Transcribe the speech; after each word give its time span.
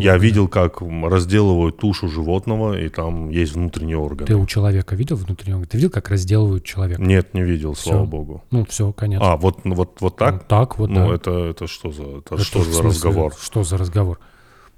Я 0.00 0.18
видел, 0.18 0.48
как 0.48 0.80
разделывают 0.80 1.76
тушу 1.78 2.08
животного, 2.08 2.78
и 2.78 2.88
там 2.88 3.30
есть 3.30 3.52
внутренние 3.54 3.96
органы. 3.98 4.26
Ты 4.26 4.36
у 4.36 4.46
человека 4.46 4.94
видел 4.96 5.16
внутренние 5.16 5.56
органы? 5.56 5.68
Ты 5.68 5.76
видел, 5.78 5.90
как 5.90 6.08
разделывают 6.10 6.64
человека? 6.64 7.00
Нет, 7.02 7.34
не 7.34 7.42
видел, 7.42 7.74
Всё. 7.74 7.90
слава 7.90 8.04
богу. 8.06 8.44
Ну, 8.50 8.64
все, 8.64 8.92
конечно. 8.92 9.32
А, 9.32 9.36
вот, 9.36 9.58
вот, 9.64 9.96
вот 10.00 10.16
так? 10.16 10.34
Ну, 10.34 10.40
так 10.48 10.78
вот, 10.78 10.90
Ну, 10.90 11.08
да. 11.08 11.14
это, 11.14 11.30
это 11.30 11.66
что 11.66 11.92
за, 11.92 12.02
это 12.02 12.34
Это 12.34 12.44
что 12.44 12.58
за 12.62 12.72
смысле, 12.72 12.88
разговор? 12.88 13.34
Что 13.40 13.62
за 13.64 13.76
разговор? 13.78 14.18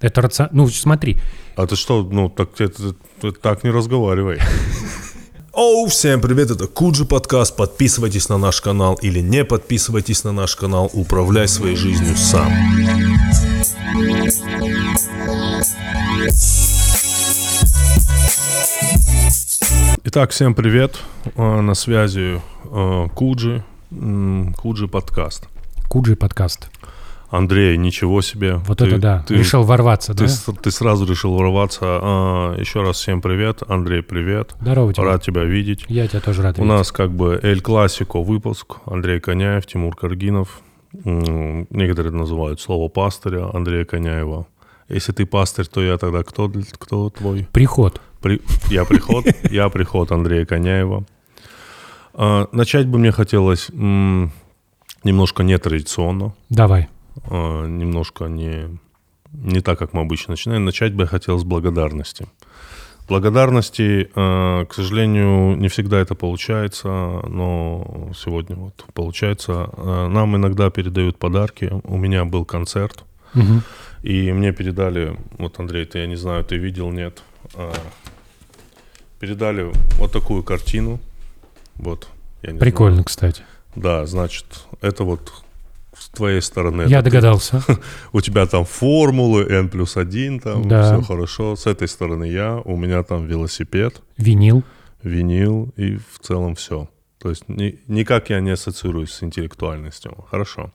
Это 0.00 0.20
рацион... 0.20 0.48
Ну, 0.52 0.68
смотри, 0.68 1.18
А 1.56 1.66
ты 1.66 1.76
что, 1.76 2.02
ну, 2.02 2.28
так, 2.28 2.60
это- 2.60 2.94
ты 3.20 3.30
так 3.32 3.62
не 3.64 3.70
разговаривай. 3.70 4.38
Оу, 5.54 5.86
всем 5.86 6.22
привет, 6.22 6.50
это 6.50 6.66
Куджи 6.66 7.04
подкаст. 7.04 7.56
Подписывайтесь 7.56 8.30
на 8.30 8.38
наш 8.38 8.62
канал 8.62 8.98
или 9.02 9.20
не 9.20 9.44
подписывайтесь 9.44 10.24
на 10.24 10.32
наш 10.32 10.56
канал. 10.56 10.90
Управляй 10.94 11.46
своей 11.46 11.76
жизнью 11.76 12.16
сам. 12.16 12.50
Итак, 20.04 20.30
всем 20.30 20.54
привет. 20.54 21.00
Э, 21.36 21.60
На 21.60 21.74
связи 21.74 22.40
э, 22.70 23.06
Куджи, 23.14 23.64
Куджи 24.56 24.86
подкаст. 24.86 25.48
Куджи 25.88 26.14
подкаст. 26.14 26.70
Андрей, 27.30 27.76
ничего 27.76 28.20
себе. 28.22 28.56
Вот 28.66 28.78
Ты- 28.78 28.86
это 28.86 28.98
да. 28.98 29.24
Ты, 29.26 29.34
Решил 29.34 29.64
ворваться, 29.64 30.12
ты, 30.14 30.24
да? 30.24 30.28
с- 30.28 30.44
ты 30.62 30.70
сразу 30.70 31.06
решил 31.06 31.34
ворваться. 31.34 31.80
А, 31.82 32.56
Еще 32.56 32.82
раз 32.82 32.98
всем 32.98 33.20
привет. 33.20 33.62
Андрей, 33.68 34.02
привет. 34.02 34.54
Здорово 34.60 34.92
тебе. 34.94 35.04
Рад 35.06 35.22
тебя 35.24 35.42
видеть. 35.42 35.84
Я 35.88 36.06
тебя 36.06 36.20
тоже 36.20 36.42
рад 36.42 36.56
У 36.58 36.62
видеть. 36.62 36.76
нас 36.76 36.92
как 36.92 37.10
бы 37.10 37.40
Эль 37.42 37.60
Классико 37.62 38.22
выпуск. 38.22 38.76
Андрей 38.86 39.18
Коняев, 39.18 39.66
Тимур 39.66 39.96
Каргинов. 39.96 40.60
Некоторые 40.92 42.12
называют 42.12 42.60
слово 42.60 42.88
пастыря 42.88 43.48
Андрея 43.52 43.84
Коняева. 43.86 44.46
Если 44.88 45.12
ты 45.12 45.26
пастырь, 45.26 45.66
то 45.66 45.82
я 45.82 45.96
тогда 45.98 46.22
кто, 46.22 46.50
кто 46.78 47.10
твой? 47.10 47.46
Приход. 47.52 48.00
При- 48.20 48.40
Я 48.70 48.84
приход, 48.84 49.24
я 49.50 49.68
приход 49.68 50.12
Андрея 50.12 50.44
Коняева. 50.44 51.04
А, 52.14 52.46
Начать 52.52 52.86
бы 52.86 52.98
мне 52.98 53.10
хотелось 53.12 53.70
м, 53.70 54.32
немножко 55.04 55.42
нетрадиционно, 55.42 56.34
Давай. 56.50 56.88
а, 57.30 57.66
немножко 57.66 58.26
не, 58.26 58.78
не 59.32 59.60
так, 59.60 59.78
как 59.78 59.92
мы 59.94 60.02
обычно 60.02 60.32
начинаем. 60.32 60.64
Начать 60.64 60.94
бы 60.94 61.02
я 61.04 61.06
хотел 61.08 61.38
с 61.38 61.44
благодарности. 61.44 62.26
Благодарности, 63.08 64.08
э, 64.14 64.64
к 64.66 64.72
сожалению, 64.74 65.56
не 65.56 65.68
всегда 65.68 65.98
это 65.98 66.14
получается, 66.14 66.88
но 66.88 68.10
сегодня 68.16 68.54
вот 68.56 68.84
получается. 68.94 69.68
Нам 70.08 70.36
иногда 70.36 70.70
передают 70.70 71.18
подарки. 71.18 71.72
У 71.84 71.96
меня 71.96 72.24
был 72.24 72.44
концерт, 72.44 73.04
Мгм. 73.34 73.62
И 74.02 74.32
мне 74.32 74.52
передали, 74.52 75.16
вот, 75.38 75.58
Андрей, 75.60 75.84
ты, 75.84 75.98
я 76.00 76.06
не 76.06 76.16
знаю, 76.16 76.44
ты 76.44 76.56
видел, 76.56 76.90
нет, 76.90 77.22
а, 77.54 77.72
передали 79.20 79.70
вот 79.98 80.12
такую 80.12 80.42
картину. 80.42 81.00
Вот. 81.76 82.08
я 82.42 82.52
не 82.52 82.58
Прикольно, 82.58 82.96
знаю. 82.96 83.04
кстати. 83.06 83.42
Да, 83.76 84.04
значит, 84.06 84.46
это 84.80 85.04
вот 85.04 85.32
с 85.96 86.08
твоей 86.08 86.42
стороны. 86.42 86.82
Я 86.82 86.98
это 86.98 87.04
ты- 87.04 87.10
догадался. 87.10 87.62
у 88.12 88.20
тебя 88.20 88.46
там 88.46 88.64
формулы, 88.64 89.44
N 89.48 89.68
плюс 89.68 89.96
1, 89.96 90.40
там 90.40 90.68
Да. 90.68 90.82
все 90.98 91.02
хорошо. 91.02 91.56
С 91.56 91.66
этой 91.66 91.88
стороны 91.88 92.24
я, 92.24 92.56
у 92.64 92.76
меня 92.76 93.02
там 93.02 93.26
велосипед, 93.26 94.02
Винил. 94.18 94.62
винил 95.02 95.72
и 95.76 95.96
в 95.96 96.18
целом 96.20 96.54
все. 96.54 96.88
То 97.18 97.30
есть 97.30 97.48
ни- 97.48 97.78
никак 97.86 98.30
я 98.30 98.40
не 98.40 98.50
ассоциируюсь 98.50 99.12
с 99.12 99.22
интеллектуальностью. 99.22 100.24
Хорошо. 100.30 100.72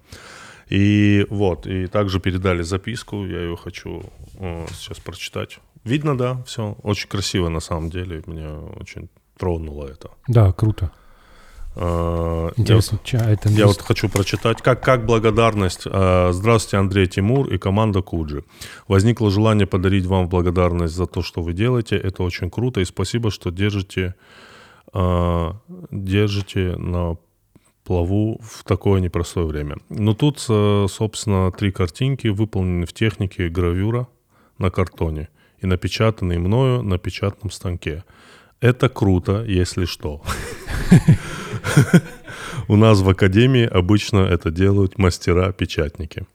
И 0.69 1.25
вот, 1.29 1.65
и 1.67 1.87
также 1.87 2.19
передали 2.19 2.61
записку, 2.63 3.25
я 3.25 3.39
ее 3.41 3.55
хочу 3.55 4.03
э, 4.39 4.65
сейчас 4.73 4.99
прочитать. 4.99 5.59
Видно, 5.85 6.17
да, 6.17 6.43
все. 6.45 6.75
Очень 6.83 7.07
красиво 7.09 7.49
на 7.49 7.61
самом 7.61 7.89
деле, 7.89 8.21
меня 8.25 8.59
очень 8.79 9.07
тронуло 9.37 9.87
это. 9.87 10.09
Да, 10.27 10.51
круто. 10.51 10.91
Э, 11.75 12.49
я 12.57 12.63
Интересно, 12.63 12.99
ча- 13.03 13.29
это 13.31 13.49
я 13.49 13.67
вот 13.67 13.81
хочу 13.81 14.09
прочитать. 14.09 14.61
Как, 14.61 14.83
как 14.83 15.05
благодарность. 15.05 15.83
э, 15.85 16.29
Здравствуйте, 16.33 16.77
Андрей 16.77 17.07
Тимур 17.07 17.47
и 17.53 17.57
команда 17.57 18.01
Куджи. 18.01 18.43
Возникло 18.89 19.31
желание 19.31 19.67
подарить 19.67 20.05
вам 20.05 20.27
благодарность 20.27 20.95
за 20.95 21.05
то, 21.05 21.21
что 21.21 21.41
вы 21.41 21.53
делаете. 21.53 21.95
Это 21.95 22.23
очень 22.23 22.49
круто. 22.49 22.81
И 22.81 22.85
спасибо, 22.85 23.31
что 23.31 23.51
держите, 23.51 24.15
держите 25.91 26.75
на 26.77 27.17
плаву 27.87 28.41
в 28.43 28.63
такое 28.65 28.99
непростое 28.99 29.47
время. 29.47 29.77
Но 29.89 30.13
тут, 30.13 30.45
э, 30.49 30.87
собственно, 30.89 31.51
три 31.51 31.71
картинки 31.71 32.27
выполнены 32.27 32.85
в 32.85 32.91
технике 32.91 33.47
гравюра 33.47 34.07
на 34.57 34.69
картоне 34.69 35.29
и 35.61 35.67
напечатанные 35.67 36.37
мною 36.37 36.83
на 36.83 36.97
печатном 36.97 37.49
станке. 37.49 38.03
Это 38.59 38.89
круто, 38.89 39.45
если 39.47 39.85
что. 39.85 40.21
У 42.67 42.75
нас 42.75 42.99
в 42.99 43.09
академии 43.09 43.65
обычно 43.65 44.19
это 44.19 44.51
делают 44.51 44.97
мастера-печатники. 44.97 46.25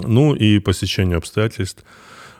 Ну 0.00 0.34
и 0.34 0.58
по 0.58 0.74
стечению 0.74 1.18
обстоятельств 1.18 1.84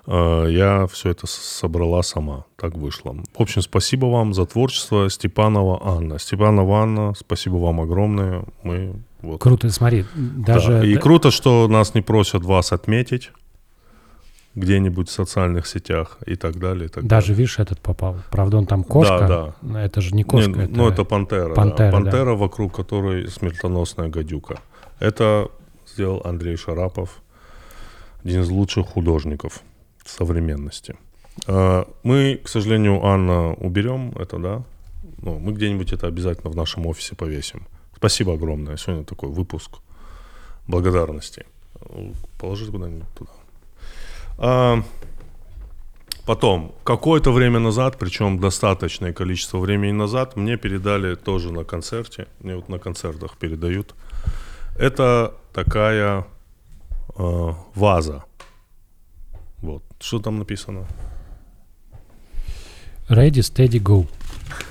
я 0.07 0.87
все 0.91 1.11
это 1.11 1.27
собрала 1.27 2.03
сама. 2.03 2.45
Так 2.57 2.75
вышло. 2.75 3.17
В 3.37 3.41
общем, 3.41 3.63
спасибо 3.63 4.07
вам 4.07 4.35
за 4.35 4.47
творчество 4.47 5.09
Степанова 5.09 5.81
Анна. 5.85 6.19
Степанова 6.19 6.83
Анна, 6.83 7.15
спасибо 7.17 7.57
вам 7.57 7.81
огромное. 7.81 8.45
Мы 8.63 8.95
вот. 9.23 9.41
Круто, 9.41 9.71
смотри, 9.71 10.05
Да, 10.15 10.55
даже... 10.55 10.87
И 10.87 10.95
да- 10.95 11.01
круто, 11.01 11.31
что 11.31 11.69
нас 11.69 11.95
не 11.95 12.03
просят 12.03 12.43
вас 12.43 12.73
отметить 12.73 13.31
где-нибудь 14.55 15.09
в 15.09 15.13
социальных 15.13 15.67
сетях 15.67 16.19
и 16.27 16.35
так 16.35 16.59
далее. 16.59 16.87
И 16.87 16.89
так 16.89 17.07
Даже, 17.07 17.33
видишь, 17.33 17.59
этот 17.59 17.81
попал. 17.81 18.17
Правда, 18.31 18.59
он 18.59 18.67
там 18.67 18.85
кошка. 18.85 19.27
Да, 19.27 19.55
но 19.63 19.79
Это 19.79 20.01
же 20.01 20.11
не 20.11 20.19
Не, 20.19 20.25
кошка. 20.25 20.51
это... 20.51 20.77
Ну, 20.77 20.89
это 20.89 21.05
пантера. 21.05 21.55
пантера, 21.55 21.91
да. 21.91 21.99
да. 21.99 22.03
Пантера, 22.03 22.35
вокруг 22.35 22.75
которой 22.75 23.29
смертоносная 23.29 24.09
гадюка. 24.09 24.59
Это 24.99 25.49
сделал 25.87 26.21
Андрей 26.25 26.57
Шарапов, 26.57 27.23
один 28.25 28.43
из 28.43 28.51
лучших 28.51 28.87
художников 28.89 29.63
современности. 30.09 30.97
А, 31.47 31.87
Мы, 32.03 32.41
к 32.43 32.49
сожалению, 32.49 33.05
Анна, 33.05 33.55
уберем 33.55 34.13
это, 34.19 34.39
да? 34.39 34.63
Ну, 35.23 35.39
мы 35.39 35.53
где-нибудь 35.53 35.93
это 35.93 36.07
обязательно 36.07 36.51
в 36.51 36.57
нашем 36.57 36.87
офисе 36.87 37.15
повесим. 37.15 37.67
Спасибо 37.97 38.35
огромное. 38.35 38.77
Сегодня 38.77 39.05
такой 39.05 39.29
выпуск 39.29 39.71
благодарности. 40.67 41.45
Положить 42.39 42.71
куда-нибудь 42.71 43.09
туда. 43.15 43.31
А, 44.39 44.83
Потом, 46.25 46.73
какое-то 46.85 47.33
время 47.33 47.59
назад, 47.59 47.97
причем 47.99 48.39
достаточное 48.39 49.13
количество 49.13 49.59
времени 49.59 49.91
назад, 49.91 50.37
мне 50.37 50.57
передали 50.57 51.17
тоже 51.17 51.53
на 51.53 51.65
концерте, 51.65 52.29
мне 52.39 52.55
вот 52.55 52.69
на 52.69 52.79
концертах 52.79 53.37
передают. 53.37 53.95
Это 54.79 55.35
такая 55.53 56.25
э, 57.17 57.53
ваза. 57.75 58.25
Вот. 59.63 59.83
Что 60.01 60.19
там 60.19 60.39
написано? 60.39 60.87
Ready, 63.09 63.41
steady, 63.41 63.81
go. 63.81 64.07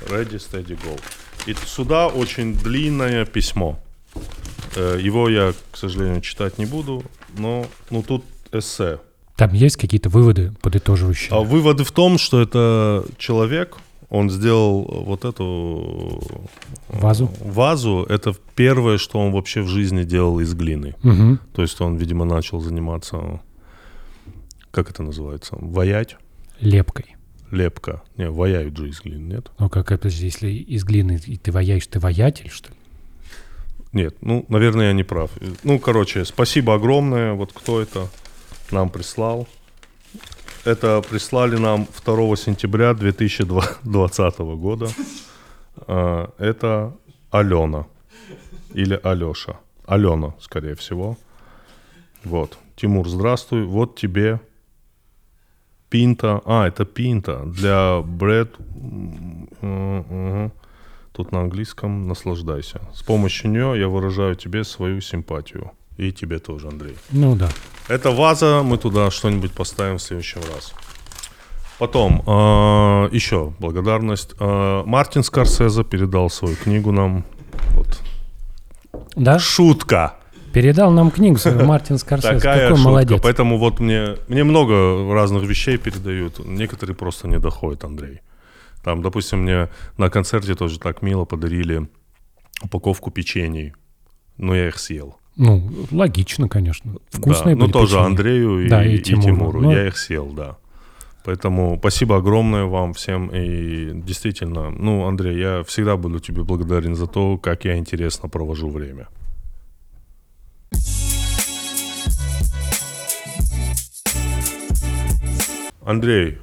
Ready, 0.08 0.36
steady, 0.36 0.78
go. 0.78 1.00
И 1.48 1.56
сюда 1.66 2.08
очень 2.08 2.54
длинное 2.56 3.26
письмо. 3.26 3.80
Э, 4.76 5.00
Его 5.02 5.30
я, 5.30 5.54
к 5.72 5.78
сожалению, 5.78 6.22
читать 6.22 6.58
не 6.58 6.66
буду, 6.66 7.04
но 7.38 7.66
ну, 7.90 8.04
тут 8.04 8.24
эссе. 8.52 9.00
Там 9.38 9.54
есть 9.54 9.78
какие-то 9.78 10.10
выводы 10.10 10.54
подытоживающие? 10.62 11.30
А 11.32 11.42
выводы 11.42 11.84
в 11.84 11.92
том, 11.92 12.18
что 12.18 12.42
это 12.42 13.06
человек, 13.18 13.78
он 14.10 14.30
сделал 14.30 14.84
вот 14.84 15.26
эту 15.26 16.22
Вазу? 16.90 17.32
вазу. 17.40 18.06
Это 18.10 18.36
первое, 18.56 18.98
что 18.98 19.20
он 19.20 19.32
вообще 19.32 19.62
в 19.62 19.68
жизни 19.68 20.04
делал 20.04 20.40
из 20.42 20.54
глины. 20.54 20.96
Мгм. 21.02 21.40
То 21.54 21.62
есть 21.62 21.80
он, 21.82 21.96
видимо, 21.96 22.26
начал 22.26 22.60
заниматься, 22.60 23.40
как 24.72 24.90
это 24.90 25.04
называется, 25.04 25.56
ваять, 25.60 26.18
Лепкой. 26.60 27.16
лепка. 27.52 28.02
Не, 28.18 28.30
ваяют 28.30 28.78
же 28.78 28.88
из 28.90 29.02
глины, 29.02 29.34
нет? 29.34 29.52
Ну, 29.60 29.70
как 29.70 29.92
это, 29.92 30.10
же, 30.10 30.24
если 30.26 30.50
из 30.52 30.84
глины 30.84 31.20
и 31.26 31.38
ты 31.38 31.52
ваяешь, 31.52 31.88
ты 31.88 32.00
ваятель, 32.00 32.50
что 32.50 32.70
ли? 32.70 32.76
Нет, 33.94 34.16
ну, 34.22 34.46
наверное, 34.48 34.88
я 34.88 34.94
не 34.94 35.04
прав. 35.04 35.32
Ну, 35.64 35.80
короче, 35.80 36.24
спасибо 36.24 36.76
огромное. 36.76 37.34
Вот 37.34 37.52
кто 37.52 37.82
это 37.82 38.08
нам 38.72 38.90
прислал. 38.90 39.48
Это 40.64 41.02
прислали 41.02 41.58
нам 41.58 41.88
2 42.06 42.36
сентября 42.38 42.94
2020 42.94 44.40
года. 44.40 44.88
А, 45.88 46.30
Это 46.38 46.96
Алена. 47.32 47.86
Или 48.74 48.98
Алеша. 49.04 49.60
Алена, 49.86 50.36
скорее 50.40 50.76
всего. 50.76 51.18
Вот. 52.24 52.58
Тимур, 52.78 53.10
здравствуй. 53.10 53.64
Вот 53.66 53.98
тебе 54.00 54.40
пинта. 55.92 56.42
А, 56.46 56.68
это 56.68 56.86
пинта 56.86 57.44
для 57.46 58.02
бред. 58.02 58.56
М, 58.76 59.48
мгм. 59.62 60.52
Тут 61.12 61.32
на 61.32 61.42
английском 61.42 62.08
наслаждайся. 62.08 62.80
С 62.94 63.04
помощью 63.04 63.52
нее 63.52 63.80
я 63.80 63.88
выражаю 63.88 64.36
тебе 64.36 64.64
свою 64.64 65.02
симпатию. 65.02 65.72
И 65.98 66.12
тебе 66.12 66.40
тоже, 66.40 66.68
Андрей. 66.68 66.96
Ну 67.12 67.36
да. 67.36 67.50
Это 67.90 68.12
ваза, 68.12 68.64
мы 68.64 68.78
туда 68.78 69.12
что-нибудь 69.12 69.52
поставим 69.52 69.98
в 69.98 70.02
следующий 70.02 70.40
раз. 70.40 70.74
Потом, 71.78 72.24
э, 72.26 73.10
еще 73.16 73.54
благодарность. 73.60 74.36
Э, 74.40 74.84
Мартин 74.86 75.24
Скорсезе 75.24 75.84
передал 75.84 76.30
свою 76.30 76.56
книгу 76.56 76.92
нам. 76.92 77.24
Вот. 77.76 78.02
Да? 79.16 79.40
Шутка. 79.40 80.14
Передал 80.54 80.92
нам 80.92 81.12
книгу 81.12 81.38
свою 81.38 81.64
Мартин 81.66 81.98
Скорсезе. 81.98 82.36
Такая 82.36 82.62
Какой 82.62 82.76
шутка. 82.78 82.90
молодец. 82.90 83.20
Поэтому 83.24 83.58
вот 83.58 83.80
мне, 83.80 84.16
мне 84.28 84.44
много 84.44 85.14
разных 85.14 85.44
вещей 85.44 85.78
передают. 85.78 86.40
Некоторые 86.46 86.96
просто 86.96 87.28
не 87.28 87.40
доходят, 87.40 87.84
Андрей. 87.84 88.22
Там, 88.84 89.02
допустим, 89.02 89.44
мне 89.44 89.70
на 89.98 90.10
концерте 90.10 90.56
тоже 90.56 90.80
так 90.80 91.02
мило 91.02 91.26
подарили 91.26 91.88
упаковку 92.64 93.12
печений. 93.12 93.74
Но 94.38 94.56
я 94.56 94.68
их 94.68 94.80
съел. 94.80 95.18
Ну, 95.38 95.70
логично, 95.92 96.50
конечно. 96.50 96.96
Вкусные 97.10 97.56
да. 97.56 97.60
Ну, 97.60 97.66
были 97.66 97.72
тоже 97.72 97.92
печенья. 97.96 98.06
Андрею 98.06 98.66
и, 98.66 98.70
Да, 98.70 98.86
и 98.86 98.96
и 98.96 99.00
Тимуру. 99.00 99.24
Тимуру. 99.26 99.62
Ну, 99.62 99.72
Я 99.72 99.88
их 99.88 99.98
съел, 99.98 100.28
да. 100.28 100.58
Поэтому 101.24 101.78
спасибо 101.80 102.18
огромное 102.18 102.66
вам 102.66 102.94
всем. 102.94 103.30
И 103.30 103.92
действительно, 103.94 104.72
ну, 104.72 105.06
Андрей, 105.06 105.40
я 105.40 105.64
всегда 105.64 105.96
буду 105.96 106.20
тебе 106.20 106.44
благодарен 106.44 106.96
за 106.96 107.06
то, 107.08 107.38
как 107.38 107.66
я 107.66 107.78
интересно 107.78 108.28
провожу 108.28 108.70
время. 108.70 109.08
Андрей, 115.84 116.38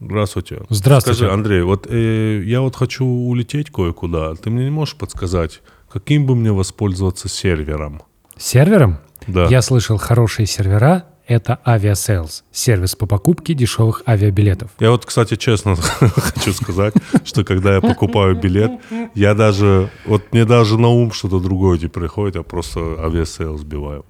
здравствуйте. 0.00 0.62
Здравствуйте. 0.68 1.18
Скажи, 1.18 1.32
Андрей, 1.32 1.62
вот 1.62 1.86
э, 1.88 2.42
я 2.44 2.60
вот 2.60 2.76
хочу 2.76 3.04
улететь 3.04 3.70
кое-куда. 3.70 4.34
Ты 4.34 4.50
мне 4.50 4.64
не 4.64 4.70
можешь 4.70 4.94
подсказать, 4.94 5.62
каким 5.90 6.26
бы 6.26 6.36
мне 6.36 6.52
воспользоваться 6.52 7.28
сервером? 7.28 8.02
Сервером? 8.36 8.98
Да. 9.26 9.46
Я 9.46 9.62
слышал, 9.62 9.98
хорошие 9.98 10.46
сервера— 10.46 11.06
это 11.26 11.58
Aviasales, 11.66 12.44
сервис 12.52 12.94
по 12.94 13.06
покупке 13.06 13.54
дешевых 13.54 14.02
авиабилетов. 14.06 14.70
Я 14.78 14.90
вот, 14.90 15.06
кстати, 15.06 15.36
честно 15.36 15.76
хочу 15.76 16.52
сказать, 16.52 16.94
что 17.24 17.44
когда 17.44 17.74
я 17.74 17.80
покупаю 17.80 18.36
билет, 18.36 18.72
я 19.14 19.34
даже, 19.34 19.90
вот 20.04 20.32
мне 20.32 20.44
даже 20.44 20.78
на 20.78 20.88
ум 20.88 21.12
что-то 21.12 21.40
другое 21.40 21.78
не 21.78 21.88
приходит, 21.88 22.36
я 22.36 22.42
просто 22.42 22.80
Aviasales 22.98 23.58
вбиваю. 23.58 24.04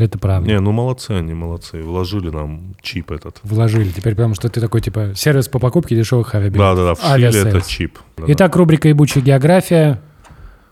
Это 0.00 0.18
правда. 0.18 0.48
Не, 0.48 0.58
ну 0.60 0.72
молодцы 0.72 1.10
они, 1.10 1.34
молодцы. 1.34 1.82
Вложили 1.82 2.30
нам 2.30 2.74
чип 2.80 3.10
этот. 3.10 3.40
Вложили. 3.42 3.90
Теперь 3.90 4.14
потому 4.14 4.34
что 4.34 4.48
ты 4.48 4.60
такой, 4.60 4.80
типа, 4.80 5.12
сервис 5.14 5.48
по 5.48 5.58
покупке 5.58 5.94
дешевых 5.94 6.34
авиабилетов. 6.34 6.76
Да-да-да, 6.76 6.94
вшили 6.94 7.26
Aviasales. 7.26 7.46
этот 7.46 7.66
чип. 7.66 7.98
Да-да. 8.16 8.32
Итак, 8.32 8.56
рубрика 8.56 8.88
«Ебучая 8.88 9.22
география». 9.22 10.00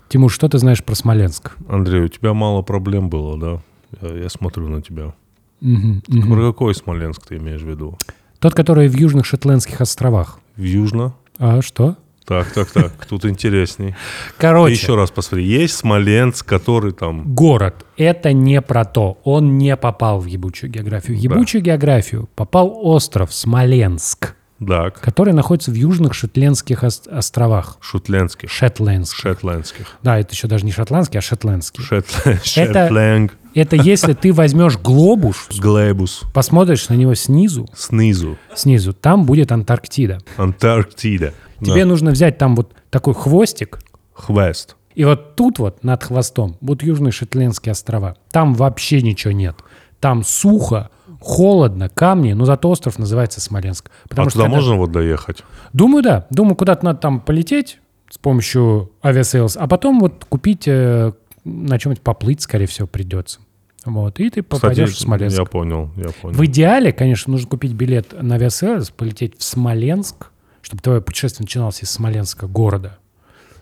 Тимур, 0.09 0.31
что 0.31 0.49
ты 0.49 0.57
знаешь 0.57 0.83
про 0.83 0.95
Смоленск? 0.95 1.55
Андрей, 1.67 2.01
у 2.01 2.07
тебя 2.07 2.33
мало 2.33 2.63
проблем 2.63 3.09
было, 3.09 3.37
да? 3.37 3.61
Я, 4.01 4.23
я 4.23 4.29
смотрю 4.29 4.67
на 4.67 4.81
тебя. 4.81 5.13
Мгм, 5.61 6.01
мгм. 6.07 6.33
Про 6.33 6.47
какой 6.51 6.73
Смоленск 6.73 7.27
ты 7.27 7.37
имеешь 7.37 7.61
в 7.61 7.69
виду? 7.69 7.97
Тот, 8.39 8.55
который 8.55 8.87
в 8.87 8.97
Южных 8.97 9.25
Шотландских 9.25 9.81
островах. 9.81 10.39
В 10.55 10.63
Южно? 10.63 11.13
А 11.37 11.61
что? 11.61 11.97
Так, 12.29 12.51
так, 12.53 12.69
так, 12.71 12.91
тут 13.07 13.25
интересней. 13.25 13.95
Короче, 14.37 14.73
Еще 14.75 14.95
раз 14.95 15.09
посмотри, 15.09 15.45
есть 15.47 15.75
Смоленск, 15.75 16.45
который 16.45 16.91
там... 16.93 17.23
город— 17.33 17.85
это 17.97 18.31
не 18.33 18.61
про 18.61 18.85
то. 18.85 19.17
Он 19.23 19.57
не 19.57 19.75
попал 19.75 20.19
в 20.19 20.25
ебучую 20.27 20.71
географию. 20.71 21.17
В 21.17 21.19
ебучую 21.19 21.63
географию 21.63 22.29
попал 22.35 22.71
остров 22.83 23.33
Смоленск, 23.33 24.35
Так, 24.65 24.99
который 25.01 25.33
находится 25.33 25.71
в 25.71 25.73
Южных 25.73 26.13
Шотландских 26.13 26.83
ос- 26.83 27.07
островах. 27.09 27.77
шотландских, 27.81 28.51
Шетландск. 28.51 29.17
шетландских. 29.17 29.87
Да, 30.03 30.19
это 30.19 30.33
еще 30.33 30.47
даже 30.47 30.65
не 30.65 30.71
шотландский, 30.71 31.17
а 31.17 31.21
шетландский. 31.23 31.83
Шетл- 31.83 32.37
Шетланг, 32.43 33.33
Это 33.55 33.75
если 33.75 34.13
ты 34.13 34.31
возьмешь 34.33 34.77
глобус, 34.77 35.47
Глебус, 35.59 36.21
посмотришь 36.31 36.89
на 36.89 36.93
него 36.93 37.15
снизу, 37.15 37.67
снизу, 37.75 38.37
снизу, 38.53 38.93
там 38.93 39.25
будет 39.25 39.51
Антарктида. 39.51 40.19
Антарктида. 40.37 41.33
Тебе 41.61 41.85
нужно 41.85 42.11
взять 42.11 42.37
там 42.37 42.55
вот 42.55 42.73
такой 42.89 43.13
хвостик, 43.13 43.79
Хвест. 44.13 44.75
и 44.95 45.05
вот 45.05 45.35
тут 45.35 45.59
вот 45.59 45.83
над 45.83 46.03
хвостом 46.03 46.57
будут 46.61 46.83
Южные 46.83 47.11
Шотландские 47.11 47.71
острова. 47.71 48.15
Там 48.31 48.53
вообще 48.53 49.01
ничего 49.01 49.31
нет. 49.33 49.55
Там 49.99 50.23
сухо, 50.23 50.89
холодно, 51.19 51.89
камни, 51.89 52.33
но 52.33 52.45
зато 52.45 52.69
остров 52.69 52.97
называется 52.99 53.41
Смоленск. 53.41 53.89
Потому 54.07 54.27
а 54.27 54.29
что 54.29 54.39
туда 54.39 54.45
когда- 54.45 54.57
можно 54.57 54.75
вот 54.77 54.91
доехать? 54.91 55.43
Думаю, 55.73 56.03
да. 56.03 56.25
Думаю, 56.29 56.55
куда-то 56.55 56.85
надо 56.85 56.99
там 56.99 57.19
полететь 57.19 57.79
с 58.09 58.17
помощью 58.17 58.91
Aviasales, 59.03 59.57
а 59.57 59.67
потом 59.67 59.99
вот 59.99 60.25
купить, 60.29 60.63
э, 60.67 61.11
на 61.43 61.77
чем-нибудь 61.79 62.01
поплыть, 62.03 62.41
скорее 62.41 62.65
всего, 62.67 62.87
придется. 62.87 63.39
Вот, 63.85 64.19
и 64.19 64.29
ты 64.29 64.43
попадешь 64.43 64.89
Кстати, 64.89 64.99
в 64.99 65.01
Смоленск. 65.03 65.37
я 65.37 65.45
понял, 65.45 65.89
я 65.95 66.09
понял. 66.21 66.35
В 66.37 66.45
идеале, 66.45 66.91
конечно, 66.91 67.31
нужно 67.31 67.47
купить 67.49 67.71
билет 67.73 68.13
на 68.21 68.35
Aviasales, 68.35 68.89
полететь 68.91 69.37
в 69.37 69.43
Смоленск, 69.43 70.28
чтобы 70.61 70.81
твое 70.81 71.01
путешествие 71.01 71.45
начиналось 71.45 71.83
из 71.83 71.89
Смоленска, 71.89 72.47
города, 72.47 72.97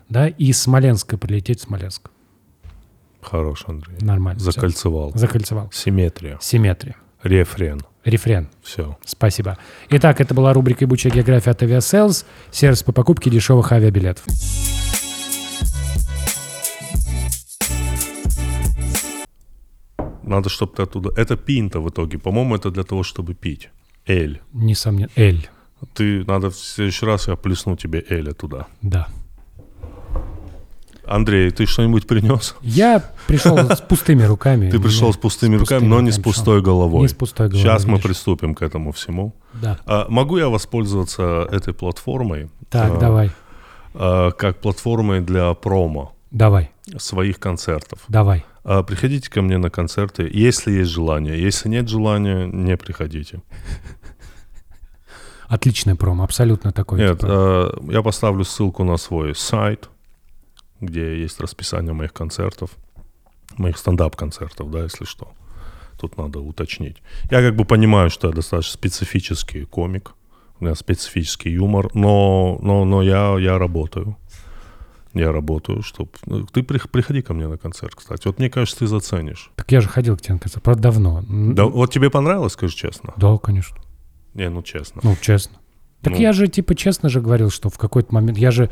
да, 0.08 0.28
и 0.28 0.46
из 0.46 0.60
Смоленска 0.60 1.18
прилететь 1.18 1.60
в 1.60 1.62
Смоленск. 1.64 2.10
Хорош, 3.20 3.64
Андрей. 3.66 3.96
Нормально. 4.00 4.40
Закольцевал. 4.40 5.12
Закольцевал. 5.14 5.70
Симметрия. 5.72 6.38
Симметрия. 6.40 6.96
Рефрен. 7.22 7.82
Рефрен. 8.04 8.48
Все. 8.62 8.96
Спасибо. 9.04 9.58
Итак, 9.90 10.20
это 10.20 10.34
была 10.34 10.52
рубрика 10.52 10.84
«Ебучая 10.84 11.12
география» 11.12 11.50
от 11.50 11.62
Aviasales, 11.62 12.24
сервис 12.50 12.82
по 12.82 12.92
покупке 12.92 13.28
дешевых 13.28 13.72
авиабилетов. 13.72 14.24
Надо, 20.22 20.48
чтобы 20.48 20.74
ты 20.76 20.82
оттуда... 20.82 21.10
Это 21.16 21.36
пинта 21.36 21.80
в 21.80 21.88
итоге. 21.88 22.18
По-моему, 22.18 22.54
это 22.54 22.70
для 22.70 22.84
того, 22.84 23.02
чтобы 23.02 23.34
пить. 23.34 23.70
Эль. 24.06 24.40
Несомненно. 24.52 25.10
Эль. 25.16 25.48
Ты, 25.94 26.24
надо 26.24 26.50
в 26.50 26.56
следующий 26.56 27.06
раз 27.06 27.28
я 27.28 27.36
плесну 27.36 27.76
тебе 27.76 28.04
Эля 28.08 28.32
туда. 28.32 28.66
Да. 28.82 29.08
Андрей, 31.08 31.50
ты 31.50 31.64
что-нибудь 31.64 32.06
принес? 32.06 32.54
Я 32.60 33.02
пришел 33.26 33.56
с 33.70 33.80
пустыми 33.80 34.24
руками. 34.24 34.70
Ты 34.70 34.78
пришел 34.78 35.12
с 35.12 35.16
пустыми 35.16 35.56
руками, 35.56 35.86
но 35.86 36.00
не 36.00 36.10
с 36.10 36.18
пустой 36.18 36.60
головой. 36.60 37.02
Не 37.02 37.08
с 37.08 37.14
пустой 37.14 37.48
головой, 37.48 37.62
Сейчас 37.62 37.86
мы 37.86 37.98
приступим 37.98 38.54
к 38.54 38.60
этому 38.62 38.92
всему. 38.92 39.34
Да. 39.54 39.78
А, 39.86 40.06
могу 40.10 40.36
я 40.36 40.48
воспользоваться 40.48 41.48
этой 41.50 41.72
платформой? 41.72 42.50
Так, 42.68 42.96
а, 42.96 42.98
давай. 42.98 43.30
а, 43.94 44.30
как 44.32 44.60
платформой 44.60 45.20
для 45.20 45.54
промо 45.54 46.14
Давай. 46.30 46.70
своих 46.98 47.38
концертов. 47.40 48.00
Давай. 48.08 48.44
Приходите 48.86 49.30
ко 49.30 49.40
мне 49.40 49.56
на 49.56 49.70
концерты, 49.70 50.28
если 50.30 50.72
есть 50.72 50.90
желание. 50.90 51.40
Если 51.40 51.70
нет 51.70 51.88
желания, 51.88 52.46
не 52.46 52.76
приходите. 52.76 53.40
Отличная 55.48 55.94
промо, 55.96 56.24
абсолютно 56.24 56.72
такой. 56.72 56.98
Нет, 57.00 57.20
типа. 57.20 57.28
а, 57.30 57.80
я 57.90 58.02
поставлю 58.02 58.44
ссылку 58.44 58.84
на 58.84 58.96
свой 58.98 59.34
сайт, 59.34 59.88
где 60.80 61.20
есть 61.20 61.40
расписание 61.40 61.92
моих 61.94 62.12
концертов, 62.12 62.70
моих 63.56 63.78
стендап-концертов, 63.78 64.70
да, 64.70 64.82
если 64.84 65.04
что. 65.04 65.32
Тут 66.00 66.16
надо 66.18 66.38
уточнить. 66.40 67.02
Я 67.30 67.40
как 67.40 67.56
бы 67.56 67.64
понимаю, 67.64 68.10
что 68.10 68.28
я 68.28 68.34
достаточно 68.34 68.74
специфический 68.74 69.64
комик, 69.64 70.12
у 70.60 70.64
меня 70.64 70.74
специфический 70.74 71.50
юмор, 71.50 71.90
но, 71.94 72.58
но, 72.62 72.84
но 72.84 73.02
я, 73.02 73.36
я 73.38 73.58
работаю. 73.58 74.16
Я 75.14 75.32
работаю, 75.32 75.82
чтобы... 75.82 76.10
Ты 76.52 76.62
при- 76.62 76.78
приходи 76.78 77.22
ко 77.22 77.32
мне 77.32 77.48
на 77.48 77.56
концерт, 77.56 77.94
кстати. 77.94 78.26
Вот 78.26 78.38
мне 78.38 78.50
кажется, 78.50 78.80
ты 78.80 78.86
заценишь. 78.86 79.50
Так 79.56 79.72
я 79.72 79.80
же 79.80 79.88
ходил 79.88 80.16
к 80.16 80.20
тебе 80.20 80.34
на 80.34 80.40
концерт, 80.40 80.62
правда, 80.62 80.82
давно. 80.82 81.24
Да, 81.26 81.64
вот 81.64 81.90
тебе 81.92 82.10
понравилось, 82.10 82.52
скажи 82.52 82.76
честно? 82.76 83.14
Да, 83.16 83.36
конечно. 83.38 83.76
Не, 84.38 84.48
ну 84.50 84.62
честно. 84.62 85.00
Ну, 85.04 85.16
честно. 85.20 85.58
Так 86.02 86.12
Ну. 86.14 86.18
я 86.20 86.32
же, 86.32 86.46
типа, 86.46 86.74
честно 86.76 87.08
же 87.08 87.20
говорил, 87.20 87.50
что 87.50 87.68
в 87.70 87.78
какой-то 87.78 88.14
момент... 88.14 88.38
Я 88.38 88.50
же... 88.52 88.70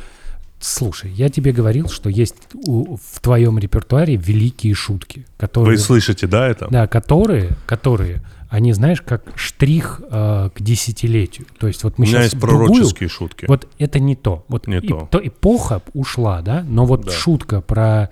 Слушай, 0.58 1.11
я 1.11 1.28
тебе 1.28 1.52
говорил, 1.52 1.88
что 1.90 2.08
есть 2.08 2.37
у- 2.66 2.96
в 2.96 3.20
твоем 3.20 3.58
репертуаре 3.58 4.16
великие 4.16 4.73
шутки, 4.75 5.26
которые... 5.37 5.76
Вы 5.76 5.82
слышите, 5.82 6.26
да, 6.26 6.49
это? 6.49 6.68
Да, 6.70 6.87
которые, 6.87 7.50
которые, 7.66 8.23
они, 8.49 8.73
знаешь, 8.73 9.02
как 9.02 9.25
штрих 9.35 10.00
э, 10.08 10.49
к 10.54 10.61
десятилетию. 10.62 11.46
То 11.58 11.66
есть 11.66 11.85
вот 11.85 11.94
У 11.99 12.00
мы 12.00 12.06
меня 12.06 12.18
сейчас 12.23 12.32
есть 12.32 12.40
пророческие 12.40 13.08
шутки. 13.11 13.44
Вот 13.49 13.68
это 13.78 13.99
не 13.99 14.16
то. 14.16 14.46
Вот 14.49 14.66
Не 14.66 14.78
и- 14.78 14.88
то. 14.88 15.11
эпоха 15.23 15.82
ушла, 15.92 16.40
да, 16.40 16.64
но 16.66 16.87
вот 16.87 17.04
Да. 17.04 17.12
шутка 17.12 17.61
про 17.61 18.08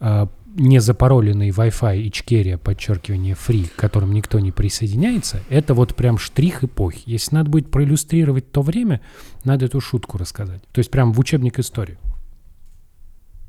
э, 0.00 0.26
незапароленный 0.56 1.50
Wi-Fi 1.50 2.08
Ичкерия, 2.08 2.58
подчеркивание, 2.58 3.34
free, 3.34 3.68
к 3.68 3.74
которым 3.76 4.12
никто 4.12 4.40
не 4.40 4.52
присоединяется, 4.52 5.42
это 5.48 5.74
вот 5.74 5.94
прям 5.94 6.18
штрих 6.18 6.64
эпохи. 6.64 7.02
Если 7.06 7.34
надо 7.34 7.50
будет 7.50 7.70
проиллюстрировать 7.70 8.50
то 8.50 8.62
время, 8.62 9.00
надо 9.44 9.66
эту 9.66 9.80
шутку 9.80 10.18
рассказать. 10.18 10.62
То 10.72 10.78
есть 10.78 10.90
прям 10.90 11.12
в 11.12 11.20
учебник 11.20 11.58
истории. 11.58 11.98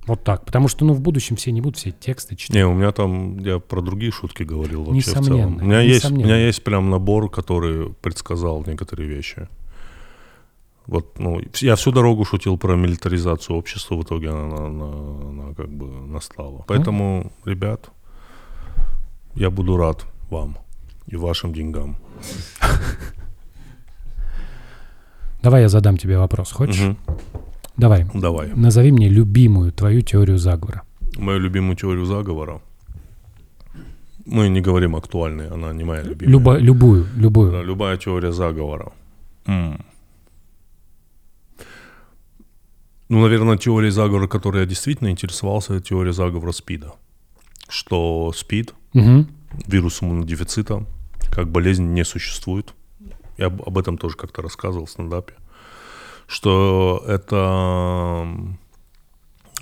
Вот 0.06 0.24
так. 0.24 0.46
Потому 0.46 0.70
что, 0.70 0.86
ну, 0.86 0.94
в 0.94 1.02
будущем 1.02 1.36
все 1.36 1.52
не 1.52 1.60
будут 1.60 1.78
все 1.78 1.92
тексты 1.92 2.36
читать. 2.38 2.56
Не, 2.56 2.66
у 2.66 2.74
меня 2.74 2.92
там, 2.94 3.40
я 3.40 3.60
про 3.60 3.82
другие 3.82 4.12
шутки 4.12 4.44
говорил 4.44 4.86
вообще 4.86 5.12
в 5.12 5.20
Несомненно, 5.20 5.38
целом. 5.38 5.58
У 5.58 5.66
меня, 5.66 5.82
есть, 5.82 6.06
у 6.06 6.08
несомненно. 6.08 6.26
меня 6.28 6.46
есть 6.46 6.64
прям 6.64 6.90
набор, 6.90 7.30
который 7.30 7.94
предсказал 8.02 8.64
некоторые 8.66 9.10
вещи. 9.10 9.50
Вот, 10.88 11.20
ну, 11.20 11.42
я 11.62 11.76
всю 11.76 11.92
дорогу 11.92 12.24
шутил 12.26 12.58
про 12.58 12.76
милитаризацию 12.76 13.58
общества, 13.58 13.96
в 13.96 14.02
итоге 14.04 14.30
она, 14.30 14.44
она- 14.44 14.68
она- 14.68 15.30
она 15.30 15.54
как 15.54 15.70
бы 15.70 15.86
настала. 16.14 16.64
Поэтому, 16.68 17.32
ребят, 17.46 17.90
я 19.36 19.50
буду 19.50 19.78
рад 19.78 20.06
вам 20.30 20.58
и 21.12 21.18
вашим 21.18 21.54
деньгам. 21.54 21.96
Давай 25.44 25.62
я 25.62 25.70
задам 25.70 25.98
тебе 25.98 26.18
вопрос. 26.18 26.52
Хочешь? 26.52 26.80
Мгм. 26.82 26.98
Давай. 27.78 28.06
Давай. 28.14 28.48
Назови 28.56 28.92
мне 28.92 29.10
любимую 29.10 29.72
твою 29.72 30.02
теорию 30.02 30.38
заговора. 30.38 30.82
Мою 31.18 31.40
любимую 31.40 31.76
теорию 31.76 32.06
заговора. 32.06 32.60
Мы 34.26 34.50
не 34.50 34.62
говорим 34.62 34.96
актуальной, 34.96 35.48
она 35.50 35.74
не 35.74 35.84
моя 35.84 36.02
любимая. 36.04 36.32
Люба, 36.32 36.58
любую, 36.58 37.04
Да, 37.04 37.22
любую. 37.22 37.64
любая 37.64 37.98
теория 37.98 38.32
заговора. 38.32 38.92
М. 39.48 39.78
Ну, 43.10 43.22
наверное, 43.22 43.58
теория 43.58 43.92
заговора, 43.92 44.28
которой 44.28 44.62
я 44.62 44.66
действительно 44.66 45.10
интересовался, 45.10 45.76
это 45.76 45.84
теория 45.86 46.12
заговора 46.14 46.52
СПИДа. 46.52 46.94
Что 47.70 48.32
СПИД, 48.36 48.74
Мгм. 48.94 49.28
вирус 49.68 50.02
иммунодефицита, 50.04 50.86
как 51.32 51.50
болезнь 51.50 51.86
не 51.94 52.04
существует. 52.06 52.74
Я 53.38 53.48
об 53.48 53.78
этом 53.78 53.98
тоже 53.98 54.16
как-то 54.18 54.42
рассказывал 54.42 54.86
в 54.86 54.90
стендапе. 54.90 55.34
Что 56.28 57.04
это 57.08 58.28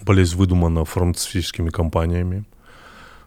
болезнь 0.04 0.36
выдумана 0.38 0.84
фармацевтическими 0.86 1.70
компаниями, 1.70 2.46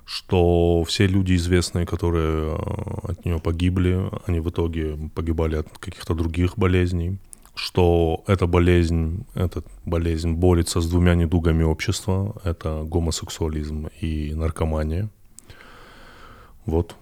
что 0.04 0.82
все 0.84 1.06
люди 1.06 1.34
известные, 1.34 1.86
которые 1.86 2.56
э, 2.56 3.10
от 3.12 3.24
нее 3.24 3.38
погибли, 3.38 4.10
они 4.26 4.40
в 4.40 4.48
итоге 4.48 4.96
погибали 5.14 5.56
от 5.56 5.78
каких-то 5.78 6.14
других 6.14 6.56
болезней, 6.56 7.18
что 7.58 8.22
эта 8.28 8.46
болезнь, 8.46 9.26
эта 9.34 9.62
болезнь 9.84 10.32
борется 10.32 10.80
с 10.80 10.88
двумя 10.88 11.14
недугами 11.14 11.64
общества, 11.64 12.36
это 12.44 12.82
гомосексуализм 12.84 13.88
и 14.00 14.32
наркомания. 14.34 15.08
Вот, 16.66 16.94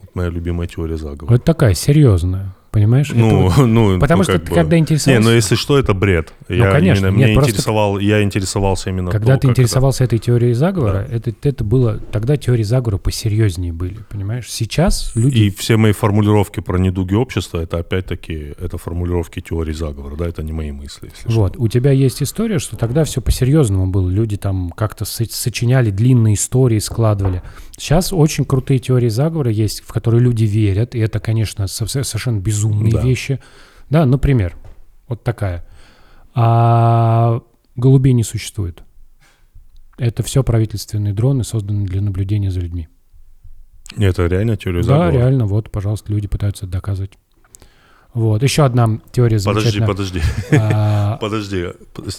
вот 0.00 0.14
моя 0.14 0.28
любимая 0.28 0.68
теория 0.68 0.96
заговора. 0.96 1.32
Вот 1.32 1.44
такая 1.44 1.74
серьезная, 1.74 2.54
понимаешь? 2.70 3.10
Это 3.10 3.18
Ну, 3.18 3.48
вот- 3.48 3.56
ну, 3.66 3.98
потому 3.98 4.18
ну, 4.18 4.24
что 4.24 4.38
ты 4.38 4.48
бы- 4.50 4.54
когда 4.54 4.76
Не, 4.76 4.82
интересовался, 4.82 5.28
ну 5.28 5.34
если 5.34 5.54
что, 5.56 5.76
это 5.78 5.92
бред. 5.92 6.32
Я 6.48 6.70
конечно. 6.70 7.06
именно, 7.06 7.16
Нет, 7.16 7.26
меня 7.28 7.34
просто- 7.34 7.50
интересовал, 7.52 7.98
я 7.98 8.22
интересовался 8.22 8.90
именно 8.90 9.10
когда 9.10 9.34
то, 9.34 9.40
ты 9.40 9.46
как 9.48 9.52
это- 9.52 9.62
интересовался 9.62 10.04
этой 10.04 10.18
теорией 10.18 10.52
заговора, 10.54 11.06
это, 11.10 11.32
это 11.42 11.64
было 11.64 11.98
тогда 12.12 12.36
теории 12.36 12.62
заговора 12.62 12.98
посерьезнее 12.98 13.72
были, 13.72 13.98
понимаешь? 14.08 14.50
Сейчас 14.50 15.12
люди 15.14 15.38
И 15.38 15.50
все 15.50 15.76
мои 15.76 15.92
формулировки 15.92 16.60
про 16.60 16.78
недуги 16.78 17.14
общества, 17.14 17.58
это 17.58 17.78
опять-таки, 17.78 18.54
это 18.58 18.78
формулировки 18.78 19.40
теории 19.40 19.72
заговора, 19.72 20.16
да, 20.16 20.26
это 20.28 20.42
не 20.42 20.52
мои 20.52 20.72
мысли. 20.72 21.10
если 21.14 21.28
что. 21.30 21.40
Вот, 21.40 21.56
у 21.56 21.68
тебя 21.68 21.90
есть 21.90 22.22
история, 22.22 22.58
что 22.58 22.76
тогда 22.76 23.04
все 23.04 23.20
по-серьезному 23.20 23.86
было. 23.88 24.08
Люди 24.08 24.36
там 24.36 24.70
как-то 24.70 25.04
со- 25.04 25.24
сочиняли 25.24 25.90
длинные 25.90 26.34
истории, 26.34 26.78
складывали. 26.78 27.42
Сейчас 27.76 28.12
очень 28.12 28.44
крутые 28.44 28.78
теории 28.78 29.08
заговора 29.08 29.50
есть, 29.50 29.82
в 29.84 29.92
которые 29.92 30.20
люди 30.22 30.44
верят, 30.44 30.94
и 30.94 30.98
это, 30.98 31.18
конечно, 31.20 31.66
со- 31.66 31.86
совершенно 31.86 32.38
безумные 32.38 32.92
Да. 32.92 33.00
вещи. 33.02 33.40
Да, 33.90 34.06
например, 34.06 34.56
вот 35.08 35.22
такая. 35.22 35.64
А 36.38 37.40
голубей 37.76 38.12
не 38.12 38.22
существует. 38.22 38.82
Это 39.96 40.22
все 40.22 40.44
правительственные 40.44 41.14
дроны, 41.14 41.42
созданные 41.44 41.86
для 41.86 42.02
наблюдения 42.02 42.50
за 42.50 42.60
людьми. 42.60 42.88
Это 43.96 44.26
реально 44.26 44.56
теория 44.58 44.82
Да, 44.82 44.88
заговора? 44.88 45.10
реально, 45.12 45.46
вот, 45.46 45.70
пожалуйста, 45.70 46.12
люди 46.12 46.28
пытаются 46.28 46.66
доказывать. 46.66 47.12
Вот, 48.12 48.42
еще 48.42 48.64
одна 48.64 49.00
теория 49.12 49.38
Подожди, 49.42 49.80
подожди, 49.80 50.20
А, 50.52 51.16
подожди, 51.20 51.68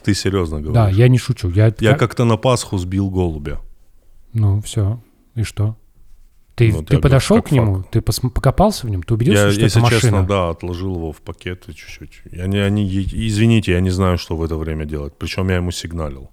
ты 0.03 0.13
серьезно 0.15 0.61
говоришь? 0.61 0.73
Да, 0.73 0.89
я 0.89 1.07
не 1.07 1.19
шучу. 1.19 1.49
Я, 1.49 1.65
Я 1.79 1.91
как- 1.91 1.99
как-то 1.99 2.23
на 2.25 2.37
Пасху 2.37 2.77
сбил 2.79 3.11
голубя. 3.11 3.59
Ну, 4.33 4.61
все. 4.61 4.99
И 5.35 5.43
что? 5.43 5.77
Ты, 6.57 6.71
Вот 6.71 6.87
ты 6.87 6.95
я 6.95 6.99
подошел 6.99 7.37
говорю, 7.37 7.47
к 7.47 7.51
нему, 7.51 7.83
ты 7.91 7.99
пос- 7.99 8.29
покопался 8.31 8.87
в 8.87 8.89
нем, 8.89 9.03
ты 9.03 9.13
убедился, 9.13 9.45
Я, 9.45 9.51
что 9.51 9.61
если 9.61 9.79
это 9.79 9.83
машина? 9.83 10.01
честно, 10.01 10.23
да, 10.27 10.49
отложил 10.49 10.95
его 10.95 11.11
в 11.11 11.17
пакет 11.21 11.65
и 11.69 11.73
чуть-чуть. 11.75 12.23
Я 12.31 12.47
не, 12.47 12.67
не- 12.71 12.87
извините, 13.27 13.73
я 13.73 13.79
не 13.79 13.91
знаю, 13.91 14.17
что 14.17 14.35
в 14.35 14.41
это 14.43 14.55
время 14.57 14.85
делать. 14.85 15.13
Причем 15.19 15.49
я 15.49 15.57
ему 15.57 15.69
сигналил. 15.69 16.31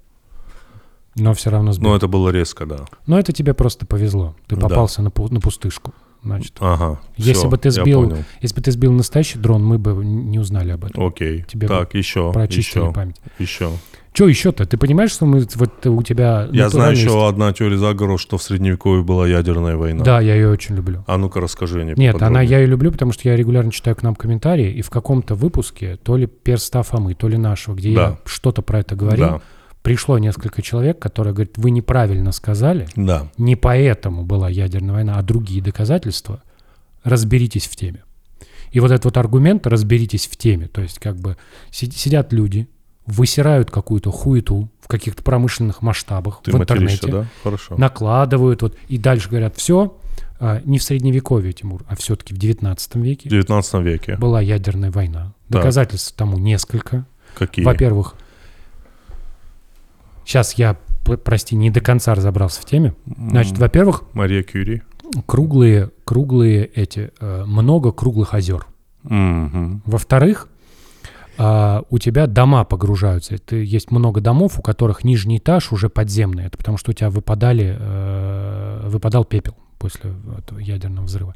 Но 1.16 1.32
все 1.34 1.50
равно 1.50 1.72
сбил. 1.72 1.90
Но 1.90 1.96
это 1.96 2.08
было 2.08 2.30
резко, 2.30 2.64
да. 2.66 2.86
Но 3.06 3.18
это 3.18 3.32
тебе 3.32 3.52
просто 3.54 3.86
повезло. 3.86 4.34
Ты 4.48 4.56
Да. 4.56 4.62
попался 4.62 5.02
на, 5.02 5.08
пу- 5.08 5.30
на 5.32 5.40
пустышку. 5.40 5.92
Значит, 6.24 6.54
Ага. 6.58 7.00
Если 7.18 7.34
всё, 7.34 7.50
бы 7.50 7.58
ты 7.58 7.70
сбил- 7.70 8.16
если 8.40 8.56
бы 8.56 8.62
ты 8.62 8.72
сбил 8.72 8.92
настоящий 8.92 9.38
дрон, 9.38 9.62
мы 9.62 9.78
бы 9.78 9.92
не 10.02 10.38
узнали 10.38 10.70
об 10.70 10.86
этом. 10.86 11.04
Окей. 11.06 11.44
Тебе 11.46 11.68
так, 11.68 11.92
еще, 11.94 12.32
Прочистили 12.32 12.84
еще, 12.84 12.92
память. 12.94 13.16
еще. 13.38 13.70
Че 14.14 14.28
еще-то? 14.28 14.64
Ты 14.64 14.76
понимаешь, 14.76 15.10
что 15.10 15.26
мы 15.26 15.44
вот 15.56 15.86
у 15.86 16.02
тебя 16.04 16.48
Я 16.52 16.68
знаю 16.68 16.92
еще 16.92 17.28
одна 17.28 17.52
теория 17.52 17.76
заговора, 17.76 18.16
что 18.16 18.38
в 18.38 18.42
Средневековье 18.44 19.02
была 19.02 19.26
ядерная 19.26 19.76
война. 19.76 20.04
Да, 20.04 20.20
я 20.20 20.36
ее 20.36 20.50
очень 20.50 20.76
люблю. 20.76 21.02
А 21.08 21.18
ну-ка 21.18 21.40
расскажи 21.40 21.82
мне 21.82 21.94
Нет, 21.96 22.22
она 22.22 22.40
я 22.40 22.60
ее 22.60 22.66
люблю, 22.66 22.92
потому 22.92 23.10
что 23.10 23.28
я 23.28 23.34
регулярно 23.34 23.72
читаю 23.72 23.96
к 23.96 24.04
нам 24.04 24.14
комментарии, 24.14 24.70
и 24.72 24.82
в 24.82 24.90
каком-то 24.90 25.34
выпуске, 25.34 25.96
то 25.96 26.16
ли 26.16 26.26
перста 26.28 26.84
Фомы, 26.84 27.14
то 27.14 27.26
ли 27.26 27.36
нашего, 27.36 27.74
где 27.74 27.92
Да. 27.92 28.00
я 28.02 28.18
что-то 28.24 28.62
про 28.62 28.78
это 28.78 28.94
говорил, 28.94 29.26
Да, 29.26 29.40
пришло 29.82 30.16
несколько 30.18 30.62
человек, 30.62 31.00
которые 31.00 31.34
говорят, 31.34 31.58
вы 31.58 31.72
неправильно 31.72 32.30
сказали, 32.30 32.86
да. 32.94 33.28
не 33.36 33.56
поэтому 33.56 34.22
была 34.22 34.48
ядерная 34.48 34.94
война, 34.94 35.14
а 35.18 35.22
другие 35.22 35.60
доказательства, 35.60 36.40
разберитесь 37.02 37.66
в 37.66 37.74
теме. 37.74 38.04
И 38.70 38.78
вот 38.78 38.92
этот 38.92 39.04
вот 39.06 39.16
аргумент 39.16 39.66
«разберитесь 39.66 40.26
в 40.28 40.36
теме», 40.36 40.68
то 40.68 40.82
есть 40.82 40.98
как 41.00 41.16
бы 41.16 41.36
си- 41.72 41.90
сидят 41.90 42.32
люди, 42.32 42.68
высирают 43.06 43.70
какую-то 43.70 44.10
хуету 44.10 44.68
в 44.80 44.88
каких-то 44.88 45.22
промышленных 45.22 45.82
масштабах 45.82 46.40
Ты 46.42 46.52
в 46.52 46.56
интернете, 46.56 47.06
да? 47.06 47.26
Хорошо. 47.42 47.76
накладывают, 47.76 48.62
вот, 48.62 48.76
и 48.88 48.98
дальше 48.98 49.28
говорят, 49.28 49.56
все, 49.56 49.96
не 50.64 50.78
в 50.78 50.82
средневековье, 50.82 51.52
Тимур, 51.52 51.84
а 51.88 51.96
все-таки 51.96 52.34
в 52.34 52.38
19 52.38 52.94
В 52.94 52.98
веке 53.02 53.28
19 53.28 53.74
веке. 53.82 54.16
была 54.16 54.40
ядерная 54.40 54.90
война. 54.90 55.32
Так. 55.48 55.60
Доказательств 55.62 56.14
тому 56.16 56.38
несколько. 56.38 57.06
Какие? 57.36 57.64
Во-первых, 57.64 58.14
сейчас 60.24 60.54
я, 60.54 60.76
прости, 61.24 61.56
не 61.56 61.70
до 61.70 61.80
конца 61.80 62.14
разобрался 62.14 62.60
в 62.62 62.64
теме. 62.64 62.94
Значит, 63.06 63.58
во-первых, 63.58 64.04
Мария 64.12 64.42
Кюри. 64.42 64.82
круглые, 65.26 65.90
круглые 66.04 66.64
эти, 66.66 67.12
э, 67.20 67.44
много 67.44 67.92
круглых 67.92 68.34
озер. 68.34 68.66
Мгм. 69.02 69.82
Во-вторых, 69.84 70.48
а, 71.36 71.82
у 71.90 71.98
тебя 71.98 72.26
дома 72.26 72.64
погружаются. 72.64 73.34
Это 73.34 73.56
есть 73.56 73.90
много 73.90 74.20
домов, 74.20 74.58
у 74.58 74.62
которых 74.62 75.04
нижний 75.04 75.38
этаж 75.38 75.72
уже 75.72 75.88
подземный. 75.88 76.44
Это 76.44 76.56
потому 76.56 76.78
что 76.78 76.90
у 76.90 76.94
тебя 76.94 77.10
выпадали, 77.10 77.76
э, 77.78 78.88
выпадал 78.88 79.24
пепел 79.24 79.56
после 79.78 80.14
этого 80.38 80.58
ядерного 80.58 81.04
взрыва. 81.04 81.34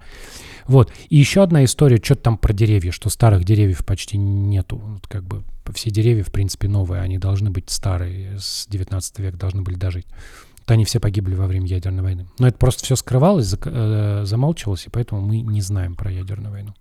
Вот. 0.67 0.93
И 1.09 1.17
еще 1.17 1.43
одна 1.43 1.65
история, 1.65 2.01
что-то 2.03 2.23
там 2.23 2.39
про 2.39 2.53
деревья, 2.53 2.93
что 2.93 3.11
старых 3.11 3.45
деревьев 3.45 3.85
почти 3.85 4.17
нету. 4.17 4.77
Вот 4.77 5.07
как 5.07 5.25
бы 5.25 5.43
все 5.75 5.91
деревья, 5.91 6.23
в 6.23 6.33
принципе, 6.33 6.69
новые, 6.69 7.03
они 7.03 7.19
должны 7.19 7.51
быть 7.51 7.69
старые, 7.69 8.39
с 8.39 8.67
19 8.69 9.19
века 9.19 9.37
должны 9.37 9.63
были 9.63 9.77
дожить. 9.77 10.07
Вот 10.61 10.71
они 10.71 10.85
все 10.85 11.01
погибли 11.01 11.35
во 11.35 11.47
время 11.47 11.67
ядерной 11.67 12.03
войны. 12.03 12.27
Но 12.39 12.49
это 12.49 12.57
просто 12.57 12.85
все 12.85 12.97
скрывалось, 12.97 13.55
э, 13.63 14.23
замалчивалось, 14.25 14.87
и 14.87 14.91
поэтому 14.91 15.21
мы 15.21 15.41
не 15.41 15.61
знаем 15.61 15.95
про 15.95 16.11
ядерную 16.11 16.53
войну 16.53 16.75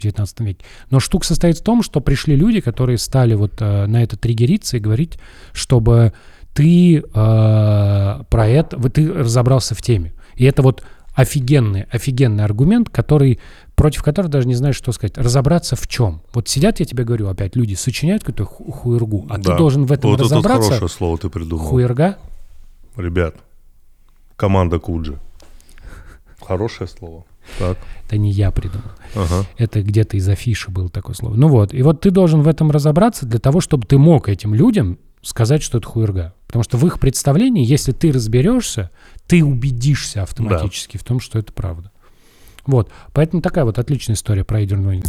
в 0.00 0.02
19 0.02 0.40
веке. 0.40 0.64
Но 0.90 0.98
штука 1.00 1.26
состоит 1.26 1.58
в 1.58 1.62
том, 1.62 1.82
что 1.82 2.00
пришли 2.00 2.34
люди, 2.34 2.60
которые 2.60 2.98
стали 2.98 3.34
вот 3.34 3.52
э, 3.60 3.86
на 3.86 4.02
это 4.02 4.16
триггериться 4.16 4.76
и 4.76 4.80
говорить, 4.80 5.18
чтобы 5.52 6.12
ты 6.54 6.98
э, 6.98 7.02
про 7.12 8.46
это, 8.48 8.76
вот 8.78 8.94
ты 8.94 9.12
разобрался 9.12 9.74
в 9.74 9.82
теме. 9.82 10.12
И 10.34 10.44
это 10.44 10.62
вот 10.62 10.82
офигенный, 11.14 11.82
офигенный 11.90 12.44
аргумент, 12.44 12.88
который, 12.88 13.38
против 13.76 14.02
которого 14.02 14.30
даже 14.30 14.48
не 14.48 14.54
знаешь, 14.54 14.76
что 14.76 14.90
сказать. 14.92 15.18
Разобраться 15.18 15.76
в 15.76 15.86
чем. 15.86 16.22
Вот 16.32 16.48
сидят, 16.48 16.80
я 16.80 16.86
тебе 16.86 17.04
говорю, 17.04 17.28
опять 17.28 17.56
люди 17.56 17.74
сочиняют 17.74 18.22
какую-то 18.24 18.46
ху- 18.46 18.70
хуергу, 18.72 19.26
а 19.28 19.36
Да. 19.38 19.52
ты 19.52 19.58
должен 19.58 19.84
в 19.84 19.92
этом 19.92 20.10
вот 20.10 20.16
это 20.20 20.24
разобраться. 20.24 20.70
хорошее 20.70 20.88
слово 20.88 21.18
ты 21.18 21.28
придумал. 21.28 21.64
Хуерга? 21.66 22.16
Ребят, 22.96 23.36
команда 24.36 24.78
Куджи. 24.78 25.18
Хорошее 26.40 26.88
слово. 26.88 27.24
Так, 27.58 27.78
Это 28.06 28.18
не 28.18 28.30
я 28.30 28.50
придумал. 28.50 28.90
ага. 29.14 29.46
Это 29.58 29.82
где-то 29.82 30.16
из 30.16 30.28
афиши 30.28 30.70
было 30.70 30.88
такое 30.88 31.14
слово. 31.14 31.34
Ну 31.34 31.48
вот, 31.48 31.74
и 31.74 31.82
вот 31.82 32.00
ты 32.00 32.10
должен 32.10 32.42
в 32.42 32.48
этом 32.48 32.70
разобраться 32.70 33.26
для 33.26 33.38
того, 33.38 33.60
чтобы 33.60 33.86
ты 33.86 33.98
мог 33.98 34.28
этим 34.28 34.54
людям 34.54 34.98
сказать, 35.22 35.62
что 35.62 35.78
это 35.78 35.86
хуерга. 35.86 36.34
Потому 36.46 36.62
что 36.62 36.76
в 36.76 36.86
их 36.86 36.98
представлении, 36.98 37.64
если 37.64 37.92
ты 37.92 38.12
разберешься, 38.12 38.90
ты 39.26 39.44
убедишься 39.44 40.22
автоматически 40.22 40.96
в 40.96 41.04
том, 41.04 41.20
что 41.20 41.38
это 41.38 41.52
правда. 41.52 41.90
Вот, 42.66 42.90
поэтому 43.12 43.42
такая 43.42 43.64
вот 43.64 43.78
отличная 43.78 44.16
история 44.16 44.44
про 44.44 44.60
ядерную 44.60 44.86
войну. 44.86 45.04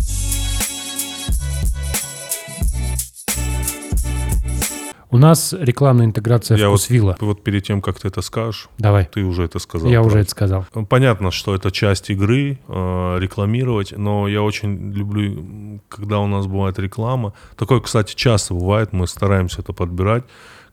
У 5.11 5.17
нас 5.17 5.53
рекламная 5.59 6.05
интеграция 6.05 6.57
Я 6.57 6.69
вот, 6.69 6.77
вкусвилла. 6.79 7.17
вот 7.19 7.43
перед 7.43 7.65
тем, 7.65 7.81
как 7.81 7.99
ты 7.99 8.07
это 8.07 8.21
скажешь, 8.21 8.69
Давай, 8.77 9.05
ты 9.13 9.23
уже 9.23 9.43
это 9.43 9.59
сказал. 9.59 9.89
я 9.89 9.99
уже 9.99 10.09
правда. 10.11 10.21
это 10.21 10.31
сказал. 10.31 10.65
Понятно, 10.87 11.31
что 11.31 11.53
это 11.53 11.69
часть 11.69 12.09
игры, 12.09 12.59
э, 12.67 13.17
рекламировать, 13.19 13.93
но 13.97 14.27
я 14.29 14.41
очень 14.41 14.91
люблю, 14.93 15.81
когда 15.89 16.19
у 16.19 16.27
нас 16.27 16.47
бывает 16.47 16.79
реклама. 16.79 17.33
Такое, 17.57 17.81
кстати, 17.81 18.15
часто 18.15 18.53
бывает, 18.53 18.93
мы 18.93 19.05
стараемся 19.05 19.61
это 19.61 19.73
подбирать, 19.73 20.23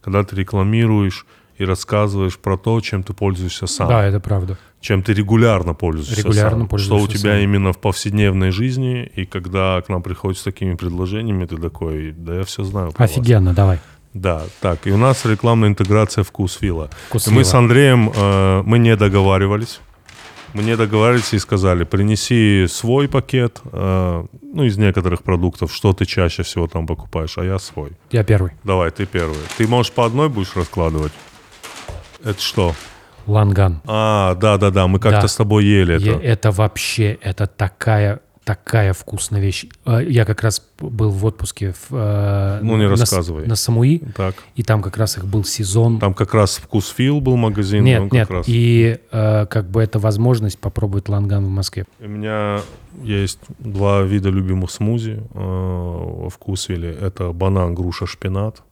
когда 0.01 0.23
ты 0.23 0.37
рекламируешь 0.37 1.25
и 1.57 1.65
рассказываешь 1.65 2.37
про 2.39 2.57
то, 2.57 2.79
чем 2.79 3.03
ты 3.03 3.11
пользуешься 3.13 3.67
сам. 3.67 3.89
Да, 3.89 4.05
это 4.05 4.21
правда. 4.21 4.57
Чем 4.79 5.03
ты 5.03 5.11
регулярно 5.13 5.73
пользуешься 5.73 6.15
Регулярно 6.21 6.59
сам. 6.59 6.67
пользуешься 6.69 6.95
Что 6.97 7.03
у 7.03 7.07
тебя 7.13 7.33
сам. 7.33 7.41
именно 7.43 7.73
в 7.73 7.79
повседневной 7.79 8.51
жизни, 8.51 9.11
и 9.13 9.25
когда 9.25 9.81
к 9.81 9.89
нам 9.89 10.01
приходят 10.01 10.39
с 10.39 10.43
такими 10.43 10.75
предложениями, 10.75 11.43
ты 11.45 11.57
такой, 11.57 12.13
да 12.13 12.35
я 12.35 12.43
все 12.45 12.63
знаю. 12.63 12.93
про 12.93 13.03
вас». 13.03 13.11
Офигенно, 13.11 13.53
давай. 13.53 13.79
Да, 14.13 14.43
так, 14.59 14.87
и 14.87 14.91
у 14.91 14.97
нас 14.97 15.25
рекламная 15.25 15.69
интеграция 15.69 16.23
вкусвилла. 16.23 16.89
Вкус 17.09 17.27
И 17.27 17.31
мы 17.31 17.43
с 17.43 17.53
Андреем, 17.53 18.11
э, 18.15 18.63
мы 18.65 18.79
не 18.79 18.95
договаривались. 18.95 19.79
Мы 20.53 20.63
не 20.63 20.75
договаривались 20.75 21.33
и 21.33 21.39
сказали, 21.39 21.83
принеси 21.83 22.65
свой 22.67 23.07
пакет, 23.07 23.61
э, 23.71 24.25
ну, 24.41 24.63
из 24.63 24.77
некоторых 24.77 25.21
продуктов, 25.21 25.71
что 25.71 25.93
ты 25.93 26.05
чаще 26.05 26.41
всего 26.41 26.67
там 26.67 26.87
покупаешь, 26.87 27.37
а 27.37 27.43
я 27.43 27.59
свой. 27.59 27.91
Я 28.09 28.23
первый. 28.23 28.53
Давай, 28.63 28.89
ты 28.89 29.05
первый. 29.05 29.37
Ты, 29.57 29.67
можешь, 29.67 29.91
по 29.91 30.05
одной 30.05 30.27
будешь 30.27 30.55
раскладывать? 30.55 31.11
Это 32.23 32.41
что? 32.41 32.73
Ланган. 33.27 33.81
А, 33.85 34.33
да-да-да, 34.35 34.87
мы 34.87 34.99
как-то 34.99 35.21
Да. 35.21 35.27
с 35.27 35.35
тобой 35.35 35.65
ели 35.65 35.95
это. 35.95 36.19
это 36.19 36.51
вообще, 36.51 37.19
это 37.21 37.45
такая, 37.45 38.21
такая 38.49 38.93
вкусная 38.93 39.41
вещь. 39.41 39.67
Э, 39.85 40.03
Я 40.03 40.25
как 40.25 40.41
раз 40.41 40.65
был 40.79 41.11
в 41.11 41.23
отпуске 41.23 41.71
в, 41.73 41.91
э, 41.91 42.59
Ну, 42.63 42.77
не 42.77 42.85
на, 42.85 42.89
рассказывай. 42.89 43.45
на 43.45 43.55
Самуи, 43.55 43.99
Так, 44.15 44.35
и 44.55 44.63
там 44.63 44.81
как 44.81 44.97
раз 44.97 45.17
их 45.17 45.25
был 45.25 45.43
сезон. 45.43 45.99
там 45.99 46.15
как 46.15 46.33
раз 46.33 46.57
вкусфил 46.57 47.21
был 47.21 47.37
магазин. 47.37 47.83
нет, 47.83 48.11
нет, 48.11 48.31
раз. 48.31 48.45
и 48.47 48.97
э, 49.11 49.45
как 49.45 49.69
бы 49.69 49.83
это 49.83 49.99
возможность 49.99 50.57
попробовать 50.57 51.09
ланган 51.09 51.45
в 51.45 51.49
Москве. 51.49 51.85
У 51.99 52.07
меня 52.07 52.61
есть 53.03 53.39
два 53.59 54.01
вида 54.01 54.29
любимых 54.29 54.71
смузи 54.71 55.21
э, 55.31 55.39
во 55.39 56.29
вкусвиле. 56.29 56.91
Это 56.91 57.31
банан, 57.31 57.75
груша, 57.75 58.07
шпинат 58.07 58.63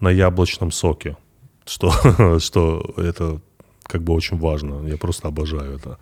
на 0.00 0.08
яблочном 0.08 0.72
соке. 0.72 1.18
Что, 1.66 2.38
что 2.38 2.94
это 2.96 3.42
как 3.82 4.02
бы 4.02 4.14
очень 4.14 4.38
важно. 4.38 4.88
Я 4.88 4.96
просто 4.96 5.28
обожаю 5.28 5.76
это. 5.76 5.98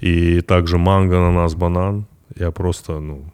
И 0.00 0.40
также 0.40 0.78
манго, 0.78 1.16
ананас, 1.18 1.54
банан. 1.54 2.06
Я 2.36 2.50
просто, 2.50 3.00
ну, 3.00 3.24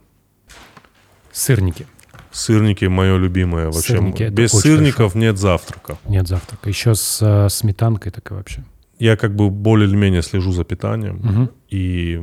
Сырники. 1.33 1.87
сырники 2.31 2.85
мое 2.85 3.17
любимое. 3.17 3.67
Вообще, 3.67 3.95
Сырники, 3.95 4.25
без 4.31 4.51
сырников 4.53 5.15
нет 5.15 5.39
завтрака. 5.39 5.97
Нет 6.09 6.29
завтрака. 6.29 6.69
Еще 6.69 6.95
с 6.95 7.21
э, 7.23 7.49
сметанкой 7.49 8.13
такой 8.13 8.37
вообще. 8.37 8.65
Я 8.99 9.17
как 9.17 9.35
бы 9.35 9.49
более 9.51 9.89
или 9.89 9.97
менее 9.97 10.23
слежу 10.23 10.53
за 10.53 10.65
питанием. 10.65 11.17
Мгм. 11.17 11.51
и, 11.71 12.21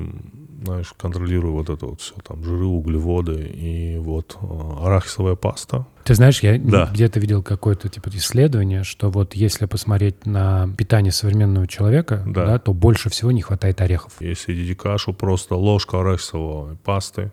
знаешь, 0.64 0.94
контролирую 0.98 1.54
вот 1.54 1.70
это 1.70 1.86
вот 1.86 2.02
все, 2.02 2.14
там, 2.28 2.44
жиры, 2.44 2.66
углеводы, 2.66 3.44
и 3.48 3.98
вот 4.00 4.38
э, 4.42 4.46
арахисовая 4.86 5.36
паста. 5.36 5.86
Ты 6.04 6.16
знаешь, 6.16 6.42
я 6.42 6.58
Да. 6.58 6.90
где-то 6.92 7.20
видел 7.20 7.44
какое-то 7.44 7.90
типа 7.90 8.10
исследование, 8.10 8.84
что 8.84 9.10
вот 9.10 9.36
если 9.36 9.66
посмотреть 9.66 10.26
на 10.26 10.70
питание 10.78 11.12
современного 11.12 11.68
человека, 11.68 12.24
Да. 12.26 12.46
да, 12.46 12.60
то 12.60 12.74
больше 12.74 13.10
всего 13.10 13.32
не 13.32 13.42
хватает 13.42 13.82
орехов. 13.82 14.14
Если 14.20 14.54
едите 14.54 14.76
кашу, 14.76 15.14
просто 15.14 15.56
ложка 15.56 16.00
арахисовой 16.00 16.76
пасты, 16.78 17.32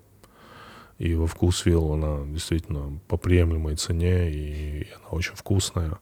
и 0.98 1.14
во 1.14 1.26
вкус 1.26 1.64
вилл 1.66 1.92
она 1.94 2.18
действительно 2.26 2.98
по 3.08 3.16
приемлемой 3.16 3.76
цене, 3.76 4.30
и 4.30 4.86
она 5.00 5.08
очень 5.10 5.34
вкусная. 5.34 5.92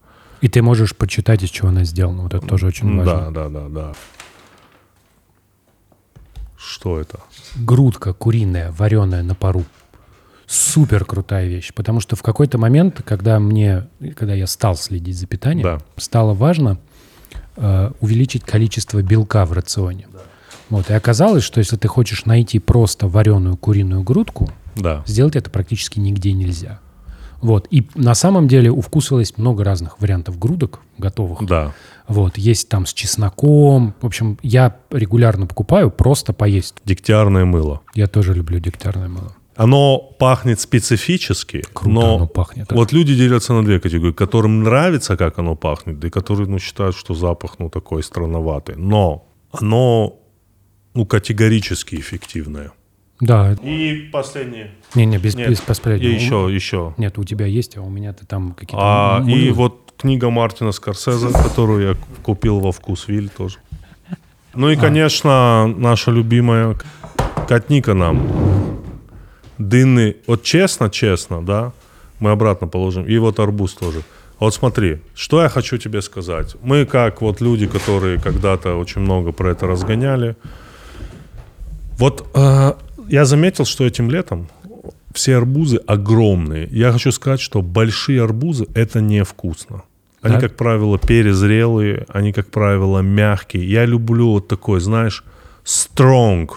И 0.41 0.49
ты 0.49 0.61
можешь 0.61 0.97
почитать, 0.97 1.43
из 1.45 1.51
чего 1.51 1.69
она 1.69 1.85
сделана. 1.85 2.25
Вот 2.25 2.35
это 2.35 2.45
тоже 2.47 2.67
очень 2.67 2.97
важно. 2.97 3.31
Да, 3.31 3.31
да, 3.31 3.49
да, 3.49 3.69
да. 3.69 3.93
Что 6.65 7.01
это? 7.01 7.21
грудка 7.57 8.13
куриная, 8.13 8.71
вареная 8.73 9.23
на 9.23 9.35
пару. 9.35 9.65
Супер 10.47 11.05
крутая 11.05 11.47
вещь, 11.49 11.73
потому 11.75 12.01
что 12.01 12.15
в 12.17 12.23
какой-то 12.23 12.59
момент, 12.59 13.01
когда 13.05 13.39
мне, 13.39 13.89
когда 14.17 14.35
я 14.35 14.47
стал 14.47 14.77
следить 14.77 15.17
за 15.19 15.27
питанием, 15.27 15.65
Да. 15.65 15.79
стало 15.97 16.35
важно 16.35 16.79
э, 17.57 17.91
увеличить 18.01 18.45
количество 18.45 19.03
белка 19.03 19.45
в 19.47 19.53
рационе. 19.53 20.07
Вот 20.71 20.89
и 20.91 20.95
оказалось, 20.95 21.43
что 21.45 21.59
если 21.59 21.77
ты 21.77 21.89
хочешь 21.89 22.25
найти 22.27 22.59
просто 22.59 23.07
вареную 23.09 23.57
куриную 23.57 24.03
грудку, 24.03 24.51
Да. 24.77 25.03
сделать 25.07 25.37
это 25.37 25.51
практически 25.51 25.99
нигде 25.99 26.33
нельзя. 26.33 26.81
Вот 27.43 27.67
и 27.71 27.89
на 27.95 28.15
самом 28.15 28.47
деле 28.49 28.71
у 28.71 28.81
вкуса 28.81 29.17
есть 29.19 29.37
много 29.37 29.65
разных 29.65 30.01
вариантов 30.01 30.39
грудок 30.39 30.81
готовых. 30.97 31.45
Да. 31.47 31.73
Вот 32.13 32.37
есть 32.37 32.69
там 32.69 32.85
с 32.87 32.93
чесноком. 32.93 33.95
В 34.01 34.07
общем, 34.07 34.39
я 34.43 34.77
регулярно 34.91 35.47
покупаю 35.47 35.91
просто 35.91 36.33
поесть. 36.33 36.75
Дегтярное 36.85 37.45
мыло. 37.45 37.81
Я 37.95 38.07
тоже 38.07 38.35
люблю 38.35 38.59
дегтярное 38.59 39.09
мыло. 39.09 39.35
Оно 39.57 39.99
пахнет 40.19 40.61
специфически, 40.61 41.63
Круто 41.73 41.95
но 41.95 42.17
оно 42.17 42.27
пахнет. 42.27 42.69
да. 42.69 42.75
Вот 42.77 42.93
люди 42.93 43.15
делятся 43.15 43.53
на 43.53 43.63
две 43.65 43.81
категории, 43.81 44.13
которым 44.13 44.63
нравится, 44.63 45.17
как 45.17 45.39
оно 45.39 45.57
пахнет, 45.57 46.03
и 46.05 46.11
которые, 46.11 46.49
ну, 46.49 46.59
считают, 46.59 46.97
что 46.97 47.15
запах, 47.15 47.59
ну, 47.59 47.69
такой 47.69 48.03
странноватый. 48.03 48.77
Но 48.77 49.27
оно, 49.53 50.19
ну, 50.95 51.07
категорически 51.07 51.97
эффективное. 51.97 52.73
Да. 53.21 53.53
И 53.63 54.09
последнее. 54.11 54.73
Не-не, 54.95 55.19
без, 55.19 55.37
Нет, 55.37 55.49
без 55.49 55.61
последнего. 55.61 56.11
И 56.11 56.15
еще, 56.15 56.49
еще. 56.53 56.95
Нет, 56.97 57.19
у 57.19 57.25
тебя 57.25 57.47
есть, 57.47 57.77
а 57.77 57.83
у 57.83 57.89
меня-то 57.89 58.27
там 58.27 58.53
какие-то... 58.53 58.79
А, 58.79 59.25
и 59.25 59.51
вот 59.51 59.82
книга 60.03 60.31
Мартина 60.31 60.73
Скорсезе, 60.73 61.29
которую 61.29 61.89
я 61.89 61.97
купил 62.23 62.59
во 62.59 62.73
вкус 62.73 63.07
Виль 63.09 63.29
тоже. 63.29 63.59
Ну 64.53 64.67
А. 64.67 64.73
и, 64.73 64.77
конечно, 64.77 65.67
наша 65.67 66.11
любимая 66.11 66.77
Катника 67.49 67.95
нам. 67.95 68.21
Дынный, 69.59 70.17
вот 70.27 70.43
честно-честно, 70.43 71.41
да, 71.41 71.73
мы 72.19 72.33
обратно 72.33 72.67
положим. 72.67 73.05
И 73.05 73.19
вот 73.19 73.39
арбуз 73.39 73.75
тоже. 73.75 74.03
Вот 74.41 74.55
смотри, 74.55 74.99
что 75.15 75.41
я 75.41 75.49
хочу 75.49 75.79
тебе 75.79 76.03
сказать. 76.03 76.57
Мы 76.63 76.85
как 76.85 77.23
вот 77.23 77.41
люди, 77.41 77.69
которые 77.69 78.19
когда-то 78.19 78.75
очень 78.75 79.03
много 79.03 79.31
про 79.31 79.53
это 79.53 79.69
разгоняли. 79.69 80.35
Вот 81.99 82.29
э, 82.35 82.73
я 83.09 83.25
заметил, 83.25 83.65
что 83.67 83.85
этим 83.85 84.11
летом 84.11 84.49
все 85.15 85.37
арбузы 85.37 85.77
огромные. 85.87 86.69
Я 86.73 86.91
хочу 86.91 87.13
сказать, 87.13 87.41
что 87.41 87.63
большие 87.63 88.21
арбузы 88.21 88.67
это 88.75 89.01
невкусно. 89.01 89.83
Они, 90.23 90.35
Так. 90.35 90.43
как 90.51 90.57
правило, 90.57 90.99
перезрелые, 90.99 92.07
они, 92.09 92.33
как 92.33 92.47
правило, 92.51 93.01
мягкие. 93.01 93.69
Я 93.69 93.85
люблю 93.85 94.31
вот 94.31 94.49
такой, 94.49 94.81
знаешь, 94.81 95.25
strong. 95.65 96.49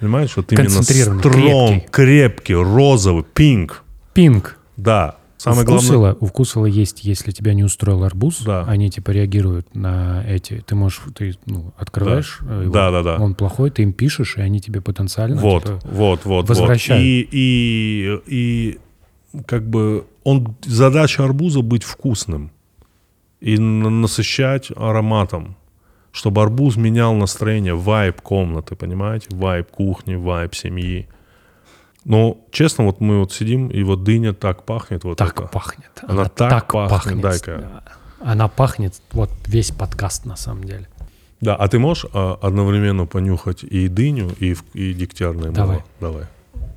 Понимаешь, 0.00 0.32
вот 0.36 0.50
именно 0.52 0.68
strong, 0.68 1.20
крепкий. 1.20 1.88
крепкий, 1.90 2.54
розовый, 2.54 3.24
pink. 3.34 3.72
Пинг. 4.14 4.56
Да. 4.76 5.16
Самое 5.36 5.62
у 5.62 5.66
главное... 5.66 6.16
у 6.18 6.26
есть, 6.66 7.04
если 7.04 7.30
тебя 7.30 7.54
не 7.54 7.62
устроил 7.62 8.02
арбуз, 8.02 8.40
Да. 8.44 8.64
они 8.66 8.90
типа 8.90 9.12
реагируют 9.12 9.72
на 9.74 10.24
эти. 10.26 10.64
Ты 10.66 10.74
можешь, 10.74 11.00
ты 11.14 11.36
ну, 11.46 11.72
открываешь 11.76 12.40
э, 12.42 12.62
его, 12.62 12.72
Да, 12.72 12.90
да, 12.90 13.02
да. 13.04 13.16
он 13.18 13.34
плохой, 13.36 13.70
ты 13.70 13.82
им 13.82 13.92
пишешь, 13.92 14.36
и 14.36 14.40
они 14.40 14.60
тебе 14.60 14.80
потенциально 14.80 15.40
Вот, 15.40 15.64
типа, 15.64 15.80
вот, 15.84 16.24
вот, 16.24 16.48
возвращают. 16.48 17.00
вот. 17.02 17.06
И, 17.06 17.28
и, 17.30 18.20
и 18.26 18.78
как 19.46 19.68
бы 19.68 20.06
он 20.24 20.56
задача 20.62 21.24
арбуза 21.24 21.62
быть 21.62 21.84
вкусным 21.84 22.50
и 23.40 23.58
насыщать 23.58 24.70
ароматом, 24.76 25.56
чтобы 26.12 26.42
арбуз 26.42 26.76
менял 26.76 27.14
настроение, 27.14 27.74
вайб 27.74 28.20
комнаты, 28.20 28.74
понимаете, 28.74 29.28
вайб 29.30 29.70
кухни, 29.70 30.14
вайб 30.14 30.54
семьи. 30.54 31.08
Но 32.04 32.38
честно, 32.50 32.84
вот 32.84 33.00
мы 33.00 33.20
вот 33.20 33.32
сидим 33.32 33.68
и 33.68 33.82
вот 33.82 34.02
дыня 34.02 34.32
так 34.32 34.64
пахнет 34.64 35.04
вот 35.04 35.18
так 35.18 35.40
это. 35.40 35.48
пахнет. 35.48 35.90
Она 36.06 36.24
так 36.24 36.72
пахнет, 36.72 37.20
дай-ка. 37.20 37.58
да. 37.58 37.82
Она 38.20 38.48
пахнет, 38.48 38.94
вот 39.12 39.30
весь 39.46 39.70
подкаст 39.70 40.24
на 40.24 40.36
самом 40.36 40.64
деле. 40.64 40.88
Да, 41.40 41.54
а 41.54 41.68
ты 41.68 41.78
можешь 41.78 42.06
а, 42.12 42.38
одновременно 42.42 43.06
понюхать 43.06 43.62
и 43.62 43.86
дыню, 43.88 44.30
и, 44.40 44.56
и 44.74 44.92
дегтярное 44.92 45.52
Давай. 45.52 45.76
мыло? 45.76 45.84
Давай. 46.00 46.24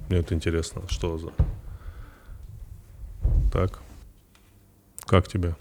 Мне 0.10 0.20
это 0.20 0.36
интересно, 0.36 0.82
что 0.88 1.18
за... 1.18 1.30
Так. 3.52 3.80
Как 5.06 5.28
тебе? 5.28 5.56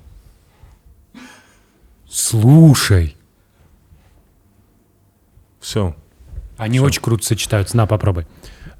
Слушай, 2.08 3.16
Все. 5.60 5.94
они 6.56 6.78
Всё. 6.78 6.86
очень 6.86 7.02
круто 7.02 7.24
сочетаются. 7.24 7.76
На, 7.76 7.86
попробуй. 7.86 8.26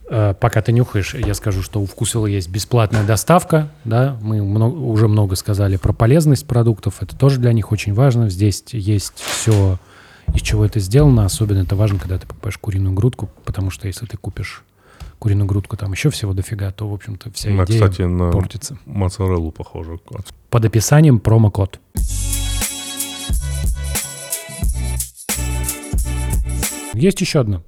Э, 0.09 0.35
Пока 0.35 0.61
ты 0.63 0.73
нюхаешь, 0.73 1.15
я 1.15 1.35
скажу, 1.35 1.63
что 1.63 1.81
у 1.81 1.87
Вкусвилла 1.87 2.27
есть 2.27 2.49
бесплатная 2.49 3.05
доставка, 3.05 3.71
да, 3.85 4.19
мы 4.23 4.43
много- 4.43 4.77
уже 4.77 5.07
много 5.07 5.37
сказали 5.37 5.77
про 5.77 5.93
полезность 5.93 6.47
продуктов, 6.47 7.03
это 7.03 7.17
тоже 7.17 7.39
для 7.39 7.53
них 7.53 7.71
очень 7.71 7.95
важно. 7.95 8.29
Здесь 8.31 8.65
есть 8.73 9.15
все, 9.19 9.79
из 10.35 10.41
чего 10.43 10.65
это 10.65 10.81
сделано, 10.81 11.25
особенно 11.25 11.59
это 11.63 11.77
важно, 11.77 11.99
когда 12.01 12.19
ты 12.19 12.27
покупаешь 12.27 12.59
куриную 12.59 12.93
грудку, 12.95 13.31
потому 13.45 13.71
что 13.71 13.87
если 13.87 14.07
ты 14.07 14.17
купишь 14.17 14.65
куриную 15.21 15.47
грудку, 15.47 15.77
там 15.77 15.93
еще 15.93 16.11
всего 16.11 16.33
дофига, 16.33 16.73
то, 16.73 16.89
в 16.89 16.95
общем-то, 16.95 17.31
вся 17.33 17.51
Она, 17.51 17.65
идея 17.65 17.89
кстати, 17.89 18.03
на 18.03 18.33
портится. 18.33 18.79
моцареллу 18.87 19.53
похожа. 19.53 19.99
Под 20.49 20.65
описанием 20.65 21.21
промокод. 21.21 21.79
Есть 26.95 27.21
еще 27.21 27.41
одно. 27.41 27.63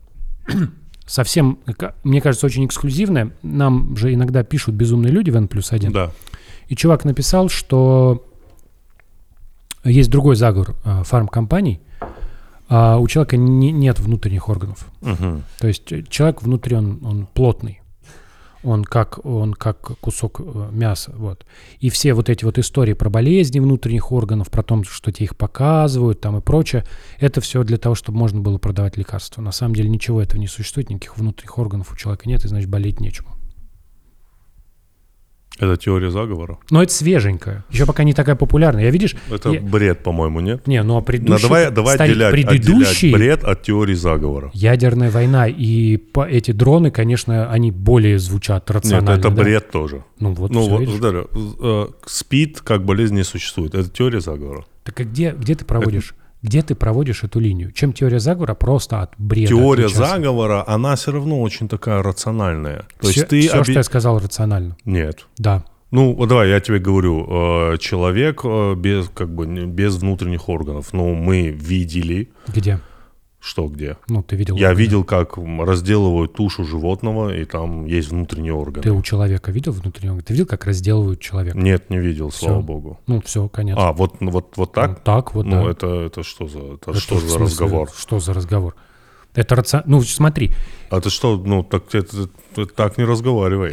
Совсем, 1.07 1.59
мне 2.05 2.21
кажется, 2.21 2.47
очень 2.47 2.65
эксклюзивное. 2.67 3.33
Нам 3.43 3.97
же 3.97 4.13
иногда 4.15 4.43
пишут 4.43 4.75
безумные 4.75 5.13
люди 5.13 5.31
в 5.31 5.37
N 5.37 5.47
плюс 5.47 5.73
1. 5.73 5.93
Да. 5.93 6.11
И 6.69 6.75
чувак 6.75 7.05
написал, 7.05 7.49
что 7.49 8.25
Есть 9.85 10.11
другой 10.11 10.37
заговор 10.37 10.75
а, 10.85 11.03
фармкомпаний. 11.05 11.81
А 12.75 12.97
у 12.97 13.07
человека 13.07 13.37
не- 13.37 13.71
нет 13.71 14.01
внутренних 14.01 14.49
органов. 14.49 14.87
Мгм. 15.03 15.45
То 15.59 15.69
есть 15.69 16.09
человек 16.09 16.41
внутри, 16.41 16.75
он, 16.75 17.01
он 17.05 17.27
плотный. 17.27 17.83
Он 18.65 18.83
как, 18.83 19.27
он 19.27 19.53
как 19.53 19.99
кусок 20.01 20.41
э, 20.41 20.69
мяса. 20.73 21.13
Вот. 21.15 21.45
И 21.81 21.91
все 21.91 22.15
вот 22.15 22.31
эти 22.31 22.47
вот 22.47 22.59
истории 22.59 22.95
про 22.95 23.11
болезни 23.11 23.61
внутренних 23.61 24.11
органов, 24.11 24.51
про 24.51 24.63
то, 24.63 24.83
что 24.85 25.13
тебе 25.13 25.27
их 25.27 25.37
показывают 25.37 26.23
там 26.23 26.39
и 26.39 26.41
прочее, 26.41 26.87
это 27.19 27.43
все 27.43 27.63
для 27.63 27.77
того, 27.77 27.95
чтобы 27.95 28.17
можно 28.17 28.41
было 28.41 28.57
продавать 28.57 28.97
лекарства. 28.97 29.43
На 29.43 29.53
самом 29.53 29.75
деле 29.75 29.91
ничего 29.91 30.23
этого 30.23 30.41
не 30.41 30.47
существует, 30.47 30.89
никаких 30.89 31.19
внутренних 31.19 31.59
органов 31.59 31.93
у 31.93 31.97
человека 31.97 32.27
нет, 32.27 32.43
и 32.47 32.49
значит 32.49 32.71
болеть 32.71 33.01
нечему. 33.01 33.29
Это 35.59 35.77
теория 35.77 36.11
заговора? 36.11 36.59
Но 36.71 36.83
это 36.83 36.93
свеженькое. 36.93 37.63
Еще 37.71 37.87
пока 37.87 38.05
не 38.05 38.15
такая 38.15 38.37
популярная. 38.37 38.85
Я 38.85 38.91
видишь... 38.91 39.15
Это 39.31 39.51
я- 39.51 39.61
бред, 39.61 40.03
по-моему, 40.03 40.41
нет? 40.41 40.67
Не, 40.67 40.83
ну 40.83 40.97
а 40.97 41.03
предыдущий... 41.03 41.43
давай, 41.43 41.71
давай 41.71 41.95
старик, 41.95 42.13
отделять, 42.17 42.33
предыдущий 42.33 43.09
отделять 43.09 43.41
бред 43.41 43.45
от 43.45 43.63
теории 43.63 43.95
заговора. 43.95 44.51
ядерная 44.55 45.11
война 45.11 45.47
и 45.47 45.97
по- 45.99 46.27
эти 46.29 46.53
дроны, 46.53 46.91
конечно, 46.91 47.51
они 47.51 47.71
более 47.71 48.19
звучат 48.19 48.69
Нет, 48.69 48.77
рационально. 48.77 49.19
это 49.21 49.31
да? 49.31 49.43
бред 49.43 49.71
тоже. 49.71 50.05
Ну 50.19 50.33
вот, 50.33 50.51
ну, 50.51 50.63
всё, 50.63 50.77
вот, 50.79 50.89
смотри, 50.89 51.21
э, 51.61 51.87
СПИД 52.07 52.61
как 52.63 52.85
болезнь 52.85 53.15
не 53.15 53.25
существует. 53.25 53.75
Это 53.75 53.89
теория 53.91 54.21
заговора. 54.21 54.65
Так 54.85 54.99
а 55.01 55.05
где, 55.05 55.31
где 55.31 55.55
ты 55.55 55.65
проводишь? 55.65 56.15
Где 56.43 56.63
ты 56.63 56.75
проводишь 56.75 57.23
эту 57.25 57.39
линию? 57.39 57.71
Чем 57.73 57.93
теория 57.93 58.19
заговора 58.19 58.55
просто 58.55 59.01
от 59.03 59.13
бреда? 59.17 59.49
Теория 59.49 59.85
отличается? 59.87 60.15
заговора, 60.17 60.65
она 60.67 60.97
все 60.97 61.13
равно 61.13 61.41
очень 61.41 61.69
такая 61.69 62.03
рациональная. 62.03 62.85
То 63.01 63.09
Всё- 63.09 63.21
есть 63.21 63.29
ты... 63.29 63.41
всё, 63.43 63.57
оби- 63.59 63.63
что 63.65 63.73
я 63.73 63.83
сказал, 63.85 64.19
рационально. 64.19 64.77
Нет. 64.85 65.27
Да. 65.39 65.65
Ну, 65.93 66.15
вот 66.15 66.29
давай, 66.29 66.49
я 66.49 66.59
тебе 66.61 66.79
говорю, 66.79 67.27
э, 67.75 67.79
человек 67.79 68.41
э, 68.45 68.75
без, 68.75 69.09
как 69.15 69.33
бы, 69.35 69.47
без 69.67 69.97
внутренних 69.97 70.49
органов, 70.49 70.89
ну, 70.93 71.15
мы 71.15 71.49
видели, 71.49 72.31
Где? 72.49 72.81
Что 73.43 73.67
где. 73.67 73.97
Ну, 74.09 74.23
ты 74.23 74.37
видел. 74.37 74.57
Я 74.57 74.69
органы. 74.69 74.81
видел, 74.85 75.05
как 75.05 75.37
разделывают 75.37 76.33
тушу 76.33 76.65
животного, 76.65 77.35
и 77.37 77.45
там 77.45 77.87
есть 77.87 78.11
внутренние 78.11 78.53
органы. 78.53 78.83
Ты 78.85 78.93
у 78.93 79.03
человека 79.03 79.51
видел 79.51 79.73
внутренний 79.73 80.11
орган? 80.11 80.25
Ты 80.25 80.33
видел, 80.35 80.47
как 80.47 80.65
разделывают 80.65 81.21
человека? 81.21 81.59
Нет, 81.59 81.91
не 81.91 81.99
видел, 81.99 82.31
слава 82.31 82.59
Всё. 82.59 82.63
богу. 82.63 83.01
Ну, 83.09 83.21
все, 83.21 83.49
конечно. 83.49 83.89
А, 83.89 83.93
вот, 83.93 84.21
ну, 84.21 84.31
вот, 84.31 84.57
вот 84.57 84.69
Ну, 84.77 84.81
так? 84.81 85.03
так 85.03 85.35
вот, 85.35 85.45
Ну, 85.45 85.65
да. 85.65 85.71
это, 85.73 85.87
это 85.87 86.23
что 86.23 86.47
за, 86.47 86.59
это 86.59 86.93
Это 86.93 87.01
что 87.01 87.17
за 87.17 87.29
смысле, 87.29 87.45
разговор? 87.45 87.91
Что 87.97 88.21
за 88.21 88.33
разговор? 88.33 88.77
Это 89.35 89.57
рацион... 89.57 89.83
Ну, 89.87 90.03
смотри, 90.03 90.53
А 90.91 91.01
ты 91.01 91.11
что, 91.11 91.37
ну, 91.37 91.65
так, 91.65 91.93
это, 91.97 92.29
ты 92.55 92.67
так 92.67 92.97
не 92.97 93.05
разговаривай. 93.05 93.73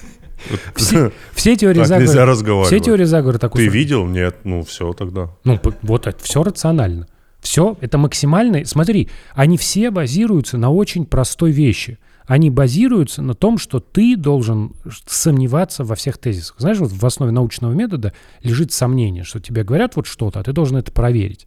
все, 0.74 1.12
все 1.34 1.56
теории 1.56 1.80
Так 1.80 1.90
нельзя 1.90 2.06
заговора... 2.06 2.26
разговаривать. 2.30 2.68
Все 2.72 2.80
теории 2.80 3.04
заговора 3.04 3.38
так 3.38 3.52
Ты 3.52 3.68
видел? 3.68 4.06
Нет, 4.06 4.38
ну, 4.44 4.62
все 4.62 4.94
тогда. 4.94 5.28
Ну, 5.44 5.60
вот 5.82 6.06
это 6.06 6.24
все 6.24 6.42
рационально. 6.42 7.08
Все 7.46 7.76
это 7.80 7.96
максимально. 7.96 8.64
Смотри, 8.64 9.08
они 9.32 9.56
все 9.56 9.92
базируются 9.92 10.58
на 10.58 10.72
очень 10.72 11.06
простой 11.06 11.52
вещи. 11.52 12.00
Они 12.26 12.50
базируются 12.50 13.22
на 13.22 13.34
том, 13.34 13.56
что 13.56 13.78
ты 13.78 14.16
должен 14.16 14.72
сомневаться 15.06 15.84
во 15.84 15.94
всех 15.94 16.18
тезисах. 16.18 16.56
Знаешь, 16.58 16.78
вот 16.78 16.90
в 16.90 17.06
основе 17.06 17.30
научного 17.30 17.72
метода 17.72 18.12
лежит 18.42 18.72
сомнение, 18.72 19.22
что 19.22 19.38
тебе 19.38 19.62
говорят 19.62 19.94
вот 19.94 20.08
что-то, 20.08 20.40
а 20.40 20.42
ты 20.42 20.52
должен 20.52 20.76
это 20.76 20.90
проверить. 20.90 21.46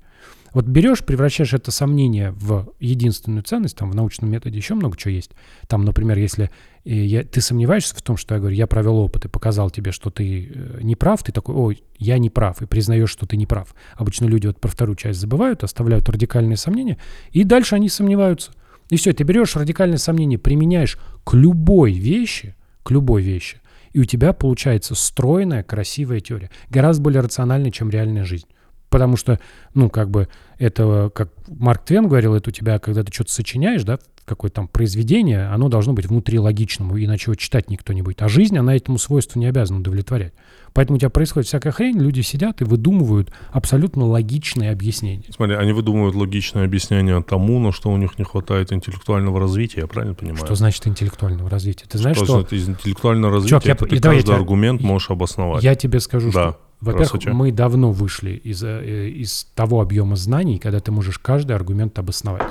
Вот 0.54 0.66
берешь, 0.66 1.04
превращаешь 1.04 1.54
это 1.54 1.72
сомнение 1.72 2.32
в 2.32 2.70
единственную 2.80 3.44
ценность, 3.44 3.78
там 3.78 3.92
в 3.92 3.96
научном 3.96 4.32
методе 4.32 4.58
еще 4.58 4.74
много 4.74 4.98
чего 4.98 5.12
есть. 5.12 5.32
Там, 5.68 5.86
например, 5.86 6.18
если 6.18 6.50
э, 6.86 6.94
я, 6.94 7.24
ты 7.24 7.42
сомневаешься 7.42 7.96
в 7.96 8.02
том, 8.02 8.18
что 8.18 8.36
я 8.36 8.40
говорю, 8.40 8.56
я 8.56 8.68
провел 8.68 8.98
опыт 8.98 9.26
и 9.26 9.28
показал 9.28 9.70
тебе, 9.70 9.92
что 9.92 10.10
ты 10.10 10.52
э, 10.54 10.80
не 10.82 10.96
прав, 10.96 11.24
ты 11.24 11.32
такой, 11.32 11.56
ой, 11.56 11.84
я 11.98 12.18
не 12.18 12.30
прав, 12.30 12.62
и 12.62 12.66
признаешь, 12.66 13.10
что 13.10 13.26
ты 13.26 13.38
не 13.38 13.46
прав. 13.46 13.74
Обычно 13.96 14.26
люди 14.26 14.48
вот 14.48 14.60
про 14.60 14.70
вторую 14.70 14.96
часть 14.96 15.20
забывают, 15.20 15.64
оставляют 15.64 16.10
радикальные 16.10 16.58
сомнения, 16.58 16.98
и 17.32 17.44
дальше 17.44 17.76
они 17.76 17.90
сомневаются. 17.90 18.52
И 18.90 18.98
все, 18.98 19.14
ты 19.14 19.24
берешь 19.24 19.56
радикальное 19.56 19.98
сомнение, 19.98 20.40
применяешь 20.40 20.98
к 21.24 21.34
любой 21.34 21.94
вещи, 21.94 22.56
к 22.84 22.92
любой 22.92 23.22
вещи, 23.22 23.62
и 23.94 24.00
у 24.00 24.06
тебя 24.06 24.34
получается 24.34 24.96
стройная, 24.96 25.64
красивая 25.64 26.20
теория. 26.20 26.50
Гораздо 26.70 27.04
более 27.04 27.22
рациональная, 27.22 27.72
чем 27.72 27.90
реальная 27.90 28.24
жизнь. 28.24 28.48
Потому 28.90 29.18
что, 29.18 29.40
ну, 29.74 29.90
как 29.90 30.10
бы, 30.10 30.28
это, 30.58 31.12
как 31.14 31.30
Марк 31.48 31.86
Твен 31.86 32.08
говорил, 32.08 32.36
это 32.36 32.50
у 32.50 32.54
тебя, 32.54 32.80
когда 32.80 33.04
ты 33.04 33.14
что-то 33.14 33.32
сочиняешь, 33.32 33.84
да, 33.84 34.00
какое-то 34.30 34.56
там 34.56 34.68
произведение, 34.68 35.48
оно 35.48 35.70
должно 35.70 35.94
быть 35.94 36.06
внутри 36.06 36.40
логичным, 36.40 36.98
иначе 36.98 37.26
его 37.26 37.36
читать 37.36 37.70
никто 37.70 37.94
не 37.94 38.02
будет. 38.02 38.22
А 38.22 38.30
жизнь, 38.30 38.58
она 38.58 38.76
этому 38.76 38.98
свойству 38.98 39.40
не 39.40 39.48
обязана 39.48 39.80
удовлетворять. 39.80 40.34
Поэтому 40.74 40.98
у 40.98 41.00
тебя 41.00 41.10
происходит 41.10 41.48
всякая 41.48 41.72
хрень, 41.72 41.98
люди 41.98 42.22
сидят 42.22 42.62
и 42.62 42.64
выдумывают 42.64 43.32
абсолютно 43.52 44.06
логичные 44.06 44.72
объяснения. 44.72 45.26
Смотри, 45.30 45.56
они 45.56 45.74
выдумывают 45.74 46.16
логичное 46.16 46.66
объяснение 46.66 47.22
тому, 47.24 47.60
на 47.60 47.72
что 47.72 47.90
у 47.90 47.98
них 47.98 48.18
не 48.20 48.24
хватает 48.26 48.72
интеллектуального 48.72 49.40
развития, 49.40 49.82
я 49.82 49.88
правильно 49.88 50.14
понимаю? 50.16 50.46
Что 50.46 50.56
значит 50.56 50.86
интеллектуального 50.88 51.50
развития? 51.50 51.86
Ты 51.90 51.98
знаешь, 51.98 52.18
Что 52.18 52.26
что... 52.26 52.34
значит 52.36 52.54
из 52.54 52.70
интеллектуального 52.70 53.34
развития? 53.34 53.50
Чувак, 53.50 53.66
я 53.66 53.74
это 53.74 53.86
ты 53.86 54.00
давай 54.00 54.18
я 54.18 54.22
каждый 54.22 54.28
тебя- 54.28 54.36
аргумент 54.36 54.82
можешь 54.82 55.10
обосновать. 55.10 55.64
Я 55.64 55.76
тебе 55.76 56.00
скажу, 56.00 56.32
Да, 56.32 56.52
что, 56.52 56.60
во-первых, 56.82 57.26
мы 57.34 57.52
давно 57.52 57.92
вышли 57.92 58.32
из, 58.32 58.64
э, 58.64 59.10
из 59.10 59.48
того 59.56 59.82
объема 59.82 60.16
знаний, 60.16 60.60
когда 60.60 60.80
ты 60.80 60.92
можешь 60.92 61.18
каждый 61.20 61.56
аргумент 61.56 61.98
обосновать. 61.98 62.48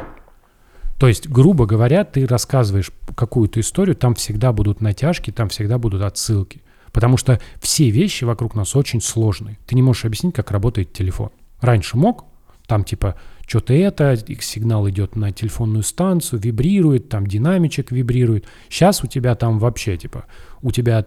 То 0.98 1.06
есть, 1.06 1.28
грубо 1.28 1.66
говоря, 1.66 2.04
ты 2.04 2.26
рассказываешь 2.26 2.90
какую-то 3.14 3.60
историю, 3.60 3.94
там 3.94 4.14
всегда 4.14 4.52
будут 4.52 4.80
натяжки, 4.80 5.30
там 5.30 5.48
всегда 5.48 5.78
будут 5.78 6.02
отсылки. 6.02 6.62
Потому 6.92 7.16
что 7.16 7.40
все 7.60 7.90
вещи 7.90 8.24
вокруг 8.24 8.54
нас 8.54 8.74
очень 8.74 9.00
сложные. 9.00 9.58
Ты 9.66 9.76
не 9.76 9.82
можешь 9.82 10.04
объяснить, 10.04 10.34
как 10.34 10.50
работает 10.50 10.92
телефон. 10.92 11.30
Раньше 11.60 11.96
мог, 11.96 12.24
там 12.66 12.82
типа 12.82 13.14
что-то 13.46 13.72
это, 13.72 14.16
сигнал 14.40 14.88
идет 14.90 15.14
на 15.16 15.32
телефонную 15.32 15.82
станцию, 15.82 16.40
вибрирует, 16.40 17.08
там 17.08 17.26
динамичек 17.26 17.92
вибрирует. 17.92 18.46
Сейчас 18.68 19.04
у 19.04 19.06
тебя 19.06 19.34
там 19.36 19.58
вообще 19.58 19.96
типа, 19.96 20.24
у 20.62 20.70
тебя 20.72 21.06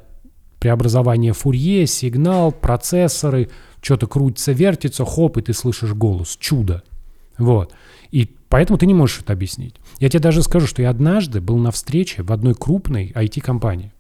преобразование 0.59 1.33
Фурье, 1.33 1.85
сигнал, 1.85 2.51
процессоры, 2.51 3.49
что-то 3.81 4.07
крутится, 4.07 4.53
вертится, 4.53 5.05
хоп, 5.05 5.37
и 5.37 5.41
ты 5.41 5.53
слышишь 5.53 5.93
голос. 5.93 6.37
Чудо. 6.39 6.83
Вот. 7.37 7.73
И 8.11 8.35
поэтому 8.51 8.77
ты 8.77 8.85
не 8.85 8.93
можешь 8.93 9.21
это 9.21 9.33
объяснить. 9.33 9.75
Я 9.99 10.09
тебе 10.09 10.19
даже 10.19 10.43
скажу, 10.43 10.67
что 10.67 10.81
я 10.81 10.89
однажды 10.91 11.39
был 11.41 11.57
на 11.57 11.71
встрече 11.71 12.21
в 12.21 12.31
одной 12.31 12.53
крупной 12.53 13.11
IT-компании. 13.15 13.93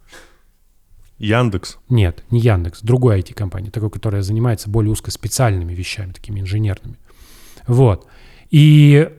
Яндекс. 1.17 1.77
Нет, 1.87 2.23
не 2.31 2.41
Яндекс, 2.41 2.81
другой 2.81 3.21
IT-компания, 3.21 3.71
такой, 3.71 3.89
которая 3.89 4.21
занимается 4.21 4.69
более 4.69 4.91
узкоспециальными 4.91 5.73
вещами, 5.73 6.11
такими 6.11 6.41
инженерными. 6.41 6.97
Вот. 7.65 8.07
И 8.49 9.09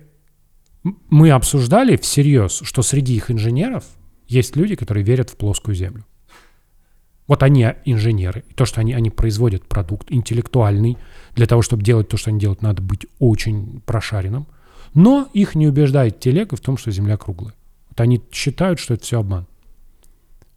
мы 1.08 1.30
обсуждали 1.30 1.96
всерьез, 1.96 2.60
что 2.62 2.82
среди 2.82 3.16
их 3.16 3.30
инженеров 3.30 3.84
есть 4.28 4.54
люди, 4.56 4.74
которые 4.74 5.04
верят 5.04 5.30
в 5.30 5.36
плоскую 5.36 5.74
землю. 5.74 6.04
Вот 7.26 7.42
они 7.42 7.66
инженеры. 7.86 8.44
И 8.50 8.52
то, 8.52 8.66
что 8.66 8.80
они, 8.80 8.92
они 8.92 9.08
производят 9.08 9.64
продукт 9.64 10.08
интеллектуальный, 10.10 10.98
для 11.34 11.46
того, 11.46 11.62
чтобы 11.62 11.82
делать 11.82 12.08
то, 12.08 12.18
что 12.18 12.30
они 12.30 12.38
делают, 12.38 12.60
надо 12.60 12.82
быть 12.82 13.06
очень 13.18 13.80
прошаренным. 13.86 14.46
Но 14.94 15.28
их 15.32 15.54
не 15.54 15.66
убеждает 15.66 16.20
телега 16.20 16.56
в 16.56 16.60
том, 16.60 16.76
что 16.76 16.90
Земля 16.90 17.16
круглая. 17.16 17.54
Вот 17.90 18.00
они 18.00 18.22
считают, 18.30 18.78
что 18.78 18.94
это 18.94 19.04
все 19.04 19.20
обман. 19.20 19.46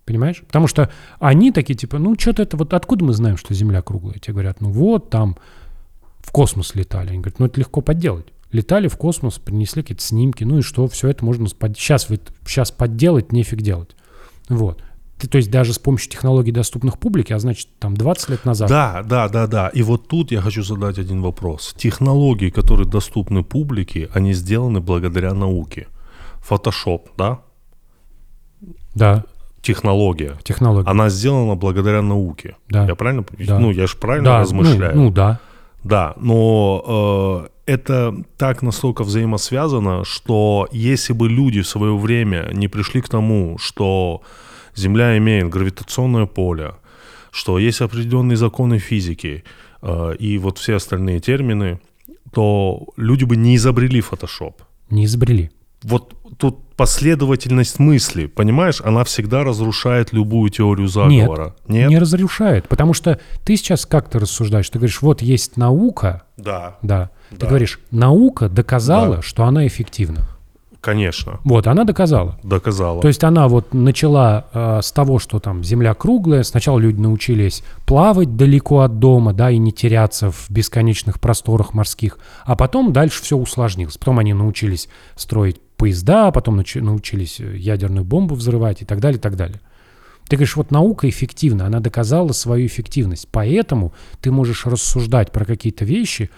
Понимаешь? 0.05 0.43
Потому 0.45 0.67
что 0.67 0.91
они 1.19 1.51
такие, 1.51 1.75
типа, 1.75 1.97
ну, 1.97 2.15
что-то 2.17 2.43
это, 2.43 2.57
вот 2.57 2.73
откуда 2.73 3.03
мы 3.03 3.13
знаем, 3.13 3.37
что 3.37 3.53
Земля 3.53 3.81
круглая? 3.81 4.19
Те 4.19 4.33
говорят, 4.33 4.61
ну, 4.61 4.69
вот 4.69 5.09
там 5.09 5.37
в 6.19 6.31
космос 6.31 6.75
летали. 6.75 7.09
Они 7.09 7.19
говорят, 7.19 7.39
ну, 7.39 7.47
это 7.47 7.59
легко 7.59 7.81
подделать. 7.81 8.27
Летали 8.51 8.87
в 8.87 8.97
космос, 8.97 9.39
принесли 9.39 9.81
какие-то 9.81 10.03
снимки, 10.03 10.43
ну 10.43 10.59
и 10.59 10.61
что, 10.61 10.87
все 10.87 11.09
это 11.09 11.25
можно... 11.25 11.47
Под... 11.49 11.77
Сейчас, 11.77 12.07
сейчас 12.45 12.71
подделать, 12.71 13.31
нефиг 13.31 13.61
делать. 13.61 13.95
Вот. 14.47 14.83
То 15.17 15.37
есть 15.37 15.49
даже 15.49 15.73
с 15.73 15.79
помощью 15.79 16.11
технологий, 16.11 16.51
доступных 16.51 16.99
публике, 16.99 17.35
а 17.35 17.39
значит, 17.39 17.69
там 17.79 17.95
20 17.95 18.29
лет 18.29 18.45
назад... 18.45 18.69
Да, 18.69 19.01
да, 19.03 19.29
да, 19.29 19.47
да. 19.47 19.69
И 19.69 19.81
вот 19.81 20.07
тут 20.07 20.31
я 20.31 20.41
хочу 20.41 20.61
задать 20.61 20.99
один 20.99 21.21
вопрос. 21.21 21.73
Технологии, 21.77 22.49
которые 22.49 22.87
доступны 22.87 23.43
публике, 23.43 24.09
они 24.13 24.33
сделаны 24.33 24.81
благодаря 24.81 25.33
науке. 25.33 25.87
Photoshop, 26.47 27.01
да? 27.17 27.39
Да, 28.93 29.23
Технология. 29.61 30.37
технологии. 30.43 30.89
Она 30.89 31.09
сделана 31.09 31.55
благодаря 31.55 32.01
науке. 32.01 32.55
Да. 32.69 32.85
Я 32.85 32.95
правильно? 32.95 33.25
Да. 33.39 33.57
Ну, 33.57 33.71
я 33.71 33.87
же 33.87 33.97
правильно 33.97 34.29
да, 34.29 34.39
размышляю. 34.41 34.95
Ну, 34.95 35.03
ну 35.05 35.11
да. 35.11 35.39
Да, 35.83 36.13
но 36.17 37.47
э, 37.65 37.71
это 37.73 38.15
так 38.37 38.61
настолько 38.61 39.03
взаимосвязано, 39.03 40.03
что 40.03 40.67
если 40.71 41.13
бы 41.13 41.29
люди 41.29 41.61
в 41.61 41.67
свое 41.67 41.97
время 41.97 42.49
не 42.53 42.67
пришли 42.67 43.01
к 43.01 43.09
тому, 43.09 43.57
что 43.57 44.21
Земля 44.75 45.17
имеет 45.17 45.49
гравитационное 45.49 46.25
поле, 46.25 46.73
что 47.31 47.59
есть 47.59 47.81
определенные 47.81 48.37
законы 48.37 48.77
физики 48.79 49.43
э, 49.81 50.15
и 50.19 50.37
вот 50.37 50.57
все 50.57 50.75
остальные 50.75 51.19
термины, 51.19 51.79
то 52.33 52.87
люди 52.97 53.23
бы 53.23 53.35
не 53.37 53.55
изобрели 53.55 54.01
Photoshop. 54.01 54.55
Не 54.89 55.05
изобрели. 55.05 55.51
вот 55.83 56.13
тут 56.37 56.59
последовательность 56.75 57.79
мысли, 57.79 58.25
понимаешь, 58.25 58.81
она 58.83 59.03
всегда 59.05 59.43
разрушает 59.43 60.11
любую 60.13 60.49
теорию 60.49 60.87
заговора. 60.87 61.55
Нет, 61.67 61.89
не 61.89 61.97
разрушает, 61.99 62.67
потому 62.67 62.93
что 62.93 63.19
ты 63.45 63.55
сейчас 63.55 63.85
как 63.85 64.09
ты 64.09 64.19
рассуждаешь? 64.19 64.69
Ты 64.69 64.79
говоришь, 64.79 65.01
вот 65.01 65.21
есть 65.21 65.55
наука, 65.57 66.23
Да, 66.37 66.77
да. 66.81 67.11
Ты 67.29 67.37
Да. 67.37 67.47
говоришь, 67.47 67.79
наука 67.91 68.49
доказала, 68.49 69.17
Да. 69.17 69.21
что 69.21 69.45
она 69.45 69.65
эффективна. 69.67 70.27
Конечно, 70.85 71.39
Вот, 71.43 71.67
она 71.67 71.83
доказала. 71.83 72.37
доказала. 72.43 73.01
То 73.01 73.07
есть 73.07 73.23
она 73.23 73.47
вот 73.47 73.73
начала 73.73 74.45
э, 74.53 74.79
с 74.83 74.91
того, 74.91 75.19
что 75.19 75.39
там 75.39 75.63
земля 75.63 75.93
круглая, 75.95 76.43
сначала 76.43 76.77
люди 76.79 76.99
научились 77.01 77.63
плавать 77.85 78.35
далеко 78.37 78.81
от 78.81 78.99
дома, 78.99 79.33
да, 79.33 79.49
и 79.49 79.57
не 79.57 79.71
теряться 79.71 80.29
в 80.31 80.45
бесконечных 80.49 81.19
просторах 81.19 81.73
морских, 81.73 82.19
а 82.45 82.55
потом 82.55 82.93
дальше 82.93 83.21
все 83.23 83.35
усложнилось. 83.35 83.97
Потом 83.97 84.19
они 84.19 84.33
научились 84.33 84.87
строить 85.15 85.59
поезда, 85.75 86.31
потом 86.31 86.55
научи- 86.61 86.81
научились 86.81 87.39
э, 87.39 87.57
ядерную 87.57 88.05
бомбу 88.05 88.35
взрывать 88.35 88.81
и 88.81 88.85
так 88.85 88.99
далее, 88.99 89.17
и 89.17 89.21
так 89.21 89.35
далее. 89.35 89.59
Ты 90.27 90.37
говоришь, 90.37 90.55
вот 90.55 90.71
наука 90.71 91.07
эффективна, 91.07 91.67
она 91.67 91.79
доказала 91.79 92.31
свою 92.31 92.65
эффективность, 92.65 93.27
поэтому 93.31 93.93
ты 94.21 94.31
можешь 94.31 94.65
рассуждать 94.65 95.31
про 95.31 95.45
какие-то 95.45 95.85
вещи 95.85 96.29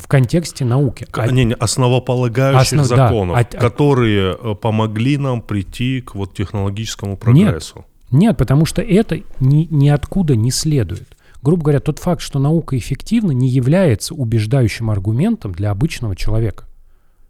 в 0.00 0.08
контексте 0.08 0.64
науки. 0.64 1.06
А- 1.12 1.30
не, 1.30 1.44
не, 1.44 1.54
основополагающих 1.54 2.78
Основ- 2.78 2.88
да. 2.88 3.08
законов, 3.08 3.36
А- 3.36 3.40
а- 3.40 3.44
которые 3.44 4.36
э, 4.40 4.54
помогли 4.54 5.16
нам 5.18 5.42
прийти 5.42 6.00
к 6.00 6.14
вот 6.14 6.34
технологическому 6.34 7.16
прогрессу. 7.16 7.84
Нет, 8.10 8.36
потому 8.36 8.66
что 8.66 8.82
это 8.82 9.20
ни, 9.38 9.68
ниоткуда 9.70 10.34
не 10.34 10.50
следует. 10.50 11.08
Грубо 11.42 11.62
говоря, 11.62 11.80
тот 11.80 11.98
факт, 11.98 12.20
что 12.20 12.38
наука 12.38 12.76
эффективна, 12.76 13.30
не 13.30 13.48
является 13.48 14.14
убеждающим 14.14 14.90
аргументом 14.90 15.52
для 15.52 15.70
обычного 15.70 16.16
человека. 16.16 16.64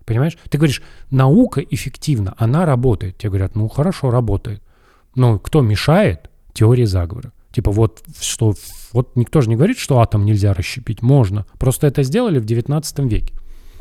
Понимаешь? 0.05 0.37
Ты 0.49 0.59
говоришь, 0.59 0.83
наука 1.11 1.61
эффективна, 1.61 2.35
она 2.37 2.67
работает. 2.67 3.19
Тебе 3.19 3.31
говорят, 3.31 3.55
ну 3.55 3.69
хорошо, 3.69 4.11
работает. 4.11 4.63
Но 5.15 5.39
кто 5.39 5.61
мешает? 5.61 6.29
Теория 6.53 6.87
заговора. 6.87 7.33
Типа 7.53 7.71
вот 7.71 8.03
что, 8.21 8.55
вот 8.93 9.17
никто 9.17 9.41
же 9.41 9.49
не 9.49 9.57
говорит, 9.57 9.79
что 9.79 10.01
атом 10.01 10.25
нельзя 10.25 10.53
расщепить. 10.53 11.03
Можно. 11.03 11.47
Просто 11.59 11.87
это 11.87 12.03
сделали 12.03 12.39
в 12.39 12.45
19 12.45 12.99
веке. 13.01 13.35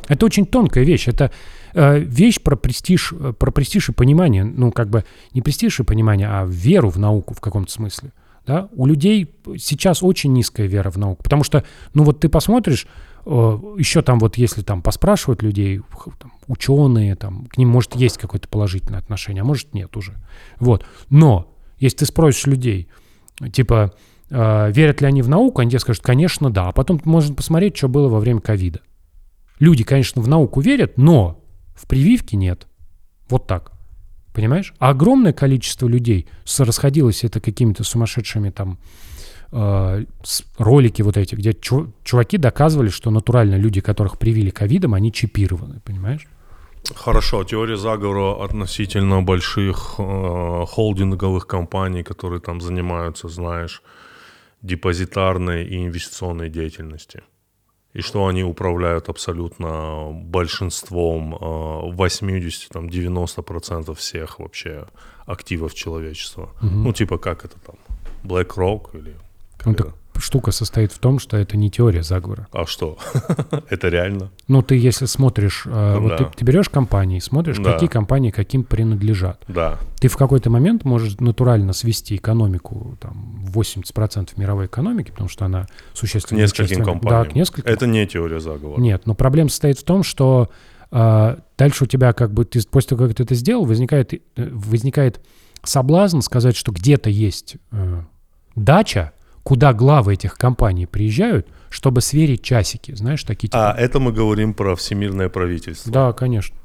Это 0.08 0.26
очень 0.26 0.46
тонкая 0.46 0.84
вещь. 0.84 1.08
Это 1.08 1.30
э, 1.74 1.98
вещь 1.98 2.40
про 2.40 2.56
престиж, 2.56 3.12
э, 3.12 3.32
про 3.32 3.50
престиж 3.50 3.90
и 3.90 3.92
понимание. 3.92 4.44
Ну, 4.44 4.72
как 4.72 4.88
бы 4.88 5.04
не 5.32 5.42
престиж 5.42 5.80
и 5.80 5.84
понимание, 5.84 6.28
а 6.28 6.44
веру 6.44 6.90
в 6.90 6.98
науку 6.98 7.34
в 7.34 7.40
каком-то 7.40 7.70
смысле. 7.70 8.12
Да? 8.46 8.68
У 8.72 8.86
людей 8.86 9.32
сейчас 9.58 10.02
очень 10.02 10.32
низкая 10.32 10.66
вера 10.66 10.90
в 10.90 10.96
науку. 10.96 11.22
Потому 11.22 11.44
что, 11.44 11.64
ну 11.94 12.04
вот 12.04 12.20
ты 12.20 12.28
посмотришь, 12.28 12.86
э, 13.26 13.30
еще 13.30 14.02
там 14.02 14.18
вот 14.18 14.36
если 14.36 14.62
там 14.62 14.82
поспрашивать 14.82 15.42
людей, 15.42 15.80
там, 16.18 16.32
ученые, 16.48 17.14
там, 17.16 17.46
к 17.46 17.58
ним 17.58 17.68
может 17.68 17.94
есть 17.94 18.18
какое-то 18.18 18.48
положительное 18.48 19.00
отношение, 19.00 19.42
а 19.42 19.44
может 19.44 19.74
нет 19.74 19.96
уже. 19.96 20.14
Вот. 20.58 20.84
Но 21.08 21.54
если 21.78 21.98
ты 21.98 22.06
спросишь 22.06 22.46
людей, 22.46 22.88
типа, 23.52 23.94
верят 24.30 25.00
ли 25.00 25.06
они 25.06 25.22
в 25.22 25.28
науку, 25.28 25.60
они 25.60 25.70
тебе 25.70 25.80
скажут, 25.80 26.02
конечно, 26.02 26.50
да. 26.50 26.68
А 26.68 26.72
потом 26.72 27.00
можно 27.04 27.34
посмотреть, 27.34 27.76
что 27.76 27.88
было 27.88 28.08
во 28.08 28.20
время 28.20 28.40
ковида. 28.40 28.80
Люди, 29.58 29.84
конечно, 29.84 30.22
в 30.22 30.28
науку 30.28 30.60
верят, 30.60 30.96
но 30.96 31.42
в 31.74 31.86
прививки 31.86 32.36
нет. 32.36 32.66
Вот 33.28 33.46
так. 33.46 33.72
Понимаешь? 34.32 34.72
А 34.78 34.90
огромное 34.90 35.32
количество 35.32 35.88
людей 35.88 36.28
расходилось 36.58 37.24
это 37.24 37.40
какими-то 37.40 37.82
сумасшедшими 37.82 38.50
там 38.50 38.78
э, 39.52 40.04
ролики 40.56 41.02
вот 41.02 41.16
эти, 41.16 41.34
где 41.34 41.52
чу- 41.52 41.92
чуваки 42.04 42.38
доказывали, 42.38 42.88
что 42.88 43.10
натурально 43.10 43.56
люди, 43.56 43.80
которых 43.80 44.18
привили 44.18 44.50
ковидом, 44.50 44.94
они 44.94 45.12
чипированы, 45.12 45.80
понимаешь? 45.80 46.28
Хорошо, 46.94 47.44
теория 47.44 47.76
заговора 47.76 48.44
относительно 48.44 49.20
больших 49.20 49.96
э, 49.98 50.64
холдинговых 50.66 51.46
компаний, 51.46 52.02
которые 52.02 52.40
там 52.40 52.60
занимаются, 52.60 53.28
знаешь, 53.28 53.82
депозитарной 54.62 55.64
и 55.64 55.86
инвестиционной 55.86 56.48
деятельностью. 56.48 57.22
И 57.92 58.02
что 58.02 58.26
они 58.26 58.44
управляют 58.44 59.08
абсолютно 59.08 60.10
большинством, 60.12 61.34
э, 61.34 61.92
80, 61.92 62.68
там, 62.68 62.88
90% 62.88 63.94
всех 63.94 64.38
вообще 64.38 64.86
активов 65.26 65.74
человечества. 65.74 66.50
Ну, 66.84 66.92
типа 66.92 67.18
как 67.18 67.44
это 67.44 67.58
там, 67.58 67.76
BlackRock 68.22 68.96
или... 68.96 69.16
как 69.56 69.66
Ну, 69.66 69.72
это? 69.72 69.94
Штука 70.20 70.52
состоит 70.52 70.92
в 70.92 70.98
том, 70.98 71.18
что 71.18 71.36
это 71.36 71.56
не 71.56 71.70
теория 71.70 72.02
заговора. 72.02 72.46
А 72.52 72.66
что? 72.66 72.98
это 73.70 73.88
реально? 73.88 74.30
Ну, 74.48 74.62
ты 74.62 74.76
если 74.76 75.06
смотришь, 75.06 75.62
э, 75.66 75.98
вот 75.98 76.08
Да. 76.10 76.16
ты, 76.18 76.24
ты 76.38 76.44
берешь 76.44 76.68
компании, 76.68 77.18
смотришь, 77.18 77.58
Да. 77.58 77.72
какие 77.72 77.88
компании 77.88 78.30
каким 78.30 78.64
принадлежат. 78.64 79.42
Да. 79.48 79.78
Ты 79.98 80.08
в 80.08 80.16
какой-то 80.16 80.50
момент 80.50 80.84
можешь 80.84 81.18
натурально 81.18 81.72
свести 81.72 82.16
экономику, 82.16 82.96
там, 83.00 83.44
80% 83.46 84.36
мировой 84.36 84.66
экономики, 84.66 85.10
потому 85.10 85.28
что 85.28 85.44
она 85.46 85.64
К 85.64 85.96
существенно... 85.96 86.38
нескольким 86.38 86.84
компаниям. 86.84 87.24
Да, 87.24 87.30
к 87.30 87.34
нескольким. 87.34 87.70
Это 87.70 87.86
не 87.86 88.06
теория 88.06 88.40
заговора. 88.40 88.80
Нет, 88.80 89.06
но 89.06 89.14
проблема 89.14 89.50
состоит 89.50 89.78
в 89.78 89.84
том, 89.84 90.02
что 90.02 90.50
э, 90.92 91.36
дальше 91.58 91.84
у 91.84 91.86
тебя 91.86 92.12
как 92.12 92.32
бы, 92.32 92.44
ты 92.44 92.60
после 92.68 92.90
того, 92.96 93.06
как 93.08 93.16
ты 93.16 93.22
это 93.22 93.34
сделал, 93.34 93.64
возникает, 93.64 94.12
э, 94.14 94.18
возникает 94.36 95.20
соблазн 95.62 96.20
сказать, 96.20 96.56
что 96.56 96.72
где-то 96.72 97.10
есть 97.10 97.56
э, 97.72 98.02
дача, 98.56 99.12
куда 99.42 99.72
главы 99.72 100.14
этих 100.14 100.36
компаний 100.36 100.86
приезжают, 100.86 101.46
чтобы 101.70 102.00
сверить 102.00 102.42
часики, 102.42 102.94
знаешь, 102.94 103.22
такие 103.24 103.48
типа... 103.48 103.72
А, 103.72 103.76
это 103.76 104.00
мы 104.00 104.12
говорим 104.12 104.54
про 104.54 104.74
всемирное 104.76 105.28
правительство. 105.28 105.92
Да, 105.92 106.12
конечно. 106.12 106.56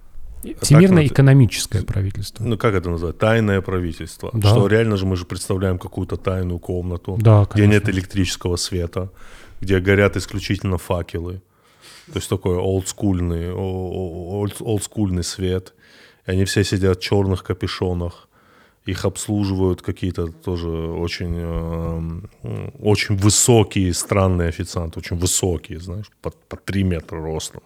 Всемирное 0.61 1.03
вот- 1.03 1.11
экономическое 1.11 1.83
правительство. 1.83 2.43
Ну, 2.43 2.57
как 2.57 2.75
это 2.75 2.89
называют? 2.89 3.17
Тайное 3.17 3.61
правительство. 3.61 4.29
Да. 4.33 4.49
Что 4.49 4.67
реально 4.67 4.97
же 4.97 5.05
мы 5.05 5.15
же 5.15 5.25
представляем 5.25 5.79
какую-то 5.79 6.17
тайную 6.17 6.59
комнату, 6.59 7.17
Да, 7.19 7.43
где 7.45 7.63
конечно. 7.63 7.71
нет 7.71 7.89
электрического 7.89 8.55
света, 8.55 9.09
где 9.61 9.79
горят 9.79 10.17
исключительно 10.17 10.77
факелы. 10.77 11.41
То 12.11 12.17
есть 12.17 12.29
такой 12.29 12.57
олдскульный, 12.57 13.51
олдскульный 13.51 15.23
свет. 15.23 15.73
И 16.27 16.31
они 16.31 16.45
все 16.45 16.63
сидят 16.63 16.99
в 16.99 17.01
черных 17.01 17.43
капюшонах. 17.43 18.24
Их 18.85 19.03
обслуживают 19.03 19.81
какие-то 19.81 20.27
тоже 20.27 20.69
очень, 20.69 21.35
эм, 21.39 22.29
очень 22.79 23.15
высокие 23.17 23.91
странные 23.93 24.49
официанты, 24.49 24.99
очень 24.99 25.17
высокие, 25.17 25.79
знаешь, 25.79 26.05
по, 26.21 26.29
по 26.29 26.55
3 26.55 26.83
метра 26.83 27.19
ростом. 27.19 27.63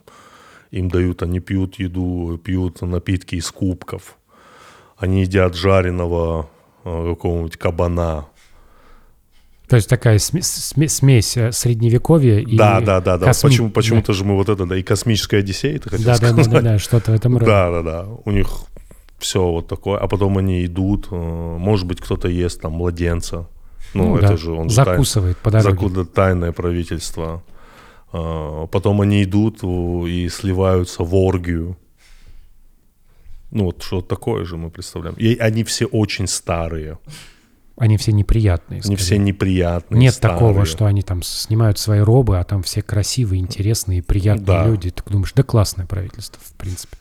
Им 0.71 0.88
дают, 0.88 1.21
они 1.21 1.39
пьют 1.41 1.77
еду, 1.79 2.39
пьют 2.41 2.82
напитки 2.82 3.36
из 3.36 3.51
кубков. 3.51 4.17
Они 4.97 5.21
едят 5.21 5.55
жареного 5.55 6.49
э, 6.86 7.10
какого-нибудь 7.10 7.58
кабана. 7.58 8.25
То 9.67 9.75
есть 9.75 9.89
такая 9.89 10.17
сме- 10.19 10.39
сме- 10.41 10.88
смесь 10.88 11.36
э, 11.38 11.51
средневековья 11.51 12.39
и... 12.39 12.55
да, 12.55 12.79
да, 12.79 13.01
да, 13.01 13.17
да. 13.17 13.27
косми- 13.29 13.41
Почему, 13.49 13.69
почему-то 13.71 14.13
же 14.13 14.23
мы 14.23 14.36
вот 14.36 14.47
это, 14.47 14.65
да, 14.65 14.77
и 14.77 14.84
космическая 14.84 15.38
Одиссея, 15.39 15.79
ты 15.79 15.89
хотел 15.89 16.05
Да, 16.05 16.17
да, 16.17 16.19
да, 16.19 16.43
сказать? 16.43 16.51
да, 16.51 16.62
да, 16.62 16.79
что-то 16.79 17.12
в 17.12 17.15
этом 17.15 17.34
роде. 17.38 17.45
Да, 17.45 17.71
да, 17.71 17.82
да. 17.84 18.08
У 18.25 18.32
них 18.32 18.47
все 19.19 19.39
вот 19.51 19.67
такое. 19.67 19.97
А 19.99 20.08
потом 20.08 20.38
они 20.38 20.65
идут, 20.65 21.08
э, 21.12 21.15
может 21.15 21.86
быть, 21.88 22.01
кто-то 22.01 22.27
ест 22.27 22.62
там 22.62 22.73
младенца. 22.73 23.47
Ну, 23.93 24.10
Ну 24.10 24.17
это 24.17 24.27
да, 24.29 24.38
же 24.38 24.51
он 24.51 24.69
же 24.69 24.75
тай- 24.75 24.86
закусывает 24.86 25.38
по 25.38 25.51
дороге. 25.51 25.71
закуда- 25.71 26.05
тайное 26.05 26.51
правительство. 26.51 27.41
А, 28.12 28.65
Потом 28.67 29.01
они 29.01 29.23
идут 29.23 29.60
э, 29.63 29.67
и 30.10 30.29
сливаются 30.29 31.03
в 31.03 31.13
оргию. 31.15 31.77
Ну, 33.51 33.65
вот 33.65 33.82
что 33.82 34.01
такое 34.01 34.45
же 34.45 34.58
мы 34.58 34.69
представляем. 34.69 35.15
И 35.17 35.36
они 35.38 35.63
все 35.63 35.86
очень 35.86 36.27
старые. 36.27 36.99
Они 37.77 37.97
все 37.97 38.12
неприятные. 38.12 38.77
Они 38.77 38.82
скорее. 38.82 38.97
все 38.97 39.17
неприятные. 39.17 39.99
Нет 39.99 40.13
старые. 40.13 40.38
такого, 40.38 40.65
что 40.65 40.86
они 40.86 41.01
там 41.01 41.23
снимают 41.23 41.79
свои 41.79 41.99
робы, 42.01 42.38
а 42.38 42.43
там 42.43 42.62
все 42.62 42.82
красивые, 42.82 43.39
интересные, 43.41 44.03
приятные 44.03 44.45
Да. 44.45 44.67
люди. 44.67 44.91
Ты 44.91 45.01
думаешь, 45.10 45.32
да 45.34 45.41
классное 45.43 45.86
правительство, 45.88 46.39
в 46.43 46.51
принципе. 46.58 46.97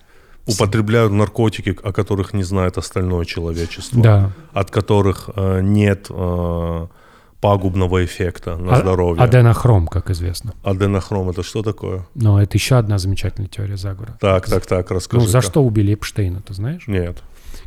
Употребляют 0.49 1.13
наркотики, 1.13 1.77
о 1.83 1.93
которых 1.93 2.33
не 2.33 2.43
знает 2.43 2.79
остальное 2.79 3.25
человечество. 3.25 4.03
Да. 4.03 4.31
От 4.53 4.71
которых 4.71 5.31
э, 5.35 5.61
нет 5.63 6.07
э, 6.11 6.87
пагубного 7.41 8.05
эффекта 8.05 8.57
на 8.57 8.77
А- 8.77 8.81
здоровье. 8.81 9.23
Аденохром, 9.23 9.87
как 9.87 10.11
известно. 10.11 10.55
Аденохром 10.63 11.31
это 11.31 11.43
что 11.43 11.63
такое? 11.63 12.07
Но 12.15 12.41
это 12.41 12.57
еще 12.57 12.77
одна 12.77 12.99
замечательная 12.99 13.49
теория 13.49 13.77
заговора. 13.77 14.17
Так, 14.21 14.47
так, 14.47 14.67
так, 14.67 14.91
расскажи. 14.91 15.25
Ну, 15.25 15.29
за 15.31 15.41
что 15.41 15.63
убили 15.63 15.95
Эпштейна, 15.95 16.41
ты 16.41 16.55
знаешь? 16.55 16.85
Нет. 16.89 17.23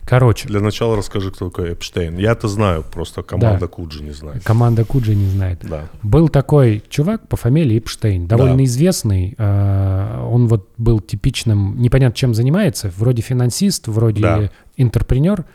Короче, 0.06 0.48
Для 0.48 0.60
начала 0.60 0.98
расскажи, 0.98 1.32
кто 1.32 1.50
такой 1.50 1.74
Эпштейн. 1.74 2.18
Я-то 2.18 2.48
знаю, 2.48 2.84
просто 2.84 3.24
команда 3.24 3.68
Куджи 3.68 4.04
не 4.04 4.12
знает. 4.12 4.44
команда 4.44 4.84
Куджи 4.84 5.16
не 5.16 5.30
знает. 5.30 5.60
Да. 5.62 5.88
Был 6.04 6.28
такой 6.28 6.84
чувак 6.90 7.28
по 7.28 7.38
фамилии 7.38 7.78
Эпштейн, 7.78 8.28
довольно 8.28 8.58
Да. 8.58 8.64
известный. 8.66 9.36
э, 9.38 10.28
Он 10.30 10.48
вот 10.48 10.70
был 10.78 11.00
типичным, 11.00 11.80
непонятно 11.82 12.16
чем 12.16 12.34
занимается, 12.34 12.92
вроде 12.98 13.22
финансист, 13.22 13.88
вроде 13.88 14.22
Да. 14.22 14.50
интерпренер. 14.76 15.46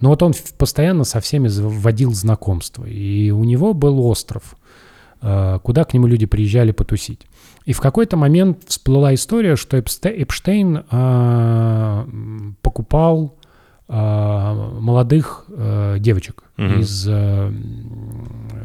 Но 0.00 0.08
вот 0.10 0.22
он 0.22 0.34
постоянно 0.58 1.04
со 1.04 1.20
всеми 1.20 1.48
водил 1.48 2.12
знакомства. 2.12 2.84
И 2.84 3.30
у 3.30 3.44
него 3.44 3.72
был 3.72 4.04
остров. 4.06 4.56
э, 5.24 5.60
куда 5.62 5.84
к 5.84 5.94
нему 5.94 6.08
люди 6.08 6.26
приезжали 6.26 6.72
потусить. 6.72 7.20
И 7.64 7.72
в 7.72 7.80
какой-то 7.80 8.16
момент 8.16 8.64
всплыла 8.66 9.14
история, 9.14 9.54
что 9.54 9.78
Эпштейн 9.78 10.82
э, 10.90 12.04
покупал 12.60 13.36
молодых 13.88 15.44
э, 15.48 15.96
девочек 15.98 16.44
Мгм. 16.56 16.80
из 16.80 17.06
э, 17.08 17.52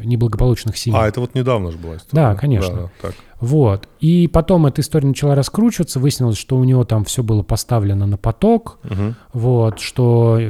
неблагополучных 0.03 0.77
семей. 0.77 0.97
А, 0.99 1.07
это 1.07 1.19
вот 1.21 1.35
недавно 1.35 1.71
же 1.71 1.77
была 1.77 1.97
история. 1.97 2.11
Да, 2.23 2.35
конечно. 2.35 2.73
Да, 2.75 2.91
так. 3.01 3.15
Вот. 3.39 3.87
И 3.99 4.27
потом 4.27 4.65
эта 4.67 4.81
история 4.81 5.07
начала 5.07 5.35
раскручиваться, 5.35 5.99
выяснилось, 5.99 6.37
что 6.37 6.57
у 6.57 6.63
него 6.63 6.83
там 6.85 7.03
все 7.05 7.23
было 7.23 7.43
поставлено 7.43 8.05
на 8.05 8.17
поток, 8.17 8.79
Мгм. 8.83 9.15
вот, 9.33 9.79
что 9.79 10.37
э, 10.39 10.49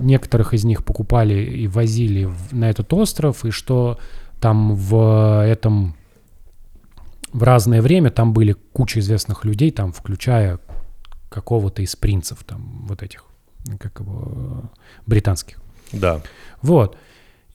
некоторых 0.00 0.54
из 0.54 0.64
них 0.64 0.84
покупали 0.84 1.34
и 1.34 1.66
возили 1.68 2.24
в- 2.24 2.52
на 2.52 2.68
этот 2.70 2.92
остров, 2.92 3.44
и 3.44 3.50
что 3.50 3.98
там 4.40 4.74
в 4.74 5.44
этом 5.46 5.94
в 7.32 7.42
разное 7.42 7.82
время 7.82 8.10
там 8.10 8.32
были 8.32 8.56
куча 8.72 9.00
известных 9.00 9.44
людей, 9.44 9.70
там, 9.70 9.92
включая 9.92 10.58
какого-то 11.28 11.82
из 11.82 11.94
принцев, 11.94 12.38
там, 12.44 12.86
вот 12.88 13.02
этих, 13.02 13.24
как 13.78 14.00
его, 14.00 14.62
британских. 15.06 15.58
Да. 15.92 16.20
Вот. 16.62 16.96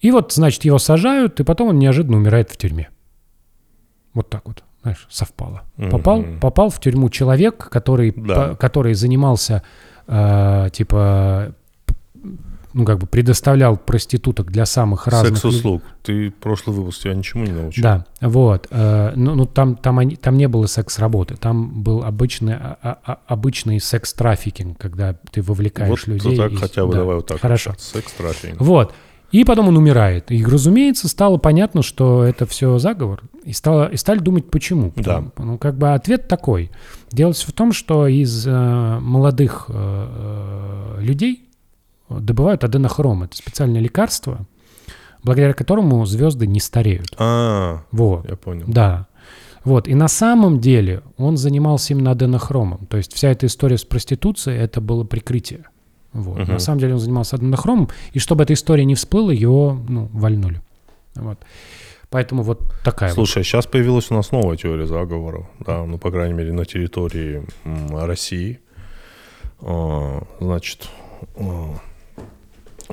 И 0.02 0.12
вот, 0.12 0.34
значит, 0.34 0.66
его 0.66 0.80
сажают, 0.80 1.40
и 1.40 1.44
потом 1.44 1.70
он 1.70 1.80
неожиданно 1.80 2.18
умирает 2.18 2.50
в 2.50 2.58
тюрьме. 2.58 2.90
Вот 4.14 4.30
так 4.30 4.48
вот, 4.48 4.64
знаешь, 4.82 5.08
совпало. 5.10 5.64
Попал, 5.92 6.24
попал 6.42 6.70
в 6.70 6.80
тюрьму 6.80 7.10
человек, 7.10 7.70
который, 7.70 8.12
Да. 8.16 8.50
по- 8.50 8.56
который 8.56 8.94
занимался, 8.94 9.64
э, 10.08 10.70
типа, 10.74 11.56
ну, 12.74 12.86
как 12.86 12.98
бы 13.00 13.08
предоставлял 13.08 13.78
проституток 13.78 14.52
для 14.52 14.66
самых 14.66 15.08
разных... 15.08 15.38
Секс-услуг. 15.38 15.84
Ты 16.04 16.32
прошлый 16.32 16.76
выпуск 16.76 17.04
тебя 17.04 17.14
ничему 17.14 17.46
не 17.46 17.52
научил. 17.52 17.84
Да, 17.84 18.06
вот. 18.22 18.68
э, 18.72 19.14
ну, 19.16 19.36
ну, 19.36 19.46
там, 19.46 19.76
там, 19.76 20.00
они- 20.00 20.16
там 20.16 20.38
не 20.38 20.48
было 20.48 20.66
секс-работы, 20.66 21.36
там 21.36 21.84
был 21.84 22.04
обычный, 22.04 22.56
а- 22.56 22.78
а- 22.82 22.98
а- 23.06 23.20
обычный 23.28 23.80
секс-трафикинг, 23.80 24.78
когда 24.78 25.14
ты 25.32 25.42
вовлекаешь 25.42 25.90
Вот 25.90 26.08
людей. 26.08 26.36
так 26.38 26.52
и- 26.52 26.56
хотя 26.56 26.86
бы 26.86 26.92
да, 26.94 27.00
давай 27.00 27.16
вот 27.18 27.28
так. 27.28 27.40
Хорошо. 27.40 27.74
Секс-трафикинг. 27.78 28.60
Вот. 28.60 28.94
И 29.32 29.46
потом 29.46 29.68
он 29.70 29.78
умирает. 29.78 30.32
И, 30.32 30.46
разумеется, 30.46 31.08
стало 31.08 31.38
понятно, 31.38 31.82
что 31.82 32.24
это 32.24 32.46
все 32.46 32.78
заговор. 32.78 33.22
И, 33.44 33.52
стало, 33.52 33.88
и 33.88 33.98
стали 33.98 34.20
думать, 34.20 34.52
почему. 34.52 34.92
Потому- 34.92 35.32
Ну, 35.40 35.58
как 35.58 35.76
бы 35.76 35.94
ответ 35.94 36.28
такой. 36.28 36.70
Дело 37.12 37.34
в 37.34 37.52
том, 37.52 37.72
что 37.74 38.06
из 38.08 38.46
э, 38.46 39.00
молодых 39.00 39.66
э, 39.70 39.74
э, 39.76 41.02
людей 41.02 41.46
добывают 42.20 42.64
аденохром. 42.64 43.24
Это 43.24 43.36
специальное 43.38 43.82
лекарство, 43.82 44.46
благодаря 45.24 45.54
которому 45.54 46.06
звезды 46.06 46.48
не 46.48 46.60
стареют. 46.60 47.14
А, 47.18 47.84
Вот. 47.92 48.30
я 48.30 48.36
понял. 48.36 48.66
Да. 48.68 49.08
Вот. 49.64 49.88
И 49.88 49.96
на 49.96 50.08
самом 50.08 50.60
деле 50.60 51.02
он 51.18 51.38
занимался 51.38 51.94
именно 51.94 52.12
аденохромом. 52.12 52.86
То 52.88 52.98
есть 52.98 53.14
вся 53.14 53.30
эта 53.30 53.46
история 53.46 53.78
с 53.78 53.86
проституцией, 53.86 54.60
это 54.60 54.82
было 54.82 55.04
прикрытие. 55.04 55.66
Вот. 56.12 56.40
Мгм. 56.40 56.52
На 56.54 56.60
самом 56.60 56.80
деле 56.80 56.94
он 56.94 57.00
занимался 57.00 57.38
аденохромом, 57.38 57.90
и 58.12 58.20
чтобы 58.20 58.44
эта 58.44 58.54
история 58.54 58.86
не 58.86 58.96
всплыла, 58.96 59.34
его 59.34 59.80
ну, 59.88 60.10
вальнули. 60.14 60.62
Вот. 61.16 61.40
Поэтому 62.10 62.44
вот 62.44 62.62
такая 62.84 63.10
вот. 63.10 63.16
Слушай, 63.16 63.44
сейчас 63.44 63.66
появилась 63.66 64.12
у 64.12 64.14
нас 64.14 64.32
новая 64.32 64.56
теория 64.56 64.86
заговоров, 64.86 65.48
да, 65.60 65.84
ну, 65.84 65.98
по 65.98 66.12
крайней 66.12 66.34
мере, 66.34 66.54
на 66.54 66.64
территории 66.64 67.44
России. 67.90 68.60
А, 69.62 70.24
Значит, 70.40 70.90
а, 71.38 71.76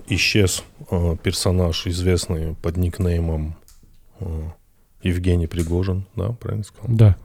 исчез 0.09 0.62
а, 0.90 1.16
персонаж, 1.16 1.87
известный 1.87 2.55
под 2.55 2.76
никнеймом 2.76 3.57
а, 4.20 4.53
Евгений 5.03 5.46
Пригожин, 5.46 6.07
да, 6.16 6.33
правильно 6.33 6.64
сказал? 6.64 6.87
Да. 6.94 7.16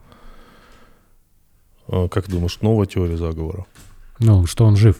А, 1.88 2.08
Как 2.08 2.28
думаешь, 2.28 2.60
новая 2.60 2.86
теория 2.86 3.16
заговора? 3.16 3.66
Ну, 4.18 4.46
что 4.46 4.64
он 4.64 4.76
жив. 4.76 4.98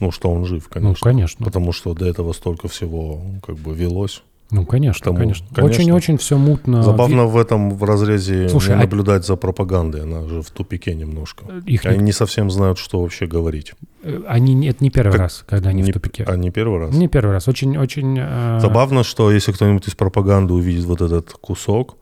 Ну, 0.00 0.10
что 0.10 0.30
он 0.30 0.44
жив, 0.46 0.64
Ну, 0.64 0.70
конечно. 0.70 1.04
конечно. 1.04 1.44
Потому 1.44 1.72
что 1.72 1.94
до 1.94 2.06
этого 2.06 2.32
столько 2.32 2.68
всего 2.68 3.22
как 3.42 3.56
бы 3.56 3.74
велось. 3.74 4.22
Ну, 4.50 4.66
конечно, 4.66 5.04
Тому- 5.04 5.18
конечно. 5.18 5.46
Очень-очень 5.62 6.16
все 6.18 6.36
мутно. 6.36 6.82
Забавно 6.82 7.26
в 7.26 7.36
этом 7.36 7.70
в 7.70 7.84
разрезе 7.84 8.48
Слушай, 8.48 8.70
не 8.70 8.74
а- 8.74 8.78
наблюдать 8.80 9.24
за 9.24 9.36
пропагандой. 9.36 10.02
Она 10.02 10.26
же 10.26 10.42
в 10.42 10.50
тупике 10.50 10.94
немножко. 10.94 11.44
Их 11.66 11.86
Они 11.86 11.98
не- 11.98 12.04
не 12.04 12.12
совсем 12.12 12.50
знают, 12.50 12.78
что 12.78 13.00
вообще 13.00 13.26
говорить. 13.26 13.74
э, 14.02 14.22
они, 14.26 14.66
это 14.66 14.82
не 14.82 14.90
первый 14.90 15.12
Как- 15.12 15.20
раз, 15.20 15.44
когда 15.46 15.70
они 15.70 15.82
не, 15.82 15.90
в 15.90 15.94
тупике. 15.94 16.24
А 16.26 16.36
не 16.36 16.50
первый 16.50 16.78
раз? 16.80 16.94
Не 16.94 17.08
первый 17.08 17.32
раз. 17.32 17.46
Очень-очень... 17.48 18.18
э, 18.20 18.58
Забавно, 18.60 19.04
что 19.04 19.30
если 19.30 19.52
кто-нибудь 19.52 19.86
из 19.88 19.94
пропаганды 19.94 20.52
увидит 20.54 20.84
вот 20.84 21.00
этот 21.00 21.32
кусок, 21.32 21.96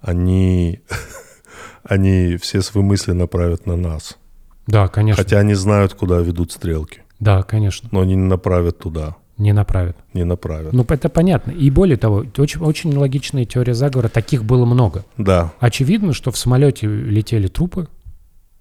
они, 0.00 0.80
они 1.84 2.36
все 2.36 2.62
свои 2.62 2.84
мысли 2.84 3.12
направят 3.12 3.66
на 3.66 3.76
нас. 3.76 4.18
Да, 4.66 4.88
конечно. 4.88 5.22
Хотя 5.22 5.38
они 5.38 5.54
знают, 5.54 5.94
куда 5.94 6.18
ведут 6.18 6.52
стрелки. 6.52 7.02
Да, 7.20 7.42
конечно. 7.42 7.88
Но 7.92 8.00
они 8.00 8.14
не 8.16 8.24
направят 8.26 8.78
туда. 8.78 9.16
Не 9.38 9.52
направят. 9.52 9.96
Не 10.14 10.24
направят. 10.24 10.72
Ну, 10.72 10.84
это 10.88 11.08
понятно. 11.08 11.50
И 11.50 11.70
более 11.70 11.98
того, 11.98 12.24
очень, 12.38 12.60
очень 12.62 12.96
логичная 12.96 13.44
теория 13.44 13.74
заговора. 13.74 14.08
Таких 14.08 14.44
было 14.44 14.64
много. 14.64 15.04
Да. 15.18 15.52
Очевидно, 15.60 16.14
что 16.14 16.30
в 16.30 16.38
самолете 16.38 16.86
летели 16.86 17.48
трупы. 17.48 17.88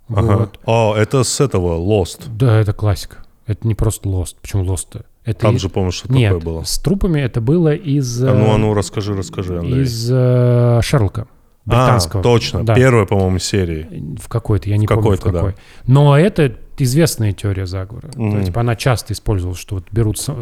Ага. 0.09 0.37
Вот. 0.37 0.59
О, 0.65 0.95
это 0.95 1.23
с 1.23 1.39
этого 1.39 1.77
Lost. 1.79 2.23
Да, 2.27 2.59
это 2.59 2.73
классика. 2.73 3.17
Это 3.47 3.67
не 3.67 3.75
просто 3.75 4.09
Lost. 4.09 4.35
Почему 4.41 4.65
Lost-то? 4.65 5.05
Это 5.23 5.39
Там 5.39 5.55
из- 5.55 5.61
же, 5.61 5.69
помнишь, 5.69 5.95
что 5.95 6.13
Нет, 6.13 6.33
такое 6.33 6.53
было? 6.53 6.63
с 6.63 6.77
трупами 6.77 7.19
это 7.19 7.41
было 7.41 7.73
из... 7.73 8.21
А 8.23 8.33
ну, 8.33 8.45
э, 8.45 8.51
а 8.53 8.57
ну, 8.57 8.73
расскажи, 8.73 9.15
расскажи, 9.15 9.57
Андрей. 9.57 9.81
Из 9.81 10.09
э, 10.11 10.79
Шерлока. 10.83 11.27
Британского. 11.65 12.19
А, 12.19 12.23
точно. 12.23 12.63
Да. 12.63 12.75
Первая, 12.75 13.05
по-моему, 13.05 13.39
серии. 13.39 14.17
В 14.21 14.27
какой-то, 14.29 14.69
я 14.69 14.77
не 14.77 14.85
помню 14.87 15.01
в 15.01 15.03
какой-то, 15.03 15.31
да. 15.31 15.39
какой. 15.39 15.55
Но 15.87 16.17
это 16.17 16.55
известная 16.77 17.31
теория 17.33 17.65
заговора. 17.65 18.07
То 18.09 18.19
Мгм. 18.21 18.35
есть, 18.35 18.47
типа, 18.47 18.61
она 18.61 18.75
часто 18.75 19.13
использовалась, 19.13 19.59
что 19.59 19.75
вот 19.75 19.85
берут 19.91 20.17
э, 20.27 20.33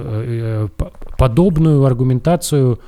э, 0.66 0.68
по- 0.76 0.92
подобную 1.18 1.84
аргументацию 1.86 2.80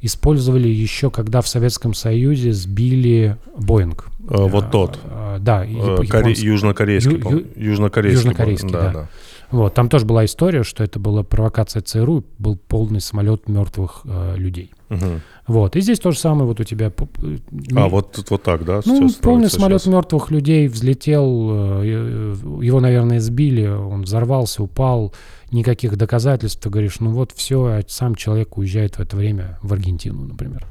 использовали 0.00 0.68
еще, 0.68 1.10
когда 1.10 1.40
в 1.40 1.48
Советском 1.48 1.94
Союзе 1.94 2.52
сбили 2.52 3.36
Боинг. 3.56 4.06
Э, 4.28 4.36
вот 4.48 4.70
тот. 4.70 4.98
А, 5.04 5.38
Да, 5.38 5.64
коре-. 5.64 6.32
Южнокорейский. 6.36 7.12
Ю- 7.18 7.30
ю- 7.38 7.46
Южнокорейский. 7.56 8.18
Южнокорейский, 8.28 8.68
по- 8.68 8.74
да. 8.78 8.92
да. 8.92 9.08
Вот, 9.50 9.72
там 9.74 9.88
тоже 9.88 10.04
была 10.04 10.24
история, 10.24 10.62
что 10.64 10.82
это 10.82 10.98
была 10.98 11.22
провокация 11.22 11.80
ЦРУ, 11.80 12.24
был 12.38 12.56
полный 12.56 13.00
самолет 13.00 13.48
мертвых 13.48 14.00
э, 14.04 14.34
людей. 14.36 14.72
Мгм. 14.94 15.20
Вот, 15.46 15.76
и 15.76 15.80
здесь 15.80 15.98
то 15.98 16.10
же 16.10 16.18
самое 16.18 16.46
вот 16.46 16.60
у 16.60 16.64
тебя. 16.64 16.90
А, 17.76 17.88
вот 17.88 18.12
тут 18.12 18.30
вот 18.30 18.42
так, 18.42 18.64
да? 18.64 18.80
Ну, 18.86 19.08
строится 19.10 19.56
самолет 19.56 19.82
щас? 19.82 19.92
мертвых 19.92 20.30
людей 20.30 20.68
взлетел, 20.68 21.82
э, 21.82 22.36
его, 22.62 22.80
наверное, 22.80 23.20
сбили, 23.20 23.66
он 23.66 24.02
взорвался, 24.02 24.62
упал, 24.62 25.12
никаких 25.50 25.96
доказательств. 25.98 26.62
Ты 26.62 26.70
говоришь, 26.70 26.98
ну 27.00 27.10
вот 27.10 27.32
все, 27.32 27.64
а 27.64 27.82
сам 27.86 28.14
человек 28.14 28.56
уезжает 28.56 28.96
в 28.96 29.00
это 29.00 29.16
время 29.16 29.58
в 29.62 29.72
Аргентину, 29.72 30.24
например. 30.24 30.66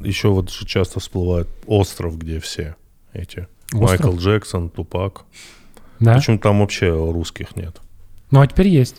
Еще 0.00 0.28
вот 0.28 0.50
же 0.50 0.64
часто 0.66 1.00
всплывает 1.00 1.48
остров, 1.66 2.18
где 2.18 2.38
все 2.38 2.76
эти. 3.12 3.48
Остров? 3.72 3.80
Майкл 3.80 4.16
Джексон, 4.16 4.70
Тупак. 4.70 5.24
Да? 5.98 6.14
Почему 6.14 6.38
там 6.38 6.60
вообще 6.60 6.90
русских 6.90 7.56
нет? 7.56 7.80
Ну, 8.30 8.40
а 8.40 8.46
теперь 8.46 8.68
есть. 8.68 8.96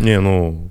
Не, 0.00 0.20
ну... 0.20 0.70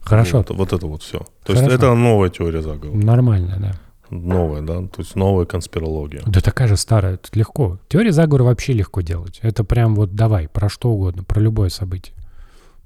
Хорошо. 0.00 0.38
Вот, 0.38 0.50
вот 0.50 0.72
это 0.72 0.86
вот 0.86 1.02
все. 1.02 1.18
То 1.44 1.52
есть 1.52 1.64
Хорошо. 1.64 1.76
это 1.76 1.94
новая 1.94 2.30
теория 2.30 2.62
заговора. 2.62 2.96
Нормально, 2.96 3.56
да. 3.58 3.72
Новая, 4.10 4.62
да? 4.62 4.80
То 4.86 5.02
есть 5.02 5.16
новая 5.16 5.44
конспирология. 5.44 6.22
Да 6.26 6.40
такая 6.40 6.66
же 6.66 6.76
старая, 6.76 7.18
тут 7.18 7.36
легко. 7.36 7.78
Теория 7.88 8.12
заговора 8.12 8.44
вообще 8.44 8.72
легко 8.72 9.02
делать. 9.02 9.38
Это 9.42 9.64
прям 9.64 9.94
вот 9.94 10.14
давай, 10.14 10.48
про 10.48 10.70
что 10.70 10.90
угодно, 10.90 11.24
про 11.24 11.40
любое 11.40 11.68
событие. 11.68 12.14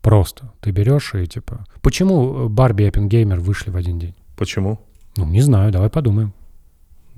Просто. 0.01 0.51
Ты 0.61 0.73
берешь 0.73 1.14
и 1.14 1.27
типа... 1.27 1.64
Почему 1.81 2.49
Барби 2.49 2.83
и 2.83 2.87
Оппенгеймер 2.88 3.38
вышли 3.38 3.71
в 3.71 3.77
один 3.77 4.01
день? 4.01 4.14
Почему? 4.37 4.81
Ну, 5.16 5.27
не 5.27 5.42
знаю, 5.42 5.71
давай 5.71 5.90
подумаем. 5.90 6.33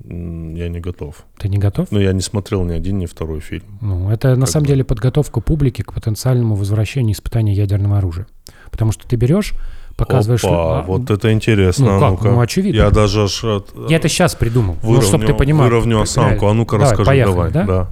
Я 0.03 0.69
не 0.69 0.79
готов. 0.79 1.25
Ты 1.39 1.47
не 1.47 1.57
готов? 1.57 1.87
Ну, 1.89 1.99
я 1.99 2.13
не 2.13 2.21
смотрел 2.21 2.63
ни 2.63 2.73
один, 2.73 2.99
ни 2.99 3.05
второй 3.05 3.39
фильм. 3.39 3.79
Ну, 3.81 4.11
это 4.11 4.35
на 4.35 4.41
Как 4.41 4.49
самом 4.49 4.65
бы. 4.65 4.67
деле 4.67 4.83
подготовка 4.83 5.39
публики 5.39 5.81
к 5.81 5.93
потенциальному 5.93 6.55
возвращению 6.55 7.13
испытания 7.13 7.53
ядерного 7.53 7.97
оружия. 7.97 8.27
Потому 8.75 8.91
что 8.91 9.07
ты 9.07 9.15
берешь, 9.15 9.53
показываешь... 9.95 10.43
Опа, 10.43 10.79
а, 10.79 10.81
вот 10.81 11.09
это 11.09 11.31
интересно. 11.31 11.85
Ну 11.97 12.05
а 12.05 12.11
как, 12.17 12.25
ну 12.25 12.41
очевидно. 12.41 12.77
Я 12.77 12.89
даже 12.89 13.23
аж 13.23 13.41
от- 13.45 13.73
Я 13.89 13.95
это 13.95 14.09
сейчас 14.09 14.35
придумал, 14.35 14.75
ну, 14.83 14.89
выровню, 14.89 15.07
чтобы 15.07 15.25
ты 15.25 15.33
понимал. 15.33 15.63
выровню 15.63 16.01
осанку. 16.01 16.45
А 16.47 16.53
ну-ка 16.53 16.77
расскажи, 16.77 17.05
поехали, 17.05 17.33
давай. 17.33 17.51
да? 17.51 17.63
Да. 17.63 17.87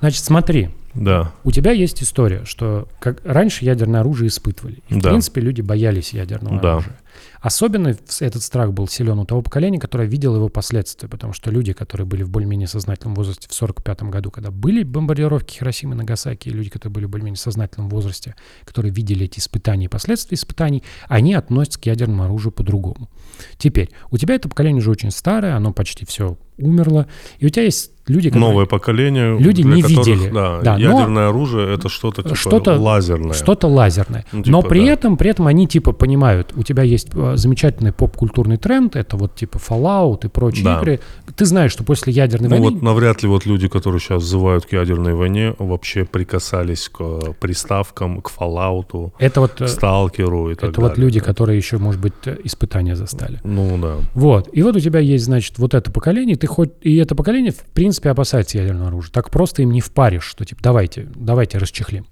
Значит, 0.00 0.22
смотри, 0.24 0.68
Да. 0.92 1.32
У 1.42 1.50
тебя 1.50 1.72
есть 1.72 2.02
история, 2.02 2.42
что 2.44 2.86
как 3.00 3.22
раньше 3.24 3.64
ядерное 3.64 4.00
оружие 4.00 4.28
испытывали. 4.28 4.82
И, 4.90 4.94
в 4.94 5.00
Да. 5.00 5.08
принципе, 5.08 5.40
люди 5.40 5.62
боялись 5.62 6.12
ядерного 6.12 6.60
Да. 6.60 6.72
оружия. 6.74 6.96
Особенно 7.40 7.94
этот 8.20 8.42
страх 8.42 8.72
был 8.72 8.88
силен 8.88 9.18
у 9.18 9.24
того 9.24 9.42
поколения, 9.42 9.78
которое 9.78 10.08
видело 10.08 10.36
его 10.36 10.48
последствия, 10.48 11.08
потому 11.08 11.32
что 11.32 11.50
люди, 11.50 11.72
которые 11.72 12.06
были 12.06 12.22
в 12.22 12.30
более-менее 12.30 12.68
сознательном 12.68 13.14
возрасте 13.14 13.42
в 13.48 13.52
1945 13.52 14.10
году, 14.10 14.30
когда 14.30 14.50
были 14.50 14.82
бомбардировки 14.82 15.58
Хиросимы 15.58 15.94
и 15.94 15.98
Нагасаки, 15.98 16.48
и 16.48 16.52
люди, 16.52 16.70
которые 16.70 16.92
были 16.94 17.04
в 17.06 17.10
более-менее 17.10 17.38
сознательном 17.38 17.88
возрасте, 17.88 18.34
которые 18.64 18.92
видели 18.92 19.24
эти 19.26 19.38
испытания 19.38 19.86
и 19.86 19.88
последствия 19.88 20.34
испытаний, 20.36 20.82
они 21.08 21.34
относятся 21.34 21.80
к 21.80 21.86
ядерному 21.86 22.24
оружию 22.24 22.52
по-другому. 22.52 23.10
Теперь, 23.58 23.90
у 24.10 24.18
тебя 24.18 24.34
это 24.34 24.48
поколение 24.48 24.80
уже 24.80 24.90
очень 24.90 25.10
старое, 25.10 25.56
оно 25.56 25.72
почти 25.72 26.04
все 26.06 26.36
умерло, 26.56 27.08
и 27.40 27.46
у 27.46 27.48
тебя 27.48 27.64
есть 27.64 27.90
люди, 28.06 28.28
которые... 28.28 28.48
Новое 28.48 28.66
поколение. 28.66 29.36
Люди 29.38 29.62
не 29.62 29.82
которых, 29.82 30.06
видели. 30.06 30.30
Да, 30.30 30.60
Да, 30.60 30.72
но- 30.78 30.78
ядерное 30.78 31.28
оружие 31.28 31.74
это 31.74 31.88
что-то 31.88 32.22
типа 32.22 32.36
Что-то- 32.36 32.78
лазерное. 32.80 33.32
Что-то 33.34 33.66
лазерное. 33.66 34.24
Ну, 34.30 34.42
Но 34.46 34.58
типа, 34.60 34.68
при 34.68 34.86
да. 34.86 34.92
этом, 34.92 35.16
при 35.16 35.30
этом 35.30 35.48
они 35.48 35.66
типа 35.66 35.92
понимают, 35.92 36.52
у 36.54 36.62
тебя 36.62 36.84
есть 36.84 37.03
э, 37.12 37.36
замечательный 37.36 37.92
поп-культурный 37.92 38.56
тренд, 38.56 38.96
это 38.96 39.16
вот 39.16 39.34
типа 39.34 39.58
Fallout 39.58 40.26
и 40.26 40.28
прочие 40.28 40.64
Да. 40.64 40.78
игры. 40.80 41.00
Ты 41.36 41.44
знаешь, 41.46 41.72
что 41.72 41.84
после 41.84 42.12
ядерной 42.12 42.48
Ну 42.48 42.56
войны 42.56 42.70
вот 42.76 42.82
навряд 42.82 43.22
ли 43.22 43.28
вот 43.28 43.46
люди, 43.46 43.68
которые 43.68 44.00
сейчас 44.00 44.22
взывают 44.22 44.66
к 44.66 44.72
ядерной 44.72 45.14
войне, 45.14 45.54
вообще 45.58 46.04
прикасались 46.04 46.88
к 46.88 47.00
э, 47.00 47.20
приставкам, 47.40 48.20
к 48.20 48.30
Fallout, 48.30 49.12
это 49.18 49.40
вот, 49.40 49.52
к 49.52 49.62
э, 49.62 49.68
Сталкеру 49.68 50.50
и 50.50 50.54
так 50.54 50.70
это 50.70 50.80
вот 50.80 50.88
далее, 50.90 51.04
люди, 51.04 51.20
да. 51.20 51.26
которые 51.26 51.56
еще, 51.56 51.78
может 51.78 52.00
быть, 52.00 52.14
э, 52.24 52.36
испытания 52.44 52.96
застали. 52.96 53.40
Ну 53.44 53.78
да. 53.78 53.96
Вот. 54.14 54.48
И 54.52 54.62
вот 54.62 54.76
у 54.76 54.80
тебя 54.80 55.00
есть, 55.00 55.24
значит, 55.24 55.58
вот 55.58 55.74
это 55.74 55.90
поколение, 55.90 56.36
ты 56.36 56.46
хоть... 56.46 56.72
И 56.82 56.96
это 56.96 57.14
поколение, 57.14 57.52
в 57.52 57.64
принципе, 57.72 58.10
опасается 58.10 58.58
ядерного 58.58 58.88
оружия. 58.88 59.12
Так 59.12 59.30
просто 59.30 59.62
им 59.62 59.70
не 59.72 59.80
впаришь, 59.80 60.24
что 60.24 60.44
типа 60.44 60.62
давайте, 60.62 61.08
давайте 61.14 61.58
расчехлим. 61.58 62.06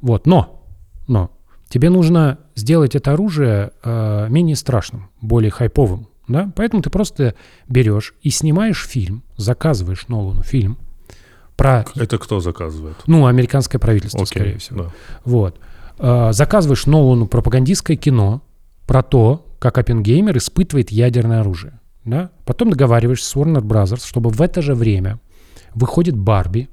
Вот. 0.00 0.26
Но, 0.26 0.62
но 1.06 1.30
тебе 1.72 1.88
нужно 1.88 2.38
сделать 2.54 2.94
это 2.94 3.14
оружие 3.14 3.72
э, 3.82 4.26
менее 4.28 4.56
страшным, 4.56 5.08
более 5.22 5.50
хайповым. 5.50 6.06
Да? 6.28 6.52
Поэтому 6.54 6.82
ты 6.82 6.90
просто 6.90 7.34
берешь 7.66 8.14
и 8.22 8.28
снимаешь 8.28 8.86
фильм, 8.86 9.22
заказываешь 9.38 10.06
Нолану 10.08 10.42
фильм 10.42 10.76
про, 11.56 11.84
Это 11.96 12.18
кто 12.18 12.40
заказывает? 12.40 12.96
ну, 13.06 13.24
американское 13.26 13.78
правительство, 13.78 14.20
Окей, 14.20 14.26
скорее 14.26 14.58
всего. 14.58 14.82
да. 14.84 14.90
Вот. 15.24 15.58
Э, 15.98 16.32
Заказываешь 16.32 16.84
Нолану 16.84 17.26
пропагандистское 17.26 17.96
кино 17.96 18.42
про 18.86 19.02
то, 19.02 19.46
как 19.58 19.78
Оппенгеймер 19.78 20.36
испытывает 20.36 20.90
ядерное 20.90 21.40
оружие. 21.40 21.80
Да? 22.04 22.30
Потом 22.44 22.68
договариваешься 22.70 23.30
с 23.30 23.34
Warner 23.34 23.62
Brothers, 23.62 24.06
чтобы 24.06 24.28
в 24.28 24.42
это 24.42 24.60
же 24.60 24.74
время 24.74 25.20
выходит 25.74 26.16
Барби, 26.18 26.68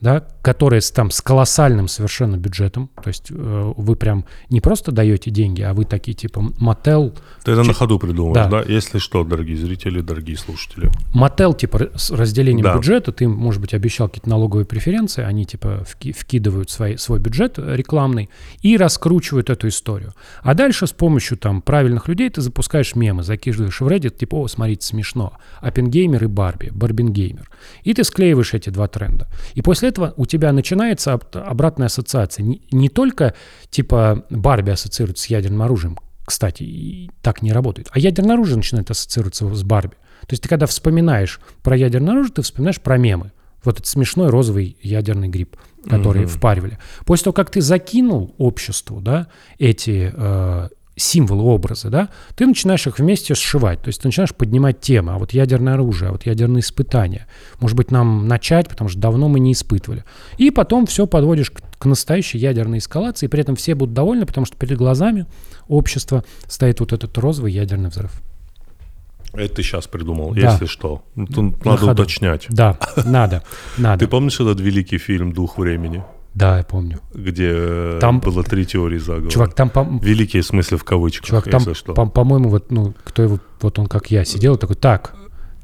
да, 0.00 0.24
которая 0.42 0.80
с, 0.80 0.90
там, 0.90 1.10
с 1.10 1.20
колоссальным 1.20 1.88
совершенно 1.88 2.36
бюджетом. 2.36 2.90
То 3.02 3.08
есть 3.08 3.26
э, 3.30 3.72
вы 3.76 3.96
прям 3.96 4.24
не 4.48 4.60
просто 4.60 4.92
даете 4.92 5.30
деньги, 5.30 5.62
а 5.62 5.74
вы 5.74 5.84
такие 5.84 6.14
типа 6.14 6.42
Мотел, 6.58 7.14
Ты 7.44 7.52
это 7.52 7.60
Чуть- 7.62 7.68
на 7.68 7.74
ходу 7.74 7.98
придумываешь, 7.98 8.50
Да. 8.50 8.62
да. 8.64 8.72
Если 8.72 8.98
что, 8.98 9.24
дорогие 9.24 9.56
зрители, 9.56 10.00
дорогие 10.00 10.36
слушатели. 10.36 10.90
Мотел 11.14 11.52
типа 11.54 11.90
с 11.94 12.10
разделением 12.10 12.64
Да. 12.64 12.76
бюджета, 12.76 13.12
ты, 13.12 13.28
может 13.28 13.60
быть, 13.60 13.74
обещал 13.74 14.08
какие-то 14.08 14.28
налоговые 14.30 14.64
преференции, 14.64 15.22
они 15.22 15.44
типа 15.44 15.84
вки- 15.86 16.12
вкидывают 16.12 16.70
свои, 16.70 16.96
свой 16.96 17.18
бюджет 17.20 17.58
рекламный 17.58 18.30
и 18.62 18.76
раскручивают 18.76 19.50
эту 19.50 19.68
историю. 19.68 20.14
А 20.42 20.54
дальше 20.54 20.86
с 20.86 20.92
помощью 20.92 21.36
там 21.36 21.60
правильных 21.62 22.08
людей 22.08 22.30
ты 22.30 22.40
запускаешь 22.40 22.94
мемы, 22.94 23.22
закидываешь 23.22 23.80
в 23.80 23.86
Reddit, 23.86 24.16
типа, 24.16 24.36
о, 24.36 24.48
смотрите, 24.48 24.86
смешно. 24.86 25.34
Оппенгеймер 25.60 26.24
и 26.24 26.26
Барби, 26.26 26.70
Барбингеймер. 26.72 27.50
И 27.84 27.92
ты 27.94 28.04
склеиваешь 28.04 28.54
эти 28.54 28.70
два 28.70 28.86
тренда. 28.88 29.28
И 29.54 29.62
после 29.62 29.89
этого 29.90 30.14
у 30.16 30.26
тебя 30.26 30.52
начинается 30.52 31.12
об- 31.14 31.36
обратная 31.36 31.86
ассоциация. 31.86 32.42
Не, 32.44 32.62
не 32.70 32.88
только 32.88 33.34
типа 33.70 34.24
Барби 34.30 34.70
ассоциируется 34.70 35.24
с 35.24 35.26
ядерным 35.26 35.62
оружием, 35.62 35.98
кстати, 36.24 37.10
так 37.22 37.42
не 37.42 37.52
работает. 37.52 37.88
А 37.92 37.98
ядерное 37.98 38.34
оружие 38.34 38.56
начинает 38.56 38.90
ассоциироваться 38.90 39.52
с 39.54 39.62
Барби. 39.62 39.96
То 40.22 40.34
есть 40.34 40.42
ты 40.42 40.48
когда 40.48 40.66
вспоминаешь 40.66 41.40
про 41.62 41.76
ядерное 41.76 42.12
оружие, 42.12 42.34
ты 42.34 42.42
вспоминаешь 42.42 42.80
про 42.80 42.96
мемы. 42.98 43.32
Вот 43.64 43.74
этот 43.74 43.86
смешной 43.86 44.30
розовый 44.30 44.76
ядерный 44.80 45.28
гриб, 45.28 45.56
который 45.88 46.24
впаривали. 46.24 46.78
После 47.04 47.24
того, 47.24 47.34
как 47.34 47.50
ты 47.50 47.60
закинул 47.60 48.34
обществу 48.38 49.00
да, 49.00 49.26
эти 49.58 50.12
э, 50.14 50.68
символы, 51.00 51.42
образы, 51.44 51.88
да, 51.88 52.08
ты 52.36 52.46
начинаешь 52.46 52.86
их 52.86 52.98
вместе 52.98 53.34
сшивать. 53.34 53.80
То 53.82 53.88
есть 53.88 54.02
ты 54.02 54.08
начинаешь 54.08 54.34
поднимать 54.34 54.80
темы. 54.80 55.12
А 55.12 55.18
вот 55.18 55.32
ядерное 55.32 55.74
оружие, 55.74 56.08
а 56.10 56.12
вот 56.12 56.26
ядерные 56.26 56.60
испытания. 56.60 57.26
Может 57.60 57.76
быть, 57.76 57.90
нам 57.90 58.28
начать, 58.28 58.68
потому 58.68 58.90
что 58.90 58.98
давно 59.00 59.28
мы 59.28 59.40
не 59.40 59.52
испытывали. 59.52 60.04
И 60.38 60.50
потом 60.50 60.86
все 60.86 61.06
подводишь 61.06 61.50
к, 61.50 61.60
к 61.78 61.84
настоящей 61.86 62.38
ядерной 62.38 62.78
эскалации. 62.78 63.26
И 63.26 63.28
при 63.28 63.40
этом 63.40 63.56
все 63.56 63.74
будут 63.74 63.94
довольны, 63.94 64.26
потому 64.26 64.44
что 64.46 64.56
перед 64.56 64.76
глазами 64.78 65.26
общества 65.68 66.24
стоит 66.46 66.80
вот 66.80 66.92
этот 66.92 67.16
розовый 67.18 67.52
ядерный 67.52 67.88
взрыв. 67.90 68.12
Это 69.32 69.54
ты 69.56 69.62
сейчас 69.62 69.86
придумал, 69.86 70.34
Да. 70.34 70.52
если 70.52 70.66
что. 70.66 71.02
Тут 71.14 71.64
На 71.64 71.72
надо 71.72 71.86
ходу. 71.86 72.02
уточнять. 72.02 72.46
Да, 72.48 72.76
надо, 73.04 73.42
надо. 73.78 74.04
Ты 74.04 74.10
помнишь 74.10 74.40
этот 74.40 74.60
великий 74.60 74.98
фильм 74.98 75.32
«Дух 75.32 75.56
времени», 75.56 76.02
Да, 76.34 76.58
я 76.58 76.62
помню. 76.64 77.00
где 77.12 77.50
э, 77.52 77.98
Там- 78.00 78.20
было 78.20 78.44
три 78.44 78.64
теории 78.64 78.98
заговора? 78.98 79.30
Чувак, 79.30 79.54
там, 79.54 79.68
по- 79.68 79.86
Великие 80.02 80.42
в 80.42 80.46
смысле 80.46 80.76
в 80.76 80.84
кавычках, 80.84 81.26
чувак, 81.26 81.50
там, 81.50 81.74
что. 81.74 81.92
по- 81.94 82.06
по-моему, 82.06 82.48
вот, 82.50 82.70
ну, 82.70 82.94
кто 83.04 83.22
его, 83.22 83.40
вот 83.60 83.78
он 83.78 83.86
как 83.86 84.10
я 84.10 84.24
сидел, 84.24 84.56
такой, 84.56 84.76
так, 84.76 85.14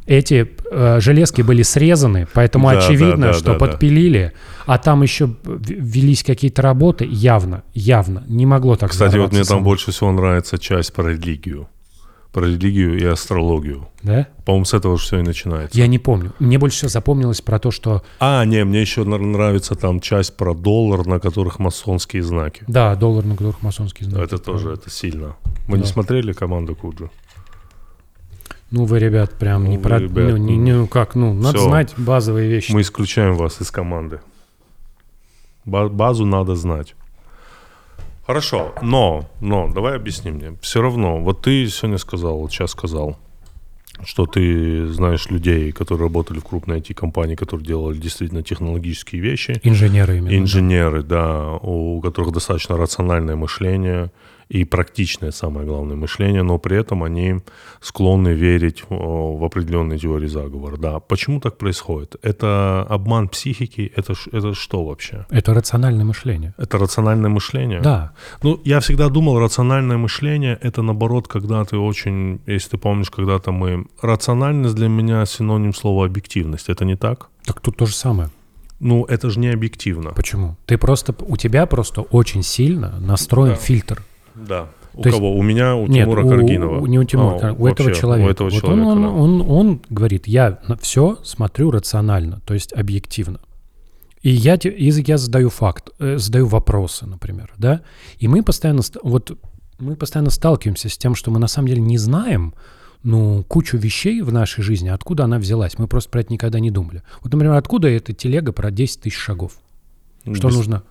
эти 0.07 0.49
э, 0.71 1.01
железки 1.01 1.43
были 1.43 1.62
срезаны, 1.62 2.27
поэтому 2.33 2.71
Да, 2.71 2.79
очевидно, 2.79 3.17
да, 3.17 3.27
да, 3.29 3.33
что 3.33 3.45
да, 3.45 3.53
да. 3.53 3.59
подпилили, 3.59 4.33
а 4.67 4.79
там 4.79 5.03
еще 5.03 5.31
велись 5.45 6.23
какие-то 6.25 6.62
работы, 6.62 7.07
явно, 7.09 7.62
явно, 7.75 8.25
не 8.29 8.47
могло 8.47 8.77
так 8.77 8.91
Кстати, 8.91 9.17
вот 9.17 9.33
мне 9.33 9.45
там 9.45 9.62
больше 9.64 9.91
всего 9.93 10.12
нравится 10.12 10.59
часть 10.59 10.93
про 10.93 11.11
религию. 11.12 11.69
Про 12.37 12.45
религию 12.49 12.99
и 13.01 13.05
астрологию. 13.07 13.89
Да? 14.03 14.28
По-моему, 14.45 14.66
с 14.66 14.74
этого 14.74 14.99
же 14.99 15.05
все 15.05 15.20
и 15.20 15.22
начинается. 15.22 15.78
Я 15.78 15.87
не 15.87 15.99
помню. 15.99 16.34
Мне 16.39 16.59
больше 16.59 16.76
всего 16.76 16.91
запомнилось 16.91 17.41
про 17.41 17.59
то, 17.59 17.70
что, 17.70 18.03
А, 18.20 18.45
не, 18.45 18.62
мне 18.62 18.82
еще 18.82 19.05
нравится 19.05 19.74
там 19.74 20.01
часть 20.01 20.37
про 20.37 20.53
доллар, 20.53 21.07
на 21.07 21.18
которых 21.18 21.59
масонские 21.59 22.22
знаки. 22.22 22.62
да, 22.68 22.95
доллар, 22.95 23.24
на 23.24 23.37
которых 23.37 23.62
масонские 23.62 24.11
знаки. 24.11 24.22
это 24.22 24.37
тоже, 24.37 24.72
это 24.74 24.91
сильно. 24.91 25.34
Вы 25.66 25.78
не 25.78 25.84
Да. 25.84 25.89
смотрели 25.89 26.34
команду 26.34 26.76
Куджи? 26.76 27.09
Ну, 28.70 28.84
вы, 28.84 28.99
ребят, 28.99 29.32
прям 29.39 29.64
не 29.70 29.78
Ну, 29.78 29.82
про... 29.82 29.97
вы, 29.97 30.03
ребят, 30.05 30.28
ну, 30.32 30.37
не, 30.37 30.57
ну, 30.74 30.80
ну, 30.80 30.87
как, 30.89 31.14
ну, 31.14 31.32
надо 31.32 31.57
всё. 31.57 31.68
знать 31.68 31.95
базовые 31.97 32.51
вещи. 32.51 32.70
Мы 32.70 32.82
исключаем 32.82 33.32
вас 33.34 33.62
из 33.62 33.70
команды. 33.70 34.20
Ба- 35.64 35.89
базу 35.89 36.26
надо 36.26 36.55
знать. 36.55 36.95
Хорошо, 38.27 38.74
но, 38.83 39.29
но, 39.41 39.70
давай 39.72 39.95
объясни 39.95 40.33
мне. 40.33 40.57
Все 40.61 40.83
равно, 40.83 41.18
вот 41.18 41.43
ты 41.43 41.68
сегодня 41.68 41.99
сказал, 41.99 42.39
вот 42.39 42.51
сейчас 42.51 42.72
сказал, 42.72 43.16
что 44.05 44.27
ты 44.27 44.89
знаешь 44.89 45.31
людей, 45.31 45.70
которые 45.72 46.07
работали 46.09 46.41
в 46.41 46.45
крупной 46.45 46.81
IT-компании, 46.81 47.37
которые 47.37 47.66
делали 47.66 47.99
действительно 47.99 48.43
технологические 48.43 49.22
вещи. 49.22 49.61
Инженеры 49.62 50.18
именно. 50.18 50.37
Инженеры, 50.37 51.03
да, 51.03 51.53
у 51.62 52.01
которых 52.01 52.33
достаточно 52.33 52.77
рациональное 52.77 53.37
мышление 53.37 54.11
и 54.49 54.64
практичное, 54.64 55.32
самое 55.32 55.66
главное, 55.66 55.97
мышление, 55.97 56.42
но 56.42 56.59
при 56.59 56.76
этом 56.78 57.03
они 57.03 57.40
склонны 57.80 58.28
верить 58.28 58.84
о, 58.90 59.36
в 59.36 59.44
определенные 59.44 59.99
теории 59.99 60.28
заговора. 60.28 60.76
Да, 60.76 61.01
почему 61.01 61.40
так 61.40 61.59
происходит? 61.59 62.16
Это 62.22 62.86
обман 62.88 63.28
психики? 63.28 63.92
Это, 63.97 64.14
это 64.32 64.55
что 64.55 64.84
вообще? 64.84 65.26
Это 65.30 65.53
рациональное 65.55 66.05
мышление. 66.05 66.55
Это 66.59 66.78
рациональное 66.78 67.30
мышление? 67.30 67.80
Да. 67.80 68.12
Ну, 68.42 68.61
я 68.64 68.78
всегда 68.80 69.09
думал, 69.09 69.40
рациональное 69.40 69.97
мышление 69.97 70.59
это 70.62 70.82
наоборот, 70.82 71.26
когда 71.28 71.64
ты 71.64 71.76
очень, 71.76 72.40
если 72.47 72.70
ты 72.70 72.78
помнишь, 72.78 73.11
когда-то 73.11 73.51
мы... 73.53 73.86
Рациональность 74.01 74.74
для 74.76 74.88
меня 74.88 75.26
синоним 75.26 75.74
слова 75.74 76.07
объективность. 76.07 76.68
Это 76.68 76.84
не 76.84 76.97
так? 76.97 77.28
Так 77.44 77.61
тут 77.61 77.76
то 77.76 77.86
же 77.86 77.94
самое. 77.94 78.30
Ну, 78.78 79.05
это 79.05 79.30
же 79.30 79.40
не 79.40 79.49
объективно. 79.49 80.11
Почему? 80.11 80.57
Ты 80.66 80.78
просто, 80.78 81.14
у 81.26 81.36
тебя 81.36 81.66
просто 81.66 82.03
очень 82.03 82.42
сильно 82.42 82.99
настроен 83.01 83.55
Да. 83.55 83.57
фильтр. 83.57 84.03
Да. 84.37 84.68
У 84.95 85.03
То 85.03 85.09
есть- 85.09 85.18
кого? 85.18 85.37
У 85.37 85.43
меня, 85.43 85.76
у 85.76 85.87
Нет, 85.87 86.05
Тимура 86.05 86.24
у- 86.24 86.28
Каргинова. 86.28 86.80
у- 86.80 86.87
не 86.87 86.99
у 86.99 87.05
Тимура, 87.05 87.37
А, 87.37 87.39
Кар- 87.39 87.55
у 87.59 87.66
этого 87.66 87.93
человека. 87.93 88.28
У 88.28 88.30
этого 88.30 88.51
Вот 88.51 88.61
человека, 88.61 88.89
он, 88.89 89.03
да. 89.03 89.09
он, 89.11 89.41
он, 89.41 89.51
он 89.51 89.82
говорит, 89.91 90.26
я 90.26 90.59
все 90.80 91.18
смотрю 91.22 91.70
рационально, 91.70 92.41
то 92.47 92.55
есть 92.55 92.72
объективно. 92.72 93.41
И 94.22 94.30
я, 94.30 94.55
и 94.55 94.91
я 94.91 95.18
задаю 95.18 95.51
факт, 95.51 95.91
э, 95.99 96.18
задаю 96.18 96.47
вопросы, 96.47 97.07
например, 97.07 97.53
да, 97.59 97.82
и 98.18 98.26
мы 98.28 98.43
постоянно, 98.43 98.82
ст- 98.82 98.97
вот 99.03 99.39
мы 99.78 99.95
постоянно 99.97 100.30
сталкиваемся 100.30 100.89
с 100.89 100.97
тем, 100.99 101.14
что 101.14 101.30
мы 101.30 101.39
на 101.39 101.47
самом 101.47 101.68
деле 101.68 101.82
не 101.82 101.99
знаем, 101.99 102.55
ну, 103.03 103.45
кучу 103.47 103.76
вещей 103.76 104.22
в 104.22 104.32
нашей 104.32 104.62
жизни, 104.64 104.89
откуда 104.89 105.24
она 105.24 105.39
взялась. 105.39 105.78
Мы 105.78 105.87
просто 105.87 106.11
про 106.11 106.20
это 106.22 106.32
никогда 106.32 106.59
не 106.59 106.70
думали. 106.70 107.03
Вот, 107.22 107.32
например, 107.32 107.55
откуда 107.55 107.89
эта 107.89 108.12
телега 108.14 108.53
про 108.53 108.70
10 108.72 109.03
тысяч 109.03 109.16
шагов? 109.16 109.59
Что 110.32 110.49
Без- 110.49 110.57
нужно? 110.57 110.82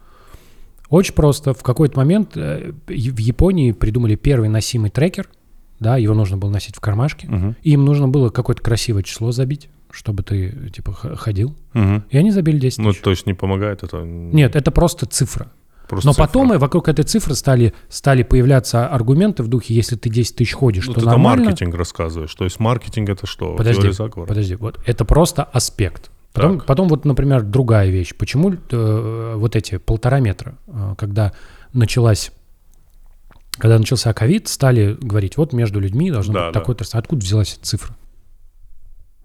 Очень 0.89 1.13
просто. 1.13 1.53
В 1.53 1.63
какой-то 1.63 1.97
момент 1.97 2.31
э, 2.35 2.71
в 2.87 2.91
Японии 3.19 3.71
придумали 3.71 4.15
первый 4.15 4.49
носимый 4.49 4.89
трекер. 4.89 5.27
Да, 5.79 5.97
его 5.97 6.13
нужно 6.13 6.37
было 6.37 6.49
носить 6.49 6.75
в 6.75 6.79
кармашке. 6.79 7.27
Мгм. 7.27 7.55
И 7.61 7.71
им 7.71 7.83
нужно 7.83 8.07
было 8.07 8.29
какое-то 8.29 8.61
красивое 8.61 9.03
число 9.03 9.31
забить, 9.31 9.69
чтобы 9.91 10.23
ты, 10.23 10.71
типа, 10.73 10.93
ходил. 10.93 11.55
Мгм. 11.73 12.05
И 12.09 12.17
они 12.17 12.31
забили 12.31 12.59
10 12.59 12.79
Ну, 12.79 12.91
тысяч. 12.91 13.01
то 13.01 13.09
есть 13.09 13.25
не 13.27 13.33
помогает 13.33 13.83
это? 13.83 13.97
Нет, 14.03 14.55
это 14.55 14.71
просто 14.71 15.05
цифра. 15.05 15.51
Просто 15.89 16.07
Но 16.07 16.13
цифра. 16.13 16.25
потом 16.27 16.53
и 16.53 16.57
вокруг 16.57 16.87
этой 16.87 17.03
цифры 17.03 17.35
стали, 17.35 17.73
стали 17.89 18.23
появляться 18.23 18.87
аргументы 18.87 19.43
в 19.43 19.47
духе, 19.49 19.75
если 19.75 19.95
ты 19.97 20.09
10 20.09 20.35
тысяч 20.37 20.53
ходишь, 20.53 20.87
Ну, 20.87 20.93
то 20.93 21.01
ты 21.01 21.05
нормально. 21.05 21.43
маркетинг 21.45 21.75
рассказываешь. 21.75 22.33
То 22.33 22.43
есть 22.45 22.59
маркетинг 22.59 23.09
это 23.09 23.27
что? 23.27 23.55
Подожди, 23.55 23.89
подожди, 24.27 24.55
вот 24.55 24.79
это 24.85 25.05
просто 25.05 25.43
аспект. 25.43 26.09
Потом, 26.35 26.57
Так. 26.59 26.67
потом 26.67 26.87
вот, 26.89 27.05
например, 27.05 27.43
другая 27.43 27.89
вещь. 27.89 28.13
Почему 28.15 28.51
э, 28.53 29.33
вот 29.37 29.55
эти 29.55 29.77
полтора 29.77 30.19
метра, 30.19 30.57
э, 30.67 30.95
когда 30.97 31.31
началась, 31.73 32.31
когда 33.57 33.79
начался 33.79 34.13
ковид, 34.13 34.47
стали 34.49 34.97
говорить, 35.01 35.37
вот 35.37 35.53
между 35.53 35.79
людьми 35.79 36.11
должно 36.11 36.33
Да, 36.33 36.45
быть 36.47 36.53
да. 36.53 36.59
такое-то. 36.59 36.83
расстояние. 36.83 37.03
Откуда 37.05 37.25
взялась 37.25 37.53
эта 37.55 37.65
цифра? 37.65 37.95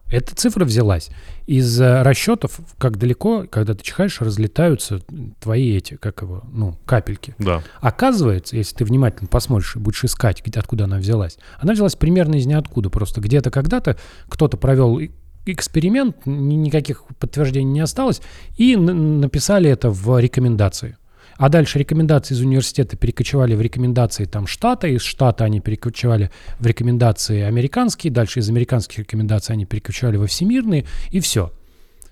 Эта 0.07 0.35
цифра 0.35 0.65
взялась 0.65 1.11
из 1.47 1.81
э, 1.81 2.03
расчетов, 2.03 2.59
как 2.79 2.97
далеко, 2.99 3.47
когда 3.49 3.75
ты 3.75 3.83
чихаешь, 3.85 4.21
разлетаются 4.21 5.01
твои 5.41 5.77
эти, 5.77 5.95
как 5.95 6.23
его, 6.23 6.43
ну, 6.53 6.77
капельки. 6.85 7.37
Да. 7.39 7.63
Оказывается, 7.81 8.57
если 8.57 8.75
ты 8.77 8.85
внимательно 8.85 9.29
посмотришь 9.29 9.77
и 9.77 9.79
будешь 9.79 10.05
искать, 10.05 10.43
где, 10.45 10.59
откуда 10.59 10.85
она 10.85 10.99
взялась, 10.99 11.39
она 11.61 11.75
взялась 11.75 11.95
примерно 11.95 12.37
из 12.37 12.47
ниоткуда. 12.47 12.91
Просто 12.91 13.21
где-то 13.21 13.51
когда-то 13.53 13.97
кто-то 14.29 14.57
провел 14.57 15.01
эксперимент, 15.47 16.27
ни- 16.27 16.55
никаких 16.55 17.05
подтверждений 17.19 17.71
не 17.73 17.81
осталось, 17.81 18.21
и 18.57 18.77
написали 18.77 19.71
это 19.71 19.91
в 19.91 20.19
рекомендации. 20.19 20.97
А 21.37 21.49
дальше 21.49 21.79
рекомендации 21.79 22.35
из 22.35 22.41
университета 22.43 22.99
перекочевали 22.99 23.55
в 23.55 23.63
рекомендации 23.63 24.27
там 24.27 24.47
штата, 24.47 24.89
из 24.89 25.01
штата 25.01 25.45
они 25.45 25.61
перекочевали 25.61 26.31
в 26.59 26.67
рекомендации 26.67 27.41
американские, 27.41 28.13
дальше 28.13 28.41
из 28.41 28.51
американских 28.51 28.99
рекомендаций 28.99 29.55
они 29.55 29.65
перекочевали 29.65 30.19
во 30.19 30.27
всемирные, 30.27 30.85
и 31.11 31.21
все. 31.21 31.51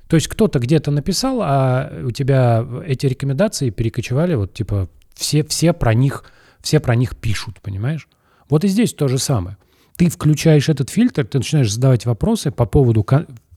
То 0.08 0.16
есть 0.16 0.28
кто-то 0.28 0.58
где-то 0.58 0.90
написал, 0.90 1.40
а 1.42 1.92
у 2.04 2.10
тебя 2.10 2.66
эти 2.86 3.04
рекомендации 3.04 3.68
перекочевали, 3.68 4.34
вот 4.34 4.54
типа 4.54 4.88
все, 5.14 5.44
все 5.44 5.74
про 5.74 5.92
них, 5.92 6.24
все 6.62 6.80
про 6.80 6.94
них 6.94 7.14
пишут, 7.14 7.60
понимаешь? 7.60 8.08
Вот 8.48 8.64
и 8.64 8.68
здесь 8.68 8.94
то 8.94 9.08
же 9.08 9.18
самое. 9.18 9.58
Ты 9.99 10.09
включаешь 10.09 10.68
этот 10.68 10.90
фильтр, 10.90 11.26
ты 11.26 11.38
начинаешь 11.38 11.72
задавать 11.72 12.07
вопросы 12.07 12.53
по 12.53 12.66
поводу 12.66 13.05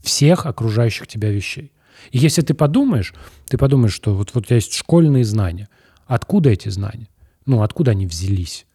всех 0.01 0.47
окружающих 0.47 1.07
тебя 1.07 1.29
вещей. 1.29 1.71
И 2.11 2.17
если 2.17 2.41
ты 2.41 2.55
подумаешь, 2.55 3.13
ты 3.47 3.59
подумаешь, 3.59 3.93
что 3.93 4.15
вот, 4.15 4.31
вот 4.33 4.43
у 4.43 4.47
тебя 4.47 4.55
есть 4.55 4.73
школьные 4.73 5.23
знания. 5.23 5.69
Откуда 6.07 6.49
эти 6.49 6.67
знания? 6.69 7.07
Ну, 7.45 7.61
откуда 7.61 7.91
они 7.91 8.07
взялись? 8.07 8.65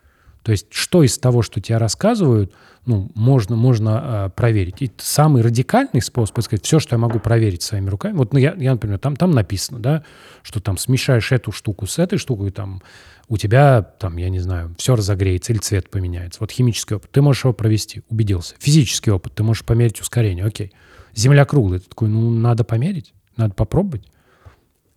То 0.47 0.53
есть 0.53 0.69
что 0.71 1.03
из 1.03 1.19
того, 1.19 1.43
что 1.43 1.61
тебе 1.61 1.79
рассказывают, 1.79 2.53
ну, 2.85 3.11
можно, 3.17 3.57
можно 3.57 4.27
а, 4.27 4.29
проверить. 4.29 4.81
И 4.81 4.93
самый 4.97 5.43
радикальный 5.43 6.01
способ, 6.01 6.41
сказать, 6.41 6.65
все, 6.65 6.79
что 6.79 6.95
я 6.95 6.99
могу 6.99 7.19
проверить 7.19 7.63
своими 7.63 7.91
руками. 7.91 8.17
Вот 8.17 8.33
ну, 8.33 8.39
я, 8.39 8.55
я, 8.57 8.71
например, 8.71 9.01
там, 9.01 9.17
там 9.17 9.33
написано, 9.33 9.81
да, 9.81 10.05
что 10.45 10.61
там 10.61 10.79
смешаешь 10.79 11.33
эту 11.33 11.51
штуку 11.51 11.89
с 11.89 11.99
этой 11.99 12.17
штукой, 12.17 12.53
там 12.53 12.81
у 13.29 13.37
тебя, 13.37 13.83
там, 13.83 14.17
я 14.17 14.29
не 14.29 14.39
знаю, 14.39 14.75
все 14.79 14.95
разогреется 14.95 15.53
или 15.53 15.59
цвет 15.59 15.91
поменяется. 15.91 16.39
Вот 16.41 16.51
химический 16.51 16.97
опыт, 16.97 17.11
ты 17.11 17.23
можешь 17.23 17.45
его 17.45 17.53
провести, 17.53 18.03
убедился. 18.09 18.55
Физический 18.59 19.11
опыт, 19.11 19.35
ты 19.35 19.43
можешь 19.43 19.65
померить 19.65 20.01
ускорение, 20.01 20.45
окей. 20.45 20.73
Земля 21.15 21.45
круглая, 21.45 21.81
ты 21.81 21.89
такой, 21.89 22.09
ну, 22.09 22.31
надо 22.31 22.63
померить, 22.63 23.15
надо 23.37 23.55
попробовать 23.55 24.07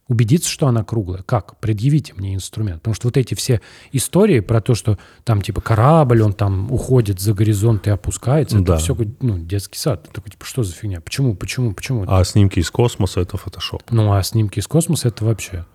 убедиться, 0.09 0.49
что 0.49 0.67
она 0.67 0.83
круглая. 0.83 1.21
Как? 1.23 1.59
Предъявите 1.59 2.13
мне 2.15 2.35
инструмент. 2.35 2.81
Потому 2.81 2.95
что 2.95 3.07
вот 3.07 3.15
эти 3.15 3.35
все 3.35 3.61
истории 3.91 4.39
про 4.41 4.59
то, 4.59 4.73
что 4.75 4.97
там 5.23 5.41
типа 5.41 5.61
корабль, 5.61 6.21
он 6.23 6.33
там 6.33 6.71
уходит 6.71 7.19
за 7.19 7.33
горизонт 7.33 7.87
и 7.87 7.91
опускается, 7.91 8.59
Да. 8.59 8.73
это 8.73 8.83
все 8.83 8.97
ну, 9.21 9.37
детский 9.37 9.77
сад. 9.77 10.03
Ты 10.03 10.11
такой, 10.11 10.31
типа, 10.31 10.45
что 10.45 10.63
за 10.63 10.73
фигня? 10.73 10.99
Почему, 10.99 11.35
почему, 11.35 11.73
почему? 11.73 12.05
А 12.07 12.23
снимки 12.23 12.59
из 12.59 12.69
космоса 12.71 13.21
это 13.21 13.37
фотошоп. 13.37 13.83
Ну, 13.91 14.11
а 14.11 14.21
снимки 14.23 14.59
из 14.59 14.67
космоса 14.67 15.07
это 15.07 15.23
вообще... 15.23 15.65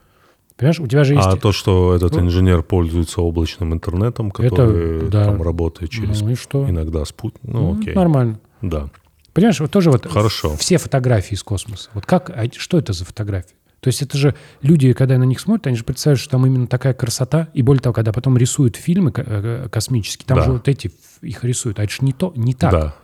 Понимаешь, 0.56 0.78
у 0.80 0.86
тебя 0.86 1.02
же 1.04 1.14
есть... 1.14 1.26
А 1.26 1.36
то, 1.36 1.50
что 1.52 1.94
этот 1.94 2.12
Ну, 2.12 2.20
инженер 2.20 2.62
пользуется 2.62 3.20
облачным 3.20 3.74
интернетом, 3.74 4.30
который 4.30 5.08
да. 5.08 5.24
там 5.24 5.42
работает 5.42 5.90
через 5.90 6.20
Ну 6.20 6.30
и 6.30 6.34
что? 6.36 6.68
иногда 6.68 7.04
спутник. 7.04 7.40
Ну, 7.42 7.72
Ну, 7.74 7.80
окей. 7.80 7.94
Нормально. 7.94 8.38
Да. 8.62 8.88
Понимаешь, 9.32 9.58
вот 9.58 9.70
тоже 9.72 9.90
вот 9.90 10.06
Хорошо. 10.06 10.56
все 10.56 10.78
фотографии 10.78 11.34
из 11.34 11.42
космоса. 11.42 11.90
Вот 11.92 12.06
как, 12.06 12.30
а 12.30 12.44
что 12.56 12.78
это 12.78 12.92
за 12.92 13.04
фотографии? 13.04 13.56
То 13.80 13.88
есть 13.88 14.00
это 14.00 14.16
же 14.16 14.34
люди, 14.62 14.92
когда 14.92 15.18
на 15.18 15.24
них 15.24 15.40
смотрят, 15.40 15.66
они 15.66 15.76
же 15.76 15.82
представляют, 15.84 16.20
что 16.20 16.30
там 16.30 16.46
именно 16.46 16.66
такая 16.68 16.94
красота. 16.94 17.48
И 17.52 17.60
более 17.62 17.82
того, 17.82 17.92
когда 17.92 18.12
потом 18.12 18.38
рисуют 18.38 18.76
фильмы 18.76 19.12
э, 19.14 19.68
космические, 19.70 20.24
там 20.26 20.38
Да. 20.38 20.44
же 20.44 20.52
вот 20.52 20.68
эти 20.68 20.90
их 21.20 21.42
рисуют. 21.44 21.80
А 21.80 21.84
это 21.84 21.92
же 21.92 21.98
не 22.02 22.12
то, 22.12 22.32
не 22.36 22.54
так. 22.54 22.72
Да. 22.72 22.94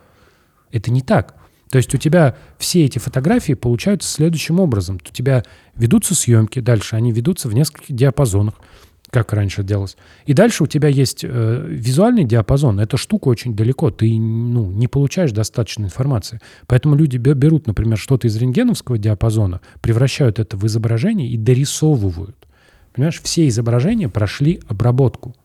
Это 0.71 0.89
не 0.89 1.01
так. 1.01 1.35
То 1.71 1.77
есть 1.77 1.95
у 1.95 1.97
тебя 1.97 2.35
все 2.57 2.83
эти 2.85 2.99
фотографии 2.99 3.53
получаются 3.53 4.09
следующим 4.09 4.59
образом. 4.59 4.97
У 4.97 5.13
тебя 5.13 5.43
ведутся 5.75 6.13
съемки 6.13 6.59
дальше, 6.59 6.97
они 6.97 7.13
ведутся 7.13 7.47
в 7.47 7.53
нескольких 7.55 7.95
диапазонах, 7.95 8.55
как 9.09 9.31
раньше 9.31 9.63
делалось. 9.63 9.95
И 10.25 10.33
дальше 10.33 10.65
у 10.65 10.67
тебя 10.67 10.89
есть 10.89 11.23
э, 11.23 11.65
визуальный 11.69 12.25
диапазон. 12.25 12.81
Эта 12.81 12.97
штука 12.97 13.29
очень 13.29 13.55
далеко. 13.55 13.89
Ты 13.89 14.19
ну, 14.19 14.69
не 14.69 14.87
получаешь 14.89 15.31
достаточно 15.31 15.85
информации. 15.85 16.41
Поэтому 16.67 16.95
люди 16.95 17.15
бе- 17.15 17.33
берут, 17.33 17.67
например, 17.67 17.97
что-то 17.97 18.27
из 18.27 18.35
рентгеновского 18.35 18.97
диапазона, 18.97 19.61
превращают 19.81 20.39
это 20.39 20.57
в 20.57 20.67
изображение 20.67 21.29
и 21.29 21.37
дорисовывают. 21.37 22.35
Понимаешь, 22.93 23.21
все 23.23 23.47
изображения 23.47 24.09
прошли 24.09 24.59
обработку. 24.67 25.35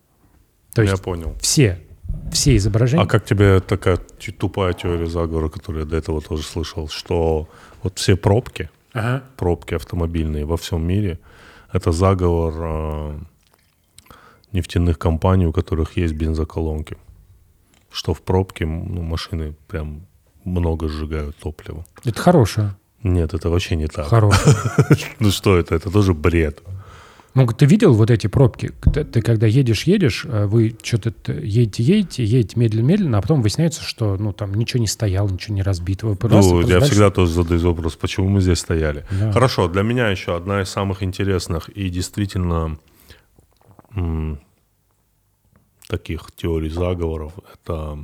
То 0.74 0.82
есть 0.82 0.94
Я 0.94 0.98
понял. 0.98 1.34
все, 1.40 1.78
все 2.32 2.56
изображения... 2.56 3.04
А 3.04 3.06
как 3.06 3.24
тебе 3.24 3.60
такая 3.60 3.98
тупая 4.38 4.72
теория 4.72 5.06
заговора, 5.06 5.48
которую 5.48 5.84
я 5.84 5.90
до 5.90 5.96
этого 5.96 6.20
тоже 6.20 6.42
слышал, 6.42 6.88
что 6.88 7.48
вот 7.82 7.98
все 7.98 8.16
пробки, 8.16 8.70
Ага. 8.92 9.22
пробки 9.36 9.74
автомобильные 9.74 10.44
во 10.44 10.56
всем 10.56 10.86
мире, 10.86 11.18
это 11.72 11.92
заговор 11.92 12.54
э, 12.58 13.18
нефтяных 14.52 14.98
компаний, 14.98 15.46
у 15.46 15.52
которых 15.52 15.96
есть 15.96 16.14
бензоколонки. 16.14 16.96
Что 17.90 18.14
в 18.14 18.22
пробке 18.22 18.66
ну, 18.66 19.02
машины 19.02 19.54
прям 19.68 20.06
много 20.44 20.88
сжигают 20.88 21.36
топлива. 21.36 21.84
Это 22.04 22.20
хорошее. 22.20 22.74
Нет, 23.02 23.34
это 23.34 23.50
вообще 23.50 23.76
не 23.76 23.86
так. 23.86 24.06
Хорошее. 24.06 24.56
Ну 25.20 25.30
что 25.30 25.56
это? 25.56 25.74
Это 25.74 25.90
тоже 25.90 26.14
бред. 26.14 26.62
Ну, 27.36 27.46
ты 27.46 27.66
видел 27.66 27.92
вот 27.92 28.10
эти 28.10 28.28
пробки? 28.28 28.72
Ты, 28.94 29.04
ты 29.04 29.20
когда 29.20 29.46
едешь, 29.46 29.82
едешь, 29.82 30.24
э, 30.24 30.46
вы 30.46 30.74
что-то 30.82 31.32
едете, 31.32 31.82
едете, 31.82 32.24
едете 32.24 32.58
медленно-медленно, 32.58 33.18
а 33.18 33.20
потом 33.20 33.42
выясняется, 33.42 33.82
что 33.82 34.16
ну 34.16 34.32
там 34.32 34.54
ничего 34.54 34.80
не 34.80 34.86
стояло, 34.86 35.28
ничего 35.28 35.54
не 35.54 35.62
разбито. 35.62 36.06
Вы 36.06 36.16
Ну, 36.22 36.62
я 36.62 36.80
всегда 36.80 37.10
тоже 37.10 37.32
задаю 37.32 37.60
вопрос, 37.60 37.94
почему 37.96 38.30
мы 38.30 38.40
здесь 38.40 38.60
стояли. 38.60 39.04
Да. 39.10 39.32
Хорошо, 39.32 39.68
для 39.68 39.82
меня 39.82 40.08
еще 40.08 40.34
одна 40.34 40.62
из 40.62 40.70
самых 40.70 41.02
интересных 41.02 41.68
и 41.68 41.90
действительно 41.90 42.78
таких 45.88 46.32
теорий 46.34 46.70
заговоров, 46.70 47.34
это 47.52 47.98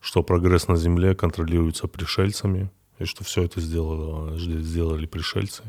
что 0.00 0.24
прогресс 0.24 0.66
на 0.66 0.76
Земле 0.76 1.14
контролируется 1.14 1.86
пришельцами, 1.86 2.70
и 2.98 3.04
что 3.04 3.22
все 3.22 3.44
это 3.44 3.60
сделало, 3.60 4.36
сделали 4.36 5.06
пришельцы. 5.06 5.62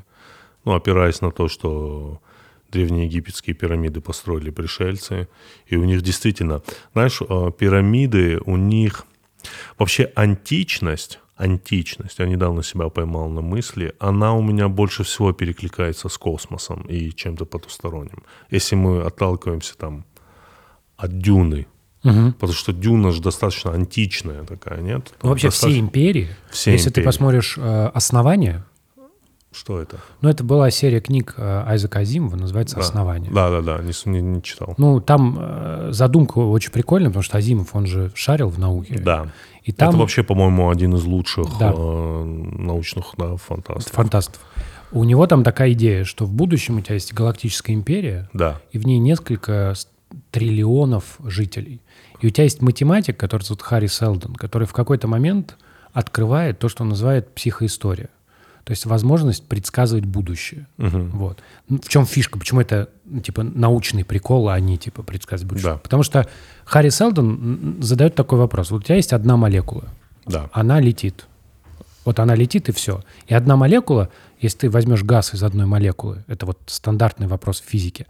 Ну, 0.66 0.74
опираясь 0.74 1.22
на 1.22 1.32
то, 1.32 1.48
что 1.48 2.20
древнеегипетские 2.72 3.56
пирамиды 3.56 4.02
построили 4.02 4.50
пришельцы, 4.52 5.28
и 5.68 5.76
у 5.76 5.84
них 5.86 6.02
действительно, 6.02 6.62
знаешь, 6.94 7.22
э, 7.22 7.52
пирамиды, 7.58 8.40
у 8.46 8.58
них 8.58 9.06
вообще 9.78 10.12
античность, 10.16 11.20
античность, 11.36 12.20
я 12.20 12.26
недавно 12.26 12.64
себя 12.64 12.90
поймал 12.90 13.30
на 13.30 13.42
мысли, 13.42 13.94
она 14.00 14.34
у 14.34 14.42
меня 14.42 14.68
больше 14.68 15.04
всего 15.04 15.32
перекликается 15.34 16.10
с 16.10 16.18
космосом 16.18 16.82
и 16.84 17.12
чем-то 17.12 17.46
потусторонним. 17.46 18.24
Если 18.52 18.76
мы 18.76 19.02
отталкиваемся 19.04 19.78
там 19.78 20.06
от 20.98 21.18
дюны, 21.20 21.66
Мгм. 22.04 22.34
потому 22.34 22.54
что 22.54 22.72
дюна 22.74 23.12
же 23.12 23.22
достаточно 23.22 23.72
античная 23.74 24.44
такая, 24.44 24.82
нет? 24.82 25.14
Ну, 25.24 25.30
вообще 25.30 25.48
Достаточно- 25.48 25.70
все 25.76 25.80
империи, 25.80 26.30
Все 26.52 26.72
если 26.72 26.86
ты 26.90 26.92
империи. 27.02 27.06
посмотришь 27.06 27.56
э, 27.58 27.86
«Основание», 27.94 28.64
Что 29.52 29.80
это? 29.82 29.98
ну, 30.22 30.30
это 30.30 30.44
была 30.44 30.70
серия 30.70 31.02
книг 31.02 31.34
э, 31.38 31.64
Айзека 31.66 32.00
Азимова, 32.00 32.36
называется 32.36 32.76
Да. 32.76 32.82
«Основание». 32.82 33.32
Да, 33.32 33.50
да, 33.50 33.62
да, 33.62 33.78
не, 33.84 33.94
не- 34.12 34.22
не 34.22 34.44
читал. 34.44 34.76
Ну, 34.78 35.02
там 35.02 35.38
э, 35.40 35.90
задумка 35.92 36.38
очень 36.38 36.72
прикольная, 36.72 37.10
потому 37.10 37.24
что 37.24 37.38
Азимов, 37.38 37.74
он 37.76 37.88
же 37.88 38.12
шарил 38.14 38.50
в 38.50 38.60
науке. 38.60 39.00
Да. 39.00 39.32
И 39.64 39.72
там 39.72 39.90
Это 39.90 39.98
вообще, 39.98 40.24
по-моему, 40.24 40.70
один 40.70 40.94
из 40.96 41.04
лучших 41.04 41.48
Да. 41.60 41.74
э, 41.76 42.24
научных 42.24 43.06
да, 43.18 43.36
фантастов. 43.38 43.92
фантастов. 43.94 44.40
У 44.92 45.04
него 45.04 45.26
там 45.28 45.44
такая 45.44 45.72
идея, 45.74 46.04
что 46.04 46.26
в 46.26 46.32
будущем 46.34 46.78
у 46.78 46.82
тебя 46.82 46.94
есть 46.96 47.14
галактическая 47.14 47.76
империя, 47.76 48.30
Да. 48.34 48.62
и 48.72 48.78
в 48.78 48.86
ней 48.86 49.00
несколько 49.00 49.74
триллионов 50.32 51.18
жителей. 51.24 51.82
И 52.22 52.28
у 52.28 52.30
тебя 52.30 52.44
есть 52.44 52.62
математик, 52.62 53.18
который 53.18 53.44
зовут 53.44 53.62
Харри 53.62 53.88
Селдон, 53.88 54.36
который 54.36 54.68
в 54.68 54.74
какой-то 54.74 55.08
момент 55.08 55.58
открывает 55.94 56.60
то, 56.60 56.70
что 56.70 56.84
он 56.84 56.90
называет 56.90 57.34
психоистория. 57.34 58.10
То 58.70 58.74
есть 58.74 58.86
возможность 58.86 59.48
предсказывать 59.48 60.06
будущее. 60.06 60.68
Мгм. 60.78 61.10
Вот. 61.10 61.40
Ну, 61.70 61.80
В 61.84 61.90
чем 61.90 62.06
фишка? 62.06 62.38
Почему 62.38 62.62
это 62.62 62.90
ну, 63.04 63.20
типа 63.20 63.42
научный 63.42 64.06
прикол, 64.06 64.48
а 64.48 64.60
не 64.60 64.78
типа 64.78 65.02
предсказывать 65.02 65.50
будущее? 65.50 65.72
Да. 65.74 65.78
Потому 65.80 66.04
что 66.04 66.28
Харри 66.66 66.90
Селдон 66.90 67.78
задает 67.82 68.14
такой 68.14 68.38
вопрос. 68.38 68.70
Вот 68.70 68.82
у 68.82 68.84
тебя 68.84 68.98
есть 68.98 69.12
одна 69.12 69.38
молекула, 69.38 69.86
Да. 70.28 70.52
она 70.54 70.80
летит. 70.80 71.26
Вот 72.06 72.20
она 72.20 72.36
летит 72.36 72.70
и 72.70 72.72
все. 72.72 73.04
И 73.26 73.34
одна 73.34 73.56
молекула, 73.56 74.10
если 74.40 74.60
ты 74.60 74.70
возьмешь 74.70 75.02
газ 75.04 75.34
из 75.34 75.42
одной 75.42 75.66
молекулы, 75.66 76.24
это 76.28 76.46
вот 76.46 76.60
стандартный 76.68 77.26
вопрос 77.26 77.62
в 77.62 77.66
физике, 77.68 78.06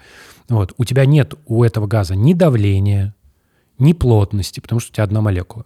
вот, 0.49 0.73
у 0.77 0.83
тебя 0.83 1.05
нет 1.05 1.35
у 1.45 1.63
этого 1.63 1.87
газа 1.87 2.15
ни 2.17 2.33
давления, 2.33 3.15
ни 3.77 3.93
плотности, 3.93 4.59
потому 4.59 4.81
что 4.81 4.91
у 4.91 4.93
тебя 4.93 5.05
одна 5.05 5.21
молекула. 5.21 5.65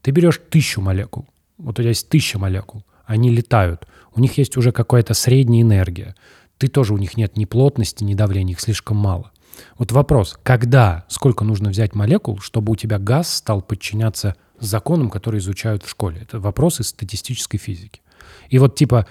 Ты 0.00 0.12
берешь 0.12 0.40
тысячу 0.48 0.80
молекул, 0.80 1.26
вот 1.58 1.80
у 1.80 1.82
тебя 1.82 1.88
есть 1.88 2.08
тысяча 2.08 2.38
молекул, 2.38 2.84
они 3.04 3.30
летают, 3.30 3.88
у 4.18 4.20
них 4.20 4.36
есть 4.36 4.56
уже 4.56 4.72
какая-то 4.72 5.14
средняя 5.14 5.62
энергия. 5.62 6.14
Ты 6.58 6.68
тоже 6.68 6.92
у 6.92 6.98
них 6.98 7.16
нет 7.16 7.36
ни 7.36 7.44
плотности, 7.44 8.02
ни 8.02 8.14
давления, 8.14 8.54
их 8.54 8.60
слишком 8.60 8.96
мало. 8.96 9.30
Вот 9.78 9.92
вопрос, 9.92 10.38
когда, 10.42 11.04
сколько 11.08 11.44
нужно 11.44 11.70
взять 11.70 11.94
молекул, 11.94 12.38
чтобы 12.40 12.72
у 12.72 12.76
тебя 12.76 12.98
газ 12.98 13.32
стал 13.32 13.62
подчиняться 13.62 14.34
законам, 14.58 15.08
которые 15.08 15.38
изучают 15.38 15.84
в 15.84 15.88
школе? 15.88 16.20
Это 16.22 16.40
вопрос 16.40 16.80
из 16.80 16.88
статистической 16.88 17.58
физики. 17.60 18.02
И 18.50 18.58
вот 18.58 18.74
типа 18.74 19.06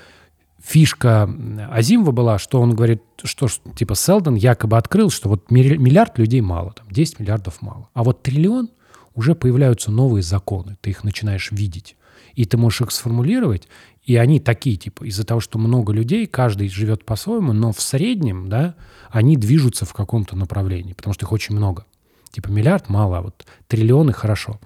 фишка 0.62 1.30
Азимова 1.72 2.12
была, 2.12 2.38
что 2.38 2.60
он 2.60 2.76
говорит, 2.76 3.02
что 3.24 3.48
типа 3.76 3.96
Селдон 3.96 4.36
якобы 4.36 4.78
открыл, 4.78 5.10
что 5.10 5.30
вот 5.30 5.50
миллиард 5.52 6.18
людей 6.18 6.42
мало, 6.42 6.74
там 6.74 6.88
10 6.90 7.20
миллиардов 7.20 7.62
мало. 7.62 7.90
А 7.94 8.04
вот 8.04 8.24
триллион 8.24 8.70
уже 9.16 9.36
появляются 9.36 9.90
новые 9.90 10.22
законы, 10.22 10.78
ты 10.82 10.90
их 10.90 11.04
начинаешь 11.04 11.52
видеть. 11.52 11.96
И 12.36 12.46
ты 12.46 12.56
можешь 12.58 12.82
их 12.82 12.92
сформулировать, 12.92 13.68
и 14.08 14.16
они 14.16 14.40
такие, 14.40 14.78
типа, 14.78 15.04
из-за 15.04 15.26
того, 15.26 15.42
что 15.42 15.60
много 15.60 15.92
людей, 15.92 16.28
каждый 16.28 16.70
живет 16.70 17.04
по-своему, 17.04 17.52
но 17.52 17.74
в 17.74 17.82
среднем, 17.82 18.48
да, 18.48 18.76
они 19.10 19.36
движутся 19.36 19.86
в 19.86 19.94
каком-то 19.94 20.38
направлении, 20.38 20.94
потому 20.94 21.14
что 21.14 21.26
их 21.26 21.32
очень 21.34 21.56
много. 21.56 21.86
Типа 22.32 22.48
миллиард 22.48 22.88
мало, 22.88 23.18
а 23.18 23.22
вот 23.22 23.46
триллионы 23.68 24.14
хорошо. 24.14 24.62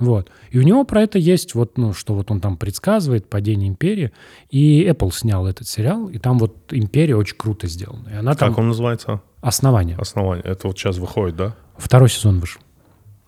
Вот. 0.00 0.30
И 0.50 0.58
у 0.58 0.62
него 0.62 0.82
про 0.84 1.02
это 1.02 1.18
есть, 1.18 1.54
вот, 1.54 1.78
ну, 1.78 1.92
что 1.92 2.14
вот 2.14 2.32
он 2.32 2.40
там 2.40 2.56
предсказывает 2.56 3.30
падение 3.30 3.68
империи. 3.68 4.10
И 4.48 4.84
Apple 4.84 5.12
снял 5.12 5.46
этот 5.46 5.68
сериал, 5.68 6.08
и 6.08 6.18
там 6.18 6.38
вот 6.38 6.56
империя 6.72 7.14
очень 7.14 7.36
круто 7.36 7.68
сделана. 7.68 8.08
И 8.08 8.14
она 8.14 8.32
как 8.32 8.54
там... 8.54 8.58
он 8.58 8.68
называется? 8.68 9.20
Основание. 9.40 9.96
Основание. 9.98 10.44
Это 10.44 10.66
вот 10.66 10.76
сейчас 10.76 10.96
выходит, 10.96 11.36
да? 11.36 11.54
Второй 11.76 12.08
сезон 12.08 12.40
вышел. 12.40 12.60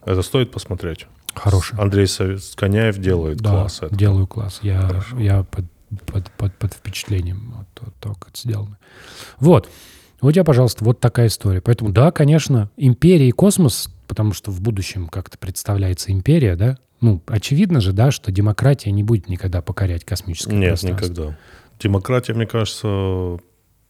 Это 0.05 0.23
стоит 0.23 0.51
посмотреть. 0.51 1.07
Хороший. 1.35 1.79
Андрей 1.79 2.07
Сконяев 2.07 2.99
делает 2.99 3.39
да, 3.39 3.51
класс. 3.51 3.79
Это. 3.83 3.95
делаю 3.95 4.27
класс. 4.27 4.61
Я, 4.63 5.03
я 5.19 5.45
под, 5.45 5.65
под, 6.07 6.31
под, 6.33 6.55
под 6.55 6.75
впечатлением 6.75 7.55
от, 7.61 8.01
того, 8.01 8.15
как 8.15 8.31
это 8.31 8.41
сделано. 8.41 8.79
Вот. 9.39 9.69
У 10.21 10.31
тебя, 10.31 10.45
пожалуйста, 10.45 10.85
вот 10.85 11.01
такая 11.01 11.27
история. 11.27 11.61
Поэтому, 11.61 11.91
да, 11.91 12.13
конечно, 12.13 12.71
империя 12.77 13.29
и 13.29 13.33
космос, 13.33 13.91
потому 14.07 14.33
что 14.33 14.51
в 14.51 14.61
будущем 14.61 15.09
как-то 15.09 15.37
представляется 15.37 16.13
империя, 16.13 16.55
да? 16.55 16.79
Ну, 17.01 17.21
очевидно 17.27 17.81
же, 17.81 17.93
да, 17.93 18.13
что 18.13 18.31
демократия 18.31 18.93
не 18.93 19.03
будет 19.03 19.29
никогда 19.29 19.61
покорять 19.61 20.05
космическое 20.05 20.55
Нет, 20.55 20.69
пространство. 20.71 21.07
никогда. 21.07 21.39
Демократия, 21.81 22.35
мне 22.35 22.47
кажется, 22.47 23.39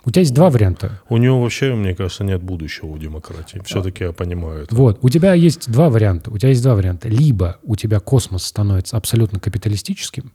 у 0.04 0.10
тебя 0.10 0.20
есть 0.20 0.34
два 0.34 0.50
варианта. 0.50 1.00
У 1.08 1.16
него 1.16 1.40
вообще, 1.40 1.74
мне 1.74 1.94
кажется, 1.94 2.24
нет 2.24 2.42
будущего 2.42 2.86
у 2.86 2.98
демократии. 2.98 3.60
Все-таки 3.64 4.04
я 4.04 4.12
понимаю 4.12 4.64
это. 4.64 4.74
Вот, 4.74 4.98
у 5.02 5.08
тебя 5.08 5.34
есть 5.34 5.70
два 5.70 5.90
варианта. 5.90 6.30
У 6.30 6.38
тебя 6.38 6.48
есть 6.48 6.62
два 6.62 6.74
варианта. 6.74 7.08
Либо 7.08 7.58
у 7.62 7.76
тебя 7.76 8.00
космос 8.00 8.44
становится 8.44 8.96
абсолютно 8.96 9.38
капиталистическим. 9.38 10.32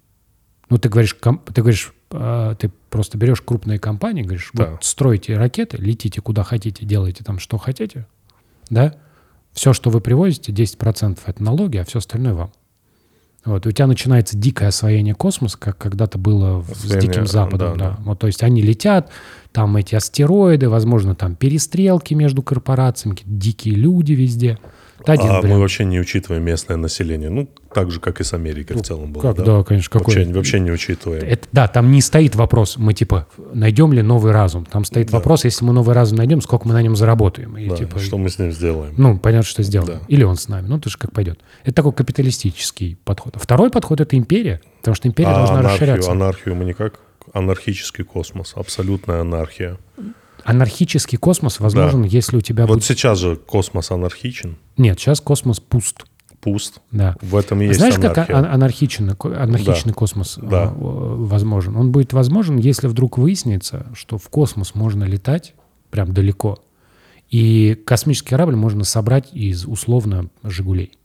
Ну, 0.70 0.78
ты 0.78 0.90
говоришь, 0.90 1.16
ты 1.54 1.62
говоришь, 1.62 1.94
а, 2.12 2.56
ты 2.56 2.72
просто 2.90 3.18
берешь 3.18 3.42
крупные 3.42 3.80
компании, 3.80 4.24
говоришь, 4.24 4.52
да. 4.54 4.72
вот 4.72 4.84
стройте 4.84 5.38
ракеты, 5.38 5.78
летите 5.78 6.22
куда 6.22 6.44
хотите, 6.44 6.86
делайте 6.86 7.24
там 7.24 7.40
что 7.40 7.58
хотите, 7.58 8.06
да? 8.70 8.96
Все, 9.54 9.74
что 9.74 9.90
вы 9.90 10.02
привозите, 10.02 10.52
10% 10.52 11.20
это 11.26 11.44
налоги, 11.44 11.78
а 11.78 11.86
все 11.86 12.00
остальное 12.00 12.34
вам. 12.34 12.52
Вот, 13.46 13.66
и 13.66 13.70
у 13.70 13.72
тебя 13.72 13.88
начинается 13.88 14.38
дикое 14.38 14.68
освоение 14.68 15.16
космоса, 15.16 15.58
как 15.58 15.78
когда-то 15.78 16.18
было 16.18 16.64
с 16.64 16.84
Диким 16.84 17.26
Западом. 17.26 17.78
Да, 17.78 17.92
да. 17.92 17.96
Да. 17.96 18.04
Вот, 18.04 18.20
то 18.20 18.28
есть 18.28 18.44
они 18.44 18.62
летят, 18.62 19.10
там 19.58 19.76
эти 19.76 19.96
астероиды, 19.96 20.70
возможно, 20.70 21.16
там 21.16 21.36
перестрелки 21.36 22.14
между 22.14 22.44
корпорациями, 22.44 23.18
дикие 23.26 23.74
люди 23.74 24.14
везде. 24.14 24.60
Один 25.04 25.32
а 25.32 25.42
мы 25.42 25.58
вообще 25.58 25.84
не 25.84 26.00
учитываем 26.00 26.44
местное 26.44 26.78
население. 26.78 27.32
Ну, 27.32 27.50
так 27.74 27.90
же, 27.90 28.00
как 28.00 28.22
и 28.22 28.24
с 28.24 28.34
Америкой 28.34 28.76
ну, 28.76 28.84
в 28.84 28.86
целом 28.86 29.14
было. 29.14 29.22
Как, 29.24 29.38
да? 29.38 29.44
да, 29.44 29.64
конечно. 29.64 29.90
Какой... 29.90 30.16
Вообще, 30.16 30.32
вообще 30.32 30.60
не 30.60 30.72
учитываем. 30.72 31.24
Это, 31.24 31.48
да, 31.52 31.68
там 31.68 31.92
не 31.92 32.02
стоит 32.02 32.36
вопрос, 32.36 32.78
мы 32.78 32.94
типа, 32.94 33.28
найдем 33.52 33.94
ли 33.94 34.04
новый 34.04 34.32
разум. 34.32 34.64
Там 34.66 34.86
стоит 34.86 35.10
да. 35.10 35.18
вопрос, 35.18 35.44
если 35.44 35.66
мы 35.66 35.74
новый 35.74 35.96
разум 35.96 36.20
найдем, 36.20 36.40
сколько 36.42 36.68
мы 36.68 36.76
на 36.76 36.84
нем 36.84 36.96
заработаем. 36.96 37.58
И, 37.58 37.68
да, 37.68 37.78
типа, 37.78 37.98
что 37.98 38.20
мы 38.20 38.30
с 38.30 38.38
ним 38.38 38.52
сделаем. 38.52 38.94
Ну, 38.96 39.18
понятно, 39.18 39.50
что 39.50 39.64
сделаем. 39.64 40.02
Да. 40.02 40.06
Или 40.08 40.22
он 40.22 40.36
с 40.36 40.50
нами. 40.50 40.68
Ну, 40.68 40.80
то 40.80 40.92
же 40.92 41.00
как 41.00 41.14
пойдет. 41.14 41.40
Это 41.64 41.74
такой 41.74 41.94
капиталистический 41.94 43.00
подход. 43.04 43.36
А 43.36 43.40
второй 43.40 43.72
подход— 43.72 44.02
это 44.02 44.16
империя. 44.18 44.62
Потому 44.82 44.94
что 44.94 45.08
империя 45.08 45.30
а 45.30 45.38
должна 45.38 45.60
анархию, 45.62 45.80
расширяться. 45.80 46.12
Анархию 46.12 46.54
мы 46.54 46.64
никак... 46.66 47.00
Анархический 47.38 48.04
космос. 48.04 48.54
Абсолютная 48.56 49.22
анархия. 49.22 49.78
Анархический 50.44 51.18
космос 51.18 51.60
возможен, 51.60 52.04
да. 52.04 52.08
если 52.08 52.38
у 52.38 52.42
тебя 52.42 52.66
вот 52.66 52.76
будет... 52.76 52.86
сейчас 52.86 53.20
же 53.20 53.36
космос 53.36 53.92
анархичен. 53.92 54.58
Нет, 54.78 55.00
сейчас 55.00 55.20
космос 55.20 55.60
пуст. 55.60 56.06
Пуст. 56.40 56.82
Да. 56.92 57.16
В 57.22 57.36
этом 57.36 57.62
и 57.62 57.66
есть 57.66 57.80
Знаешь, 57.80 57.96
анархия. 57.98 58.26
как 58.26 58.30
анархичный, 58.30 59.14
анархичный 59.14 59.92
да. 59.92 59.98
космос 59.98 60.40
да. 60.42 60.72
возможен? 60.76 61.76
Он 61.76 61.92
будет 61.92 62.14
возможен, 62.14 62.58
если 62.58 62.88
вдруг 62.88 63.18
выяснится, 63.18 63.88
что 63.94 64.18
в 64.18 64.30
космос 64.30 64.74
можно 64.76 65.04
летать 65.04 65.56
прям 65.90 66.14
далеко, 66.14 66.60
и 67.30 67.76
космический 67.86 68.30
корабль 68.30 68.56
можно 68.56 68.84
собрать 68.84 69.34
из 69.34 69.66
условно 69.66 70.30
«Жигулей». 70.44 70.97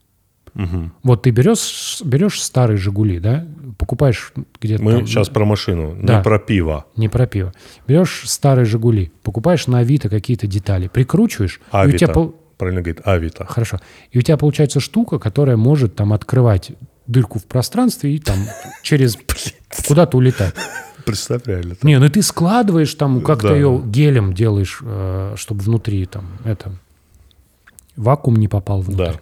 Угу. 0.54 0.90
Вот 1.02 1.22
ты 1.22 1.30
берешь, 1.30 2.02
берешь 2.04 2.40
старые 2.42 2.76
«Жигули», 2.76 3.18
да, 3.18 3.46
покупаешь 3.78 4.32
где-то... 4.60 4.82
Мы 4.82 4.92
там, 4.92 5.06
сейчас 5.06 5.28
про 5.28 5.44
машину, 5.44 5.96
да, 6.00 6.18
не 6.18 6.22
про 6.22 6.38
пиво. 6.38 6.84
Не 6.96 7.08
про 7.08 7.26
пиво. 7.26 7.52
Берешь 7.86 8.24
старые 8.26 8.66
«Жигули», 8.66 9.12
покупаешь 9.22 9.66
на 9.66 9.78
Авито 9.78 10.08
какие-то 10.08 10.46
детали, 10.46 10.88
прикручиваешь... 10.88 11.60
Авито, 11.70 11.90
и 11.90 11.94
у 11.94 11.98
тебя 11.98 12.12
пол... 12.12 12.36
правильно 12.58 12.82
говорит, 12.82 13.00
Авито. 13.04 13.46
Хорошо. 13.46 13.80
И 14.10 14.18
у 14.18 14.22
тебя 14.22 14.36
получается 14.36 14.80
штука, 14.80 15.18
которая 15.18 15.56
может 15.56 15.96
там 15.96 16.12
открывать 16.12 16.72
дырку 17.06 17.38
в 17.38 17.46
пространстве 17.46 18.14
и 18.14 18.18
там 18.18 18.36
через 18.82 19.16
куда-то 19.88 20.18
улетать. 20.18 20.54
Представь 21.06 21.46
реально. 21.46 21.76
Не, 21.82 21.98
ну 21.98 22.08
ты 22.10 22.20
складываешь 22.22 22.94
там, 22.94 23.22
как-то 23.22 23.54
ее 23.54 23.82
гелем 23.84 24.34
делаешь, 24.34 24.78
э, 24.82 25.34
чтобы 25.36 25.62
внутри 25.62 26.04
там 26.06 26.26
это... 26.44 26.72
Вакуум 27.96 28.36
не 28.36 28.48
попал 28.48 28.80
внутрь. 28.80 29.12
Да 29.14 29.20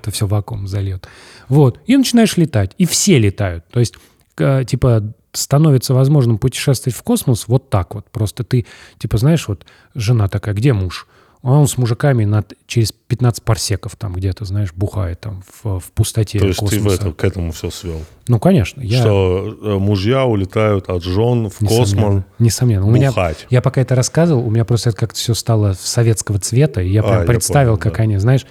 то 0.00 0.10
все 0.10 0.26
вакуум 0.26 0.66
зальет. 0.66 1.06
Вот. 1.48 1.80
И 1.86 1.96
начинаешь 1.96 2.36
летать. 2.36 2.72
И 2.78 2.86
все 2.86 3.18
летают. 3.18 3.64
То 3.68 3.80
есть, 3.80 3.94
типа, 4.36 5.12
становится 5.32 5.94
возможным 5.94 6.38
путешествовать 6.38 6.96
в 6.96 7.02
космос 7.02 7.48
вот 7.48 7.70
так 7.70 7.94
вот. 7.94 8.06
Просто 8.10 8.44
ты, 8.44 8.66
типа, 8.98 9.18
знаешь, 9.18 9.48
вот 9.48 9.66
жена 9.94 10.28
такая, 10.28 10.54
где 10.54 10.72
муж? 10.72 11.06
А 11.42 11.58
он 11.58 11.66
с 11.66 11.76
мужиками 11.76 12.24
на, 12.24 12.44
через 12.68 12.92
15 12.92 13.42
парсеков 13.42 13.96
там 13.96 14.12
где-то, 14.12 14.44
знаешь, 14.44 14.72
бухает 14.72 15.20
там 15.20 15.42
в, 15.62 15.80
в 15.80 15.90
пустоте 15.90 16.38
То 16.38 16.46
есть 16.46 16.60
космоса. 16.60 16.84
ты 16.84 16.88
в 16.88 16.94
это, 16.94 17.12
к 17.12 17.24
этому 17.24 17.50
все 17.50 17.70
свел? 17.70 18.00
Ну, 18.28 18.38
конечно. 18.38 18.80
Я... 18.80 19.00
Что 19.00 19.58
э, 19.60 19.78
мужья 19.78 20.24
улетают 20.24 20.88
от 20.88 21.02
жен 21.02 21.50
в 21.50 21.60
Несомненно. 21.60 21.78
космос 21.78 22.24
Несомненно. 22.38 22.86
У 22.86 22.90
меня, 22.90 23.12
я 23.50 23.60
пока 23.60 23.80
это 23.80 23.96
рассказывал, 23.96 24.46
у 24.46 24.50
меня 24.50 24.64
просто 24.64 24.90
это 24.90 24.98
как-то 24.98 25.18
все 25.18 25.34
стало 25.34 25.72
советского 25.72 26.38
цвета, 26.38 26.80
и 26.80 26.90
я 26.90 27.02
прям 27.02 27.22
а, 27.22 27.24
представил, 27.24 27.72
я 27.72 27.76
понял, 27.76 27.82
как 27.82 27.96
да. 27.96 28.02
они, 28.04 28.18
знаешь, 28.18 28.46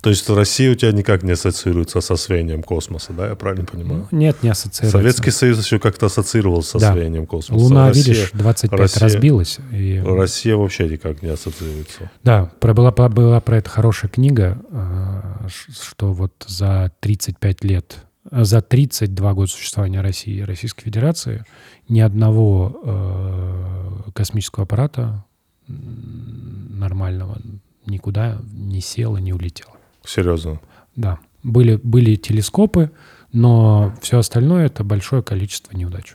то 0.00 0.10
есть 0.10 0.28
Россия 0.28 0.72
у 0.72 0.74
тебя 0.74 0.92
никак 0.92 1.22
не 1.22 1.32
ассоциируется 1.32 2.00
с 2.00 2.10
освоением 2.10 2.62
космоса, 2.62 3.12
да, 3.12 3.28
я 3.28 3.34
правильно 3.34 3.64
понимаю? 3.64 4.08
Ну, 4.10 4.18
нет, 4.18 4.42
не 4.42 4.50
ассоциируется. 4.50 4.98
Советский 4.98 5.30
Союз 5.30 5.64
еще 5.64 5.78
как-то 5.78 6.06
ассоцировался 6.06 6.78
с 6.78 6.80
да. 6.80 6.90
освоением 6.90 7.26
космоса. 7.26 7.62
Луна, 7.62 7.88
Россия, 7.88 8.14
видишь, 8.14 8.30
25 8.32 8.80
Россия, 8.80 9.02
разбилась. 9.02 9.58
И... 9.72 10.02
Россия 10.04 10.56
вообще 10.56 10.88
никак 10.88 11.22
не 11.22 11.28
ассоциируется. 11.28 12.10
Да, 12.22 12.50
про, 12.60 12.74
была, 12.74 12.90
была 12.90 13.40
про 13.40 13.58
это 13.58 13.70
хорошая 13.70 14.10
книга, 14.10 14.58
э, 14.70 15.48
что 15.48 16.12
вот 16.12 16.32
за 16.46 16.92
35 17.00 17.64
лет, 17.64 17.96
за 18.30 18.60
32 18.60 19.34
года 19.34 19.50
существования 19.50 20.00
России 20.00 20.34
и 20.34 20.42
Российской 20.42 20.84
Федерации 20.84 21.44
ни 21.88 22.00
одного 22.00 22.80
э, 22.84 24.10
космического 24.12 24.64
аппарата 24.64 25.24
нормального 25.68 27.38
никуда 27.86 28.38
не 28.52 28.80
сел 28.80 29.16
и 29.16 29.22
не 29.22 29.32
улетел. 29.32 29.68
Серьезно? 30.06 30.60
Да. 30.94 31.18
Были, 31.42 31.78
были 31.82 32.16
телескопы, 32.16 32.90
но 33.32 33.92
все 34.00 34.18
остальное 34.18 34.66
это 34.66 34.84
большое 34.84 35.22
количество 35.22 35.76
неудач. 35.76 36.14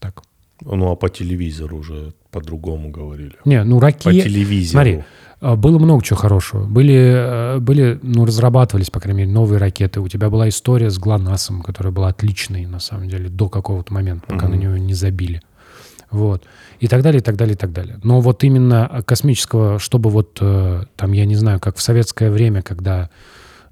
Так. 0.00 0.22
Ну, 0.60 0.90
а 0.92 0.96
по 0.96 1.08
телевизору 1.08 1.78
уже 1.78 2.12
по-другому 2.30 2.90
говорили. 2.90 3.34
Не, 3.44 3.64
ну 3.64 3.80
ракеты... 3.80 4.16
По 4.16 4.28
телевизору. 4.28 4.72
Смотри, 4.72 5.04
а, 5.40 5.56
было 5.56 5.78
много 5.78 6.04
чего 6.04 6.18
хорошего. 6.18 6.66
Были, 6.66 6.94
э, 6.94 7.58
были, 7.58 7.98
ну, 8.02 8.26
разрабатывались, 8.26 8.90
по 8.90 9.00
крайней 9.00 9.22
мере, 9.22 9.32
новые 9.32 9.58
ракеты. 9.58 10.00
У 10.00 10.08
тебя 10.08 10.28
была 10.28 10.48
история 10.48 10.90
с 10.90 10.98
ГЛОНАССом, 10.98 11.62
которая 11.62 11.92
была 11.92 12.08
отличной, 12.08 12.66
на 12.66 12.78
самом 12.78 13.08
деле, 13.08 13.28
до 13.28 13.48
какого-то 13.48 13.92
момента, 13.92 14.26
пока 14.26 14.46
mm-hmm. 14.46 14.50
на 14.50 14.54
нее 14.54 14.80
не 14.80 14.94
забили. 14.94 15.42
Вот. 16.10 16.44
И 16.80 16.88
так 16.88 17.02
далее, 17.02 17.20
и 17.20 17.22
так 17.22 17.36
далее, 17.36 17.54
и 17.54 17.58
так 17.58 17.72
далее. 17.72 17.98
Но 18.02 18.20
вот 18.20 18.42
именно 18.44 19.02
космического, 19.06 19.78
чтобы 19.78 20.10
вот 20.10 20.38
э, 20.40 20.82
там, 20.96 21.12
я 21.12 21.24
не 21.24 21.36
знаю, 21.36 21.60
как 21.60 21.76
в 21.76 21.82
советское 21.82 22.30
время, 22.30 22.62
когда 22.62 23.04
э, 23.04 23.08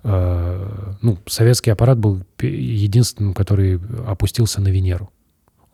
э, 0.04 0.92
ну, 1.02 1.18
советский 1.26 1.70
аппарат 1.70 1.98
был 1.98 2.22
единственным, 2.40 3.34
который 3.34 3.80
опустился 4.06 4.60
на 4.60 4.68
Венеру. 4.68 5.10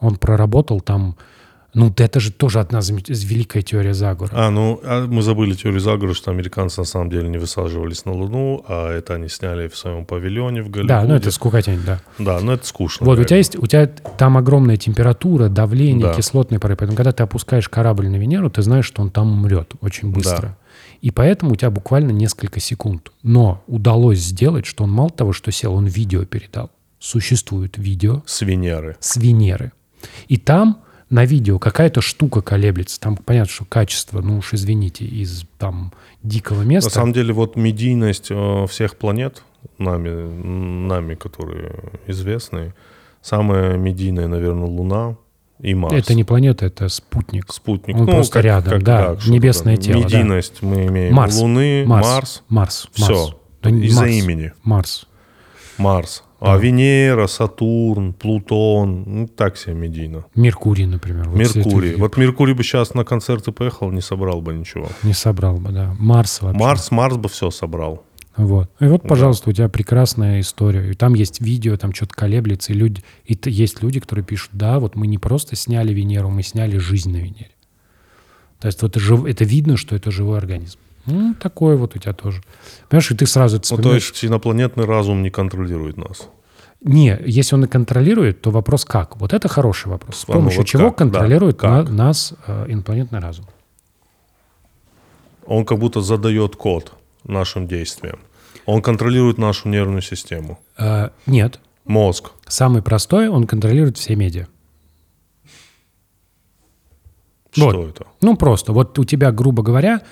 Он 0.01 0.17
проработал 0.17 0.81
там, 0.81 1.17
ну, 1.75 1.93
это 1.97 2.21
же 2.21 2.33
тоже 2.33 2.61
одна 2.61 2.79
замеч- 2.81 3.11
великая 3.13 3.63
теория 3.63 3.95
заговора. 3.95 4.31
А, 4.35 4.51
ну, 4.51 4.81
а 4.85 5.07
мы 5.07 5.23
забыли 5.23 5.55
теорию 5.55 5.81
заговора, 5.81 6.15
что 6.15 6.31
американцы 6.31 6.81
на 6.81 6.87
самом 6.87 7.11
деле 7.11 7.29
не 7.29 7.39
высаживались 7.39 8.05
на 8.05 8.13
Луну, 8.13 8.65
а 8.69 8.91
это 8.93 9.15
они 9.15 9.29
сняли 9.29 9.69
в 9.69 9.77
своем 9.77 10.05
павильоне 10.07 10.63
в 10.63 10.71
Голливуде. 10.71 10.89
да, 10.89 11.03
ну 11.05 11.15
это 11.15 11.31
скукотень, 11.31 11.81
да. 11.85 12.01
Да, 12.19 12.41
ну 12.41 12.53
это 12.53 12.67
скучно. 12.67 13.05
Вот 13.07 13.19
у 13.19 13.25
тебя 13.25 13.37
есть, 13.39 13.57
у 13.57 13.67
тебя 13.67 13.87
там 13.87 14.37
огромная 14.37 14.77
температура, 14.77 15.49
давление, 15.49 16.07
Да. 16.07 16.15
кислотные 16.15 16.59
пары. 16.61 16.77
Поэтому, 16.77 16.97
когда 16.97 17.13
ты 17.13 17.23
опускаешь 17.23 17.69
корабль 17.69 18.09
на 18.09 18.17
Венеру, 18.17 18.49
ты 18.51 18.63
знаешь, 18.63 18.87
что 18.87 19.03
он 19.03 19.11
там 19.11 19.33
умрет 19.33 19.73
очень 19.81 20.11
быстро. 20.13 20.57
И 21.01 21.11
поэтому 21.11 21.53
у 21.53 21.57
тебя 21.57 21.71
буквально 21.71 22.13
несколько 22.13 22.61
секунд. 22.61 23.13
Но 23.23 23.63
удалось 23.67 24.19
сделать, 24.21 24.65
что 24.65 24.85
он 24.85 24.91
мало 24.91 25.11
того, 25.11 25.33
что 25.33 25.53
сел, 25.53 25.75
он 25.75 25.87
видео 25.87 26.25
передал. 26.25 26.71
Существует 26.99 27.77
видео 27.77 28.23
С 28.25 28.41
Венеры. 28.41 28.97
с 29.01 29.17
Венеры. 29.19 29.73
И 30.29 30.39
там 30.39 30.79
на 31.15 31.25
видео 31.27 31.61
какая-то 31.61 32.01
штука 32.01 32.43
колеблется. 32.43 32.99
Там 32.99 33.17
понятно, 33.17 33.53
что 33.53 33.65
качество, 33.65 34.21
ну 34.21 34.39
уж 34.39 34.53
извините, 34.53 35.05
из 35.05 35.45
там 35.59 35.93
дикого 36.25 36.63
места. 36.63 36.91
На 36.91 36.95
самом 36.95 37.13
деле, 37.13 37.33
вот 37.33 37.55
медийность 37.55 38.27
э, 38.31 38.67
всех 38.69 38.97
планет, 38.97 39.45
нами, 39.79 40.11
нами, 40.11 41.15
которые 41.15 41.73
известны, 42.09 42.75
самая 43.23 43.77
медийная, 43.77 44.27
наверное, 44.27 44.67
Луна 44.67 45.17
и 45.61 45.73
Марс. 45.75 45.95
это 45.95 46.15
не 46.15 46.25
планета, 46.25 46.67
это 46.67 46.89
спутник. 46.89 47.53
спутник. 47.53 47.97
Он 47.97 48.07
просто 48.07 48.41
рядом, 48.41 48.83
да, 48.83 49.15
что-то 49.15 49.31
небесное 49.31 49.77
тело, 49.77 50.03
да. 50.03 50.19
Медийность 50.19 50.63
мы 50.63 50.87
имеем 50.87 51.15
Марс. 51.15 51.37
Луны, 51.39 51.85
Марс. 51.87 52.43
Марс, 52.49 52.89
Марс. 52.99 53.09
Марс. 53.09 53.37
Да 53.63 53.71
из-за 53.71 54.07
имени. 54.07 54.53
Марс. 54.65 55.07
Марс. 55.79 56.25
А 56.47 56.59
Венера, 56.59 57.27
Сатурн, 57.27 58.13
Плутон, 58.13 59.05
ну 59.07 59.29
так 59.29 59.57
себе 59.57 59.75
медийно. 59.75 60.25
Меркурий, 60.35 60.87
например. 60.87 61.29
Вот 61.29 61.39
Меркурий. 61.39 61.95
Вот 61.95 62.17
Меркурий 62.17 62.55
бы 62.55 62.63
сейчас 62.63 62.95
на 62.95 63.05
концерты 63.05 63.51
поехал, 63.53 63.91
не 63.91 64.01
собрал 64.01 64.41
бы 64.41 64.53
ничего. 64.53 64.89
Не 65.03 65.15
собрал 65.15 65.57
бы, 65.57 65.73
да. 65.73 65.95
Марс 65.99 66.43
вообще. 66.43 66.59
Марс, 66.59 66.91
Марс 66.91 67.17
бы 67.17 67.29
все 67.29 67.51
собрал. 67.51 68.05
Вот. 68.37 68.71
И 68.81 68.87
вот, 68.87 69.03
пожалуйста, 69.03 69.51
у 69.51 69.53
тебя 69.53 69.69
прекрасная 69.69 70.41
история. 70.41 70.91
И 70.91 70.95
там 70.95 71.15
есть 71.15 71.41
видео, 71.41 71.77
там 71.77 71.95
что-то 71.95 72.15
колеблется, 72.15 72.73
и 72.73 72.77
люди, 72.77 73.03
и 73.25 73.39
есть 73.47 73.83
люди, 73.83 74.01
которые 74.01 74.25
пишут, 74.25 74.51
да, 74.53 74.81
вот 74.81 74.97
мы 74.97 75.07
не 75.07 75.19
просто 75.19 75.57
сняли 75.57 75.93
Венеру, 75.93 76.31
мы 76.31 76.43
сняли 76.43 76.79
жизнь 76.79 77.13
на 77.13 77.19
Венере. 77.19 77.53
То 78.61 78.67
есть 78.67 78.83
вот 78.83 78.97
это, 78.97 79.29
это 79.29 79.45
видно, 79.45 79.77
что 79.77 79.95
это 79.95 80.11
живой 80.11 80.39
организм. 80.39 80.79
Ну, 81.07 81.35
такое 81.35 81.77
вот 81.77 81.95
у 81.97 81.99
тебя 81.99 82.13
тоже. 82.13 82.43
Понимаешь, 82.89 83.11
и 83.11 83.15
ты 83.15 83.27
сразу 83.27 83.59
это 83.59 83.67
Ну, 83.71 83.77
то 83.77 83.83
вспоминаешь. 83.83 84.11
есть 84.11 84.25
инопланетный 84.25 84.85
разум 84.87 85.23
не 85.23 85.31
контролирует 85.31 85.97
нас. 85.97 86.29
Не, 86.85 87.19
если 87.25 87.55
он 87.57 87.65
и 87.65 87.67
контролирует, 87.67 88.43
то 88.43 88.51
вопрос 88.51 88.85
как? 88.85 89.17
Вот 89.17 89.33
это 89.33 89.49
хороший 89.49 89.89
вопрос. 89.89 90.19
С 90.19 90.29
ну 90.29 90.35
помощью 90.35 90.61
вот 90.61 90.67
чего 90.67 90.91
как? 90.91 91.11
Да, 91.11 91.19
контролирует 91.19 91.59
как? 91.59 91.89
на- 91.89 91.93
нас 91.93 92.35
э, 92.47 92.67
инопланетный 92.69 93.21
разум? 93.21 93.47
Он 95.47 95.65
как 95.65 95.79
будто 95.79 96.03
задает 96.03 96.57
код 96.57 96.93
нашим 97.25 97.67
действиям. 97.67 98.19
Он 98.67 98.83
контролирует 98.83 99.39
нашу 99.39 99.69
нервную 99.69 100.03
систему. 100.03 100.59
Э, 100.79 101.09
нет. 101.27 101.59
Мозг. 101.87 102.33
Самый 102.47 102.83
простой, 102.83 103.29
он 103.29 103.47
контролирует 103.47 103.97
все 103.97 104.15
медиа. 104.15 104.47
Что 107.53 107.67
Вот. 107.67 107.89
это? 107.89 108.07
Ну, 108.21 108.37
просто. 108.37 108.73
Вот 108.73 108.99
у 108.99 109.05
тебя, 109.05 109.33
грубо 109.33 109.63
говоря, 109.63 110.03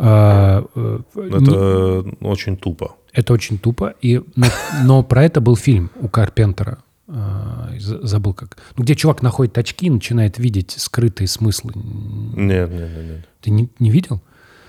Это 0.00 1.38
не- 1.40 1.54
э, 1.54 2.02
очень 2.22 2.56
тупо. 2.56 2.96
это 3.12 3.32
очень 3.32 3.58
тупо. 3.58 3.94
И, 4.00 4.20
но, 4.36 4.46
но 4.84 5.02
про 5.02 5.24
это 5.24 5.40
был 5.40 5.56
фильм 5.56 5.90
у 6.00 6.08
Карпентера. 6.08 6.78
э, 7.08 7.78
за- 7.80 8.06
забыл 8.06 8.34
как. 8.34 8.56
Ну, 8.76 8.84
где 8.84 8.94
чувак 8.94 9.20
находит 9.22 9.58
очки 9.58 9.86
и 9.86 9.90
начинает 9.90 10.38
видеть 10.38 10.74
скрытые 10.78 11.26
смыслы. 11.28 11.72
Нет, 11.74 12.70
нет, 12.70 12.90
нет, 12.90 13.04
нет. 13.08 13.28
Ты 13.40 13.50
не, 13.50 13.68
не 13.80 13.90
видел? 13.90 14.20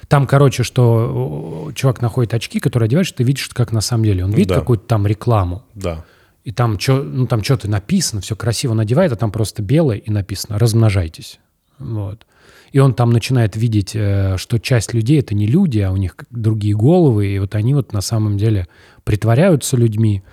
Там, 0.07 0.25
короче, 0.27 0.63
что 0.63 1.71
чувак 1.75 2.01
находит 2.01 2.33
очки, 2.33 2.59
которые 2.59 2.87
одеваешь, 2.87 3.11
ты 3.11 3.23
видишь, 3.23 3.47
как 3.49 3.71
на 3.71 3.79
самом 3.81 4.03
деле. 4.05 4.25
Он 4.25 4.31
видит 4.31 4.49
Да. 4.49 4.55
какую-то 4.55 4.85
там 4.85 5.05
рекламу. 5.07 5.63
Да. 5.75 6.03
И 6.43 6.51
там, 6.51 6.77
чё, 6.79 7.03
ну, 7.03 7.27
там 7.27 7.43
что-то 7.43 7.69
написано, 7.69 8.21
все 8.21 8.35
красиво 8.35 8.73
надевает, 8.73 9.11
а 9.11 9.15
там 9.15 9.31
просто 9.31 9.61
белое 9.61 9.97
и 9.97 10.09
написано 10.09 10.57
«размножайтесь». 10.57 11.39
Вот. 11.77 12.25
И 12.71 12.79
он 12.79 12.93
там 12.93 13.09
начинает 13.11 13.55
видеть, 13.55 13.91
э, 13.95 14.37
что 14.37 14.57
часть 14.57 14.93
людей— 14.93 15.19
это 15.21 15.35
не 15.35 15.45
люди, 15.45 15.79
а 15.79 15.91
у 15.91 15.97
них 15.97 16.15
другие 16.29 16.75
головы, 16.75 17.27
и 17.27 17.39
вот 17.39 17.55
они 17.55 17.73
вот 17.73 17.91
на 17.91 18.01
самом 18.01 18.37
деле 18.37 18.67
притворяются 19.03 19.75
людьми. 19.75 20.23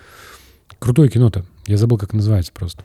Крутое 0.79 1.09
кино-то. 1.09 1.45
Я 1.67 1.77
забыл, 1.77 1.97
как 1.97 2.13
называется 2.13 2.51
просто. 2.53 2.83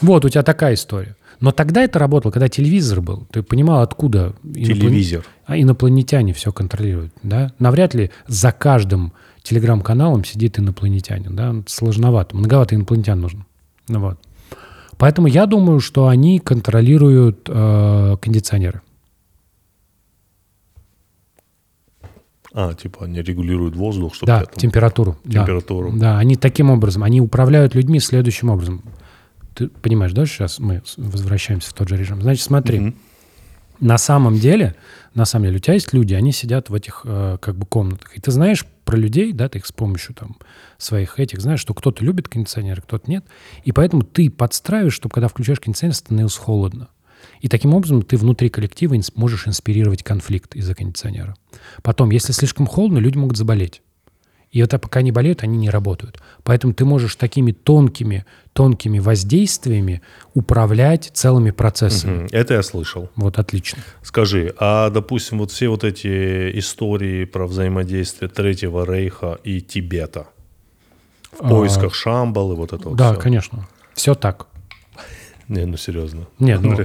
Вот, 0.00 0.24
у 0.24 0.28
тебя 0.28 0.42
такая 0.42 0.74
история. 0.74 1.16
Но 1.40 1.52
тогда 1.52 1.82
это 1.82 1.98
работало, 1.98 2.32
когда 2.32 2.48
телевизор 2.48 3.00
был. 3.00 3.26
Ты 3.30 3.42
понимал, 3.42 3.82
откуда 3.82 4.34
Телевизор. 4.42 5.24
а 5.44 5.58
инопланетяне 5.58 6.32
все 6.32 6.52
контролируют, 6.52 7.12
да? 7.22 7.52
Навряд 7.58 7.94
ли 7.94 8.10
за 8.26 8.52
каждым 8.52 9.12
телеграм-каналом 9.42 10.24
сидит 10.24 10.58
инопланетянин, 10.58 11.36
да? 11.36 11.54
Сложновато, 11.66 12.36
многовато 12.36 12.74
инопланетян 12.74 13.20
нужно. 13.20 13.46
Ну 13.88 14.00
вот. 14.00 14.18
Поэтому 14.98 15.28
я 15.28 15.46
думаю, 15.46 15.80
что 15.80 16.08
они 16.08 16.38
контролируют 16.38 17.48
э, 17.48 18.16
кондиционеры. 18.20 18.80
А, 22.58 22.72
типа 22.72 23.04
они 23.04 23.20
регулируют 23.20 23.76
воздух, 23.76 24.14
чтобы 24.14 24.28
Да, 24.32 24.44
там- 24.46 24.54
температуру. 24.56 25.18
да. 25.24 25.40
Температуру. 25.40 25.92
Да, 25.94 26.18
они 26.18 26.36
таким 26.36 26.70
образом, 26.70 27.02
они 27.02 27.20
управляют 27.20 27.74
людьми 27.74 28.00
следующим 28.00 28.48
образом. 28.48 28.82
Ты 29.54 29.68
понимаешь, 29.68 30.12
да, 30.12 30.24
сейчас 30.24 30.58
мы 30.58 30.82
возвращаемся 30.96 31.68
в 31.70 31.74
тот 31.74 31.88
же 31.90 31.98
режим. 31.98 32.22
Значит, 32.22 32.42
смотри, 32.44 32.80
Мгм. 32.80 32.94
на 33.78 33.98
самом 33.98 34.38
деле, 34.38 34.74
на 35.14 35.26
самом 35.26 35.44
деле, 35.46 35.56
у 35.56 35.60
тебя 35.60 35.74
есть 35.74 35.92
люди, 35.92 36.14
они 36.14 36.32
сидят 36.32 36.70
в 36.70 36.74
этих 36.74 37.02
э, 37.04 37.36
как 37.42 37.56
бы 37.56 37.66
комнатах, 37.66 38.16
и 38.16 38.20
ты 38.22 38.30
знаешь 38.30 38.64
про 38.86 38.96
людей, 38.96 39.32
да, 39.34 39.50
ты 39.50 39.58
их 39.58 39.66
с 39.66 39.72
помощью 39.72 40.14
там 40.14 40.36
своих 40.78 41.18
этих 41.20 41.42
знаешь, 41.42 41.60
что 41.60 41.74
кто-то 41.74 42.02
любит 42.02 42.28
кондиционер, 42.28 42.80
кто-то 42.80 43.10
нет, 43.10 43.26
и 43.64 43.72
поэтому 43.72 44.00
ты 44.02 44.30
подстраиваешь, 44.30 44.94
чтобы 44.94 45.12
когда 45.12 45.28
включаешь 45.28 45.60
кондиционер, 45.60 45.94
становилось 45.94 46.36
холодно. 46.36 46.88
И 47.40 47.48
таким 47.48 47.74
образом 47.74 48.02
ты 48.02 48.16
внутри 48.16 48.48
коллектива 48.48 48.96
можешь 49.14 49.46
инспирировать 49.46 50.02
конфликт 50.02 50.54
из-за 50.56 50.74
кондиционера. 50.74 51.36
Потом, 51.82 52.10
если 52.10 52.32
слишком 52.32 52.66
холодно, 52.66 52.98
люди 52.98 53.18
могут 53.18 53.36
заболеть. 53.36 53.82
И 54.52 54.60
это 54.60 54.78
пока 54.78 55.02
не 55.02 55.12
болеют, 55.12 55.42
они 55.42 55.58
не 55.58 55.68
работают. 55.68 56.18
Поэтому 56.42 56.72
ты 56.72 56.84
можешь 56.84 57.16
такими 57.16 57.52
тонкими, 57.52 58.24
тонкими 58.52 58.98
воздействиями 58.98 60.00
управлять 60.34 61.10
целыми 61.12 61.50
процессами. 61.50 62.20
Мгм. 62.20 62.28
Это 62.32 62.54
я 62.54 62.62
слышал. 62.62 63.10
Вот 63.16 63.38
отлично. 63.38 63.82
Скажи, 64.02 64.54
а, 64.58 64.88
допустим, 64.90 65.40
вот 65.40 65.50
все 65.50 65.68
вот 65.68 65.84
эти 65.84 66.58
истории 66.58 67.24
про 67.26 67.46
взаимодействие 67.46 68.30
Третьего 68.30 68.86
Рейха 68.86 69.38
и 69.44 69.60
Тибета 69.60 70.28
в 71.32 71.44
А, 71.44 71.48
поисках 71.48 71.94
Шамбалы, 71.94 72.54
вот 72.54 72.72
это 72.72 72.88
вот 72.88 72.96
Да, 72.96 73.14
конечно. 73.14 73.68
Все 73.94 74.14
так. 74.14 74.46
Не, 75.48 75.66
ну 75.66 75.76
серьезно. 75.76 76.28
Нет, 76.38 76.60
ну. 76.62 76.78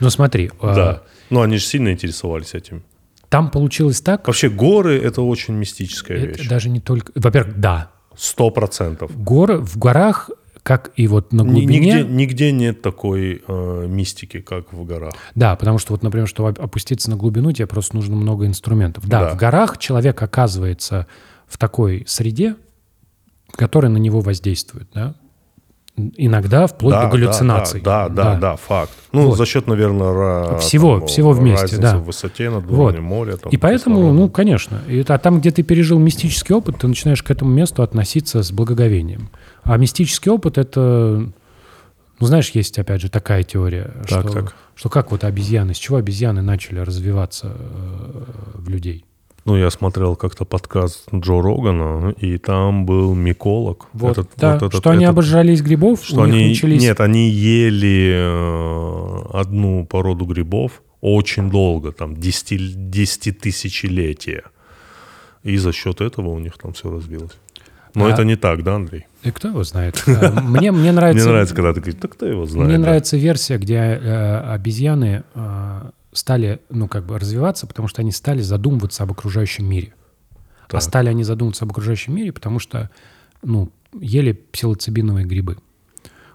Ну 0.00 0.10
смотри, 0.10 0.50
э, 0.60 0.74
Да. 0.74 1.02
Ну, 1.30 1.40
они 1.42 1.56
же 1.56 1.64
сильно 1.64 1.90
интересовались 1.90 2.54
этим. 2.54 2.82
там 3.28 3.50
получилось 3.50 4.00
так, 4.00 4.26
Вообще, 4.26 4.48
горы— 4.48 4.96
это 5.02 5.22
очень 5.22 5.54
мистическая 5.54 6.16
это 6.18 6.38
вещь. 6.38 6.48
даже 6.48 6.68
не 6.68 6.80
только... 6.80 7.10
Во-первых, 7.16 7.58
да, 7.58 7.90
Сто 8.16 8.50
процентов. 8.50 9.10
горы, 9.20 9.58
в 9.58 9.76
горах, 9.76 10.30
как 10.62 10.92
и 10.96 11.06
вот 11.08 11.32
на 11.32 11.42
глубине... 11.44 11.78
Нигде, 11.78 12.04
нигде 12.04 12.52
нет 12.52 12.80
такой 12.82 13.42
э, 13.46 13.86
мистики, 13.88 14.40
как 14.40 14.72
в 14.72 14.84
горах. 14.84 15.12
Да, 15.34 15.54
потому 15.56 15.78
что 15.78 15.92
вот, 15.92 16.02
например, 16.02 16.26
чтобы 16.28 16.50
оп- 16.50 16.60
опуститься 16.60 17.10
на 17.10 17.16
глубину, 17.16 17.52
тебе 17.52 17.66
просто 17.66 17.94
нужно 17.96 18.16
много 18.16 18.46
инструментов. 18.46 19.06
Да, 19.08 19.20
Да. 19.26 19.34
в 19.34 19.36
горах 19.36 19.78
человек 19.78 20.22
оказывается 20.22 21.06
в 21.46 21.58
такой 21.58 22.04
среде, 22.06 22.56
которая 23.52 23.90
на 23.90 23.98
него 23.98 24.20
воздействует, 24.20 24.88
да? 24.94 25.14
Иногда 26.18 26.66
вплоть 26.66 26.92
да, 26.92 27.04
до 27.04 27.08
галлюцинаций. 27.08 27.80
Да, 27.80 28.10
да, 28.10 28.34
да, 28.34 28.38
да, 28.38 28.56
факт. 28.56 28.92
Ну, 29.12 29.28
Вот. 29.28 29.38
за 29.38 29.46
счет, 29.46 29.66
наверное, 29.66 30.58
Всего- 30.58 30.98
там, 30.98 31.08
всего 31.08 31.32
вместе, 31.32 31.78
да. 31.78 31.96
в 31.96 32.04
высоте 32.04 32.50
над 32.50 32.66
Вот. 32.66 32.78
уровнем 32.92 33.04
моря. 33.04 33.36
там, 33.38 33.50
И 33.50 33.56
поэтому, 33.56 33.96
кислорода. 33.96 34.20
ну, 34.20 34.28
конечно. 34.28 34.80
И, 34.88 35.02
а 35.08 35.16
там, 35.18 35.40
где 35.40 35.50
ты 35.52 35.62
пережил 35.62 35.98
мистический 35.98 36.54
опыт, 36.54 36.76
ты 36.80 36.86
начинаешь 36.86 37.22
к 37.22 37.30
этому 37.30 37.50
месту 37.50 37.82
относиться 37.82 38.42
с 38.42 38.52
благоговением. 38.52 39.30
А 39.62 39.78
мистический 39.78 40.30
опыт— 40.30 40.58
это... 40.58 41.28
Ну, 42.20 42.26
знаешь, 42.26 42.50
есть, 42.50 42.78
опять 42.78 43.00
же, 43.00 43.08
такая 43.10 43.42
теория, 43.42 43.90
Так, 44.06 44.20
что, 44.26 44.28
так. 44.32 44.54
что 44.74 44.90
как 44.90 45.10
вот 45.12 45.24
обезьяны, 45.24 45.72
с 45.72 45.78
чего 45.78 45.96
обезьяны 45.96 46.42
начали 46.42 46.80
развиваться 46.80 47.52
э, 47.54 48.24
в 48.54 48.68
людей? 48.68 49.05
Ну, 49.46 49.56
я 49.56 49.70
смотрел 49.70 50.16
как-то 50.16 50.44
подкаст 50.44 51.08
Джо 51.14 51.40
Рогана, 51.40 52.10
и 52.18 52.36
там 52.36 52.84
был 52.84 53.14
миколог. 53.14 53.86
Вот, 53.92 54.18
Этот- 54.18 54.30
да, 54.36 54.54
вот 54.54 54.62
этот- 54.64 54.80
что 54.80 54.90
они 54.90 55.04
этот- 55.04 55.12
обожрались 55.14 55.62
грибов, 55.62 56.00
что 56.04 56.22
они, 56.22 56.48
начались... 56.48 56.82
Нет, 56.82 57.00
они 57.00 57.30
ели 57.30 58.12
э, 58.16 59.22
одну 59.32 59.86
породу 59.86 60.24
грибов 60.24 60.82
очень 61.00 61.48
долго, 61.48 61.92
там, 61.92 62.16
десяти, 62.16 62.58
десятитысячелетия. 62.58 64.42
И 65.44 65.56
за 65.58 65.72
счет 65.72 66.00
этого 66.00 66.30
у 66.30 66.38
них 66.40 66.58
там 66.58 66.72
все 66.72 66.90
развилось. 66.90 67.32
Но 67.94 68.06
А- 68.06 68.10
это 68.10 68.24
не 68.24 68.34
так, 68.36 68.64
да, 68.64 68.74
Андрей? 68.74 69.06
И 69.22 69.30
кто 69.30 69.48
его 69.48 69.62
знает? 69.62 70.02
А, 70.08 70.40
Мне, 70.40 70.72
мне 70.72 70.90
нравится... 70.92 71.22
Мне 71.24 71.32
нравится, 71.32 71.54
когда 71.54 71.72
ты 71.72 71.80
говоришь, 71.80 72.00
так 72.00 72.12
кто 72.12 72.26
его 72.26 72.46
знает. 72.46 72.68
Мне 72.68 72.78
да?» 72.78 72.82
нравится 72.82 73.16
версия, 73.16 73.58
где 73.58 73.76
э, 73.76 74.38
обезьяны 74.54 75.22
э, 75.34 75.80
стали, 76.16 76.60
ну, 76.70 76.88
как 76.88 77.06
бы 77.06 77.18
развиваться, 77.18 77.66
потому 77.66 77.88
что 77.88 78.02
они 78.02 78.12
стали 78.12 78.40
задумываться 78.42 79.02
об 79.02 79.12
окружающем 79.12 79.66
мире. 79.66 79.94
А 80.68 80.72
Так. 80.72 80.82
стали 80.82 81.08
они 81.08 81.22
задумываться 81.24 81.64
об 81.64 81.70
окружающем 81.70 82.14
мире, 82.14 82.32
потому 82.32 82.58
что, 82.58 82.90
ну, 83.42 83.70
ели 84.00 84.32
псилоцибиновые 84.32 85.26
грибы. 85.26 85.58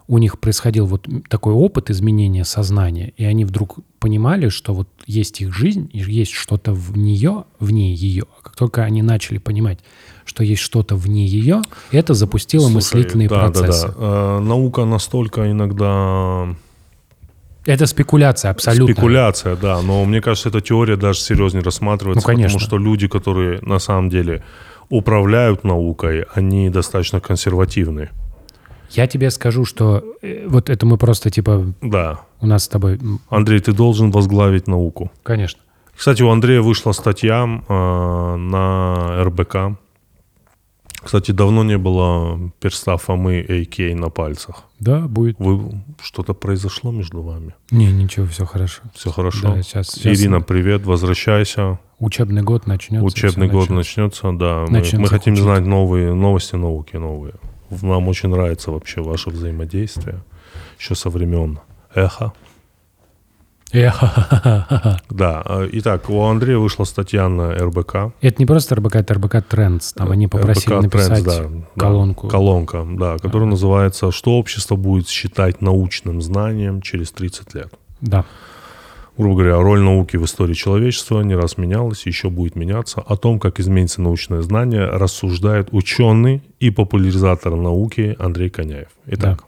У 0.08 0.18
них 0.18 0.40
происходил 0.40 0.86
вот 0.88 1.08
такой 1.30 1.54
опыт 1.54 1.90
изменения 1.90 2.44
сознания, 2.44 3.14
и 3.16 3.24
они 3.24 3.46
вдруг 3.46 3.78
понимали, 4.00 4.50
что 4.50 4.74
вот 4.74 4.90
есть 5.06 5.40
их 5.42 5.54
жизнь, 5.54 5.90
и 5.94 6.00
есть 6.00 6.32
что-то 6.32 6.74
в 6.74 6.98
нее, 6.98 7.46
вне 7.60 7.94
ее. 7.94 8.26
А 8.38 8.44
как 8.44 8.56
только 8.56 8.84
они 8.84 9.02
начали 9.04 9.38
понимать, 9.38 9.80
что 10.26 10.44
есть 10.44 10.62
что-то 10.62 10.96
вне 10.96 11.26
ее, 11.26 11.62
это 11.92 12.14
запустило 12.14 12.64
Слушай, 12.64 12.76
мыслительные 12.76 13.30
да, 13.30 13.40
процессы. 13.40 13.88
Да, 13.88 13.94
да. 13.94 14.38
Э, 14.38 14.40
наука 14.40 14.86
настолько 14.86 15.50
иногда 15.50 16.56
Это 17.66 17.86
спекуляция 17.86 18.52
абсолютно. 18.52 18.94
спекуляция, 18.96 19.56
да, 19.56 19.82
но 19.82 20.04
мне 20.06 20.20
кажется, 20.22 20.50
эта 20.50 20.62
теория 20.62 20.96
даже 20.96 21.20
серьезнее 21.20 21.64
рассматривается, 21.64 22.28
Ну, 22.28 22.34
конечно. 22.34 22.60
потому 22.60 22.68
что 22.68 22.78
люди, 22.78 23.08
которые 23.08 23.60
на 23.62 23.80
самом 23.80 24.10
деле 24.10 24.44
управляют 24.90 25.64
наукой, 25.64 26.26
они 26.34 26.70
достаточно 26.70 27.20
консервативны. 27.20 28.10
Я 28.90 29.08
тебе 29.08 29.30
скажу, 29.32 29.64
что 29.64 30.04
э, 30.22 30.46
вот 30.48 30.70
это 30.70 30.86
мы 30.86 30.98
просто 30.98 31.30
типа 31.30 31.74
Да. 31.82 32.20
у 32.42 32.48
нас 32.48 32.64
с 32.64 32.68
тобой, 32.68 33.00
Андрей, 33.30 33.60
ты 33.60 33.72
должен 33.74 34.12
возглавить 34.12 34.68
науку. 34.68 35.12
конечно. 35.24 35.62
Кстати, 35.96 36.24
у 36.24 36.30
Андрея 36.30 36.62
вышла 36.62 36.94
статья 36.94 37.44
э, 37.70 38.36
на 38.36 39.24
РБК. 39.24 39.78
Кстати, 41.04 41.32
давно 41.32 41.64
не 41.64 41.78
было 41.78 42.52
перста 42.60 42.96
Фомы 42.98 43.42
AK 43.42 43.96
на 43.96 44.10
пальцах. 44.10 44.64
Да, 44.80 45.00
будет. 45.08 45.38
Вы 45.40 45.82
что-то 46.02 46.34
произошло 46.34 46.92
между 46.92 47.22
вами? 47.22 47.56
Не, 47.72 47.92
ничего, 47.92 48.28
все 48.28 48.46
хорошо. 48.46 48.82
Все 48.94 49.10
хорошо? 49.12 49.56
Да, 49.56 49.62
сейчас, 49.64 49.90
сейчас 49.90 50.20
Ирина, 50.20 50.42
привет, 50.42 50.86
возвращайся. 50.86 51.80
учебный 52.00 52.44
год 52.44 52.68
начнется. 52.68 53.06
Учебный 53.06 53.48
год 53.48 53.70
начнется. 53.70 54.28
начнется, 54.28 54.40
да. 54.40 54.66
Мы, 54.68 54.78
Начнется 54.80 55.00
мы 55.00 55.08
хотим 55.08 55.34
учить. 55.34 55.44
знать 55.44 55.66
новые 55.66 56.14
новости 56.14 56.56
науки, 56.56 56.96
новые. 56.98 57.34
Нам 57.82 58.08
очень 58.08 58.30
нравится 58.30 58.72
вообще 58.72 59.02
ваше 59.02 59.30
взаимодействие. 59.32 60.24
Еще 60.80 60.94
со 60.96 61.10
времен 61.10 61.60
эхо. 61.96 62.34
Да. 65.10 65.44
э, 65.46 65.70
Итак, 65.74 66.10
у 66.10 66.22
Андрея 66.24 66.58
вышла 66.58 66.84
статья 66.84 67.30
на 67.30 67.54
РБК. 67.54 68.14
Это 68.22 68.36
не 68.40 68.46
просто 68.46 68.76
РБК, 68.76 68.98
это 68.98 69.14
РБК 69.16 69.36
Trends. 69.36 69.94
Там 69.96 70.12
они 70.12 70.28
попросили 70.28 70.74
РБК 70.74 70.78
Trends, 70.78 70.82
написать 70.84 71.24
да, 71.24 71.40
да, 71.44 71.48
колонку. 71.78 72.28
колонка, 72.28 72.86
да, 72.90 73.18
которая 73.18 73.50
называется 73.50 74.12
«Что 74.12 74.38
общество 74.38 74.76
будет 74.76 75.08
считать 75.08 75.62
научным 75.62 76.22
знанием 76.22 76.82
через 76.82 77.12
30 77.12 77.54
лет?». 77.56 77.74
Да. 78.02 78.26
Грубо 79.18 79.36
говоря, 79.36 79.58
роль 79.60 79.82
науки 79.82 80.18
в 80.18 80.26
истории 80.26 80.54
человечества 80.54 81.22
не 81.22 81.36
раз 81.36 81.58
менялась, 81.58 82.06
еще 82.06 82.30
будет 82.30 82.56
меняться. 82.56 83.02
О 83.02 83.16
том, 83.18 83.40
как 83.40 83.60
изменится 83.60 84.02
научное 84.02 84.42
знание, 84.42 84.86
рассуждает 84.86 85.68
ученый 85.72 86.42
и 86.60 86.70
популяризатор 86.72 87.56
науки 87.56 88.16
Андрей 88.20 88.50
Коняев. 88.50 88.88
Итак, 89.08 89.44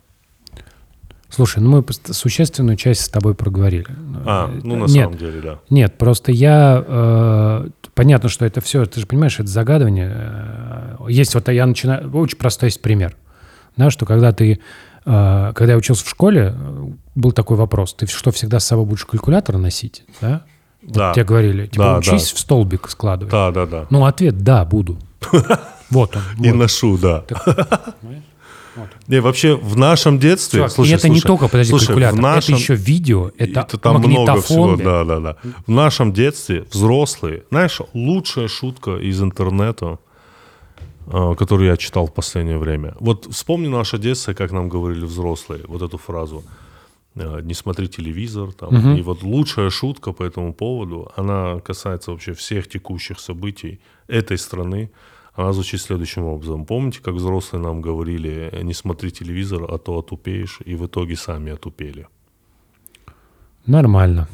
Слушай, 1.36 1.64
ну 1.64 1.72
мы 1.78 2.14
существенную 2.14 2.78
часть 2.78 3.02
с 3.02 3.10
тобой 3.10 3.34
проговорили. 3.34 3.88
а, 4.26 4.52
Э, 4.54 4.60
ну 4.64 4.76
на 4.76 4.86
Нет, 4.86 5.06
самом 5.06 5.18
деле, 5.18 5.42
да. 5.42 5.60
Нет, 5.72 5.98
просто 5.98 6.32
я... 6.32 6.84
э, 6.86 7.68
понятно, 7.96 8.30
что 8.30 8.46
это 8.46 8.62
все, 8.62 8.86
ты 8.86 9.00
же 9.00 9.08
понимаешь, 9.08 9.40
это 9.40 9.48
загадывание. 9.50 10.12
Э, 10.16 10.96
Есть 11.10 11.34
вот 11.34 11.48
я 11.50 11.66
начинаю... 11.66 12.12
Очень 12.16 12.38
простой 12.38 12.68
есть 12.68 12.82
пример. 12.84 13.16
Да, 13.78 13.90
что 13.90 14.06
когда 14.06 14.32
ты... 14.32 14.60
э, 15.06 15.52
когда 15.56 15.72
я 15.74 15.78
учился 15.78 16.06
в 16.06 16.10
школе, 16.10 16.54
э, 16.56 16.86
был 17.16 17.32
такой 17.32 17.58
вопрос. 17.58 17.96
Ты 17.96 18.06
что, 18.06 18.32
всегда 18.32 18.60
с 18.60 18.66
собой 18.68 18.86
будешь 18.86 19.06
калькулятор 19.06 19.58
носить? 19.58 20.04
Да? 20.22 20.44
Вот 20.84 20.94
Да. 20.94 21.14
Тебе 21.14 21.26
говорили, 21.26 21.66
типа, 21.66 21.84
Да, 21.84 21.98
учись 21.98 22.30
да. 22.30 22.36
в 22.36 22.40
столбик 22.40 22.88
складывать. 22.90 23.32
Да, 23.32 23.50
да, 23.50 23.66
да. 23.66 23.86
Ну, 23.90 24.06
ответ 24.06 24.38
«да, 24.44 24.64
буду». 24.66 25.00
Вот 25.90 26.16
он. 26.16 26.44
И 26.44 26.52
ношу, 26.52 26.98
да. 26.98 27.24
Не, 29.08 29.20
вообще 29.22 29.56
в 29.56 29.78
нашем 29.78 30.20
детстве... 30.20 30.60
Чувак, 30.60 30.72
слушай, 30.72 30.92
и 30.92 30.96
это 30.96 31.10
не 31.10 31.16
слушай, 31.20 31.28
только, 31.28 31.48
подожди, 31.48 31.70
слушай, 31.70 31.88
калькулятор, 31.88 32.20
в 32.20 32.22
нашем- 32.22 32.56
это 32.56 32.64
еще 32.64 32.76
видео, 32.76 33.32
это, 33.38 33.60
Это 33.62 33.78
там 33.78 33.98
много 34.02 34.42
всего, 34.42 34.76
да, 34.76 35.04
да, 35.04 35.20
да. 35.20 35.38
В 35.68 35.72
нашем 35.72 36.12
детстве 36.14 36.66
взрослые, 36.72 37.44
знаешь, 37.52 37.82
лучшая 37.94 38.48
шутка 38.48 38.98
из 38.98 39.22
интернета, 39.22 39.98
э, 41.08 41.36
которую 41.38 41.70
я 41.70 41.78
читал 41.78 42.06
в 42.08 42.14
последнее 42.14 42.58
время. 42.58 42.96
Вот 43.00 43.28
вспомни 43.32 43.68
наше 43.68 43.98
детство, 43.98 44.34
как 44.34 44.52
нам 44.52 44.70
говорили 44.70 45.06
взрослые, 45.06 45.62
вот 45.68 45.82
эту 45.82 45.98
фразу. 45.98 46.44
э, 47.16 47.42
Не 47.44 47.54
смотри 47.54 47.88
телевизор, 47.88 48.52
там. 48.54 48.96
И 48.98 49.02
вот 49.04 49.22
лучшая 49.24 49.70
шутка 49.70 50.14
по 50.14 50.24
этому 50.24 50.52
поводу, 50.54 51.12
она 51.16 51.60
касается 51.60 52.12
вообще 52.12 52.34
всех 52.34 52.68
текущих 52.68 53.20
событий 53.20 53.80
этой 54.08 54.38
страны. 54.38 54.90
Она 55.36 55.52
звучит 55.54 55.82
следующим 55.82 56.26
образом. 56.26 56.66
Помните, 56.66 57.00
как 57.02 57.16
взрослые 57.16 57.64
нам 57.64 57.82
говорили, 57.82 58.52
не 58.64 58.74
смотри 58.74 59.12
телевизор, 59.12 59.64
а 59.68 59.78
то 59.78 59.98
отупеешь, 59.98 60.60
и 60.66 60.76
в 60.76 60.86
итоге 60.86 61.16
сами 61.16 61.52
отупели. 61.54 62.08
Нормально. 63.66 64.28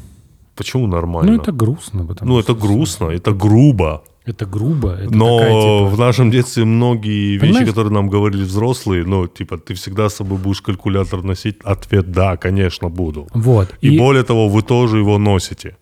Почему 0.56 0.86
нормально? 0.86 1.32
Ну, 1.32 1.38
это 1.38 1.52
грустно. 1.52 2.04
Потому 2.06 2.32
Ну, 2.34 2.42
что 2.42 2.52
это 2.52 2.60
грустно, 2.60 3.04
это 3.06 3.32
грубо. 3.32 4.02
Это 4.26 4.44
грубо. 4.44 4.88
Это 4.92 5.14
Но 5.16 5.38
такая, 5.38 5.52
типа, 5.54 5.84
в 5.96 5.98
нашем 5.98 6.30
детстве 6.30 6.64
многие 6.64 7.32
вещи, 7.32 7.40
Понимаешь? 7.40 7.68
которые 7.68 7.92
нам 7.92 8.10
говорили 8.10 8.42
взрослые, 8.44 9.04
ну, 9.06 9.26
типа, 9.26 9.56
ты 9.56 9.72
всегда 9.74 10.08
с 10.08 10.16
собой 10.16 10.38
будешь 10.38 10.60
калькулятор 10.60 11.22
носить, 11.22 11.56
ответ 11.64 12.12
«да, 12.12 12.36
конечно, 12.36 12.90
буду». 12.90 13.26
Вот. 13.32 13.74
И, 13.80 13.88
И, 13.94 13.98
более 13.98 14.22
того, 14.22 14.48
вы 14.48 14.62
тоже 14.62 14.98
его 14.98 15.18
носите. 15.18 15.76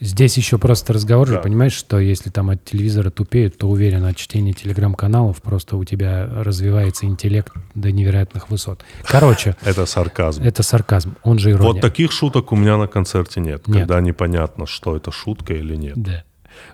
Здесь 0.00 0.36
еще 0.36 0.58
просто 0.58 0.92
разговор 0.92 1.26
же, 1.26 1.34
Да. 1.34 1.40
понимаешь, 1.40 1.72
что 1.72 1.98
если 1.98 2.30
там 2.30 2.50
от 2.50 2.64
телевизора 2.64 3.10
тупеют, 3.10 3.58
то 3.58 3.68
уверен, 3.68 4.04
от 4.04 4.16
чтения 4.16 4.52
телеграм-каналов 4.52 5.40
просто 5.42 5.76
у 5.76 5.84
тебя 5.84 6.26
развивается 6.26 7.06
интеллект 7.06 7.52
до 7.74 7.90
невероятных 7.92 8.50
высот. 8.50 8.84
Короче, 9.04 9.56
Это 9.64 9.86
сарказм. 9.86 10.42
это 10.42 10.62
сарказм, 10.62 11.16
он 11.22 11.38
же 11.38 11.50
ирония. 11.52 11.72
Вот 11.72 11.80
таких 11.80 12.12
шуток 12.12 12.52
у 12.52 12.56
меня 12.56 12.76
на 12.76 12.86
концерте 12.86 13.40
нет, 13.40 13.66
Нет. 13.66 13.78
когда 13.78 14.00
непонятно, 14.00 14.66
что 14.66 14.96
это 14.96 15.10
шутка 15.10 15.54
или 15.54 15.76
нет. 15.76 15.94
Да. 15.96 16.24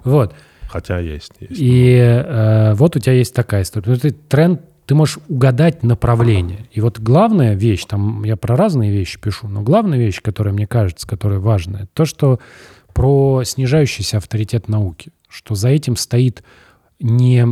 Вот. 0.04 0.34
Хотя 0.68 0.98
есть. 0.98 1.32
есть. 1.40 1.52
И 1.60 1.96
э, 1.98 2.74
вот 2.74 2.96
у 2.96 2.98
тебя 2.98 3.12
есть 3.12 3.34
такая 3.34 3.62
история. 3.62 3.94
Ты 3.96 4.10
тренд, 4.10 4.62
ты 4.86 4.94
можешь 4.94 5.18
угадать 5.28 5.82
направление. 5.82 6.66
И 6.72 6.80
вот 6.80 6.98
главная 6.98 7.54
вещь, 7.54 7.84
там 7.84 8.24
я 8.24 8.36
про 8.36 8.56
разные 8.56 8.90
вещи 8.90 9.20
пишу, 9.20 9.48
но 9.48 9.60
главная 9.62 9.98
вещь, 9.98 10.20
которая 10.22 10.54
мне 10.54 10.66
кажется, 10.66 11.06
которая 11.06 11.40
важная, 11.40 11.88
то, 11.94 12.04
что 12.04 12.40
про 12.94 13.42
снижающийся 13.44 14.18
авторитет 14.18 14.68
науки, 14.68 15.12
что 15.28 15.54
за 15.54 15.68
этим 15.68 15.96
стоит 15.96 16.42
не 17.00 17.46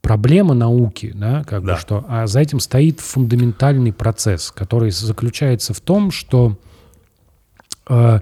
проблема 0.00 0.54
науки, 0.54 1.12
да, 1.14 1.44
как 1.44 1.64
Да. 1.64 1.74
бы 1.74 1.80
что, 1.80 2.04
а 2.08 2.26
за 2.26 2.40
этим 2.40 2.58
стоит 2.60 3.00
фундаментальный 3.00 3.92
процесс, 3.92 4.50
который 4.50 4.90
заключается 4.90 5.74
в 5.74 5.80
том, 5.80 6.10
что 6.10 6.58
э, 7.88 8.20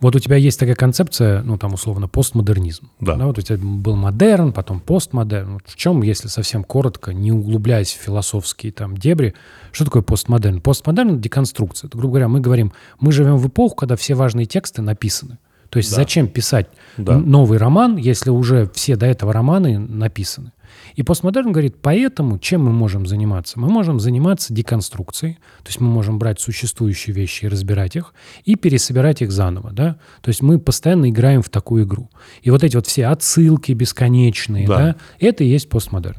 вот 0.00 0.16
у 0.16 0.18
тебя 0.18 0.36
есть 0.36 0.58
такая 0.58 0.74
концепция, 0.74 1.42
ну, 1.42 1.56
там, 1.56 1.74
условно, 1.74 2.08
постмодернизм. 2.08 2.90
Да. 3.00 3.16
вот 3.16 3.38
у 3.38 3.40
тебя 3.42 3.58
был 3.58 3.96
модерн, 3.96 4.52
потом 4.52 4.80
постмодерн. 4.80 5.54
Вот 5.54 5.62
в 5.66 5.76
чем, 5.76 6.02
если 6.02 6.28
совсем 6.28 6.62
коротко, 6.64 7.14
не 7.14 7.32
углубляясь 7.32 7.92
в 7.92 8.00
философские 8.02 8.72
там 8.72 8.96
дебри, 8.96 9.34
что 9.72 9.84
такое 9.86 10.02
постмодерн? 10.02 10.60
Постмодерн— 10.60 11.08
это 11.12 11.18
деконструкция. 11.20 11.88
Это, 11.88 11.96
грубо 11.96 12.12
говоря, 12.12 12.28
мы 12.28 12.40
говорим, 12.40 12.72
мы 13.00 13.12
живем 13.12 13.38
в 13.38 13.48
эпоху, 13.48 13.76
когда 13.76 13.96
все 13.96 14.14
важные 14.14 14.46
тексты 14.46 14.82
написаны. 14.82 15.38
То 15.74 15.78
есть 15.78 15.90
Да. 15.90 15.96
зачем 15.96 16.28
писать 16.28 16.68
Да. 16.96 17.18
новый 17.18 17.58
роман, 17.58 17.96
если 17.96 18.30
уже 18.30 18.70
все 18.74 18.94
до 18.94 19.06
этого 19.06 19.32
романы 19.32 19.76
написаны? 19.76 20.52
И 20.94 21.02
постмодерн 21.02 21.50
говорит, 21.50 21.76
поэтому 21.82 22.38
чем 22.38 22.64
мы 22.64 22.70
можем 22.70 23.06
заниматься? 23.06 23.58
Мы 23.58 23.68
можем 23.68 23.98
заниматься 23.98 24.54
деконструкцией, 24.54 25.34
то 25.34 25.68
есть 25.68 25.80
мы 25.80 25.88
можем 25.88 26.20
брать 26.20 26.38
существующие 26.40 27.12
вещи 27.12 27.46
и 27.46 27.48
разбирать 27.48 27.96
их, 27.96 28.14
и 28.44 28.54
пересобирать 28.54 29.20
их 29.20 29.32
заново, 29.32 29.72
да? 29.72 29.96
То 30.22 30.28
есть 30.28 30.42
мы 30.42 30.60
постоянно 30.60 31.10
играем 31.10 31.42
в 31.42 31.48
такую 31.48 31.84
игру. 31.84 32.08
И 32.42 32.50
вот 32.50 32.62
эти 32.62 32.76
вот 32.76 32.86
все 32.86 33.06
отсылки 33.06 33.72
бесконечные, 33.72 34.68
Да. 34.68 34.78
да, 34.78 34.96
это 35.18 35.42
и 35.42 35.48
есть 35.48 35.68
постмодерн. 35.68 36.18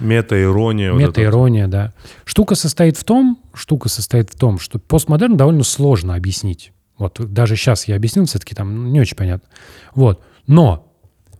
Мета-ирония. 0.00 0.92
вот. 0.92 1.00
Мета-ирония, 1.00 1.68
да. 1.68 1.92
Штука 2.24 2.54
состоит 2.54 2.96
в 2.96 3.04
том, 3.04 3.38
штука 3.52 3.90
состоит 3.90 4.30
в 4.30 4.38
том, 4.38 4.58
что 4.58 4.78
постмодерн 4.78 5.36
довольно 5.36 5.64
сложно 5.64 6.14
объяснить. 6.14 6.72
Вот 6.98 7.20
даже 7.32 7.56
сейчас 7.56 7.88
я 7.88 7.96
объяснил, 7.96 8.24
все-таки 8.26 8.54
там 8.54 8.92
не 8.92 9.00
очень 9.00 9.16
понятно. 9.16 9.48
Вот. 9.94 10.22
Но 10.46 10.92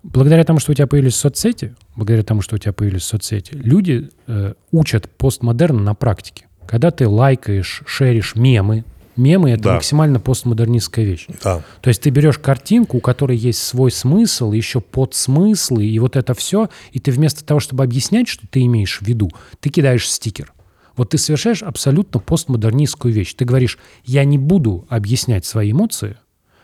благодаря 0.02 0.44
тому, 0.44 0.58
что 0.58 0.72
у 0.72 0.74
тебя 0.74 0.86
появились 0.86 1.16
соцсети, 1.16 1.74
благодаря 1.94 2.22
тому, 2.22 2.42
что 2.42 2.56
у 2.56 2.58
тебя 2.58 2.72
появились 2.72 3.04
соцсети, 3.04 3.54
люди 3.54 4.10
э, 4.26 4.54
учат 4.70 5.08
постмодерн 5.16 5.82
на 5.82 5.94
практике. 5.94 6.46
Когда 6.66 6.90
ты 6.90 7.08
лайкаешь, 7.08 7.82
шеришь 7.86 8.34
мемы, 8.34 8.84
Мемы— 9.16 9.50
это 9.52 9.62
Да. 9.62 9.74
максимально 9.76 10.20
постмодернистская 10.20 11.06
вещь. 11.06 11.26
Да. 11.42 11.62
То 11.80 11.88
есть 11.88 12.02
ты 12.02 12.10
берешь 12.10 12.36
картинку, 12.38 12.98
у 12.98 13.00
которой 13.00 13.34
есть 13.34 13.62
свой 13.62 13.90
смысл, 13.90 14.52
еще 14.52 14.82
подсмыслы, 14.82 15.86
и 15.86 15.98
вот 15.98 16.16
это 16.16 16.34
все, 16.34 16.68
и 16.92 16.98
ты 17.00 17.10
вместо 17.12 17.42
того, 17.42 17.58
чтобы 17.58 17.82
объяснять, 17.82 18.28
что 18.28 18.46
ты 18.46 18.60
имеешь 18.66 18.98
в 18.98 19.06
виду, 19.06 19.30
ты 19.60 19.70
кидаешь 19.70 20.06
стикер. 20.10 20.52
Вот 20.96 21.10
ты 21.10 21.18
совершаешь 21.18 21.62
абсолютно 21.62 22.20
постмодернистскую 22.20 23.12
вещь. 23.12 23.34
Ты 23.34 23.44
говоришь, 23.44 23.78
я 24.04 24.24
не 24.24 24.38
буду 24.38 24.86
объяснять 24.88 25.44
свои 25.44 25.72
эмоции, 25.72 26.16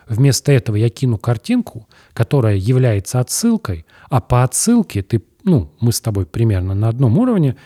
вместо 0.08 0.52
этого 0.52 0.76
я 0.76 0.88
кину 0.88 1.18
картинку, 1.18 1.88
которая 2.12 2.56
является 2.56 3.20
отсылкой, 3.20 3.86
а 4.10 4.20
по 4.20 4.42
отсылке 4.42 5.02
ты, 5.02 5.22
ну, 5.44 5.70
мы 5.80 5.92
с 5.92 6.00
тобой 6.00 6.26
примерно 6.26 6.74
на 6.74 6.88
одном 6.88 7.18
уровне, 7.18 7.56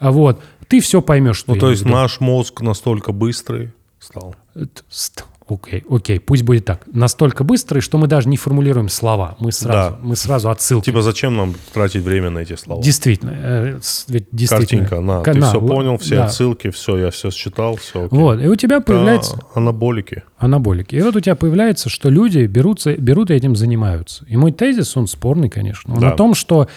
а 0.00 0.10
вот, 0.12 0.42
ты 0.68 0.80
все 0.80 1.00
поймешь, 1.02 1.44
Ну, 1.46 1.56
то 1.56 1.70
есть 1.70 1.84
наш 1.84 2.20
мозг 2.20 2.60
настолько 2.62 3.12
быстрый 3.12 3.72
стал. 4.00 4.34
Это 4.54 4.82
ст- 4.88 5.24
Окей, 5.46 5.84
окей, 5.90 6.18
пусть 6.20 6.42
будет 6.42 6.64
так. 6.64 6.84
Настолько 6.90 7.44
быстрый, 7.44 7.80
что 7.80 7.98
мы 7.98 8.06
даже 8.06 8.30
не 8.30 8.38
формулируем 8.38 8.88
слова. 8.88 9.36
Мы 9.38 9.52
сразу, 9.52 9.90
Да. 9.90 9.98
мы 10.02 10.16
сразу 10.16 10.48
отсылки. 10.48 10.86
Типа, 10.86 11.02
зачем 11.02 11.36
нам 11.36 11.54
тратить 11.74 12.02
время 12.02 12.30
на 12.30 12.38
эти 12.38 12.56
слова? 12.56 12.82
Действительно, 12.82 13.32
э, 13.36 13.78
ведь 14.08 14.24
действительно. 14.32 14.86
Картинка, 14.88 15.00
на, 15.00 15.20
Ка- 15.20 15.32
ты 15.34 15.38
на, 15.40 15.50
все 15.50 15.60
вот, 15.60 15.68
понял, 15.70 15.98
все 15.98 16.16
да. 16.16 16.24
отсылки, 16.24 16.70
все, 16.70 16.96
я 16.96 17.10
все 17.10 17.30
считал, 17.30 17.76
все. 17.76 18.08
Вот, 18.10 18.40
и 18.40 18.48
у 18.48 18.56
тебя 18.56 18.80
появляется 18.80 19.38
анаболики. 19.54 20.22
анаболики. 20.38 20.94
И 20.94 21.02
вот 21.02 21.14
у 21.16 21.20
тебя 21.20 21.34
появляется, 21.36 21.90
что 21.90 22.08
люди 22.08 22.46
берутся, 22.46 22.94
берут 22.96 23.30
и 23.30 23.34
этим 23.34 23.54
занимаются. 23.54 24.24
И 24.26 24.38
мой 24.38 24.50
тезис, 24.52 24.96
он 24.96 25.06
спорный, 25.06 25.50
конечно. 25.50 25.92
Он 25.94 26.00
Да. 26.00 26.12
о 26.12 26.16
том, 26.16 26.34
что 26.34 26.68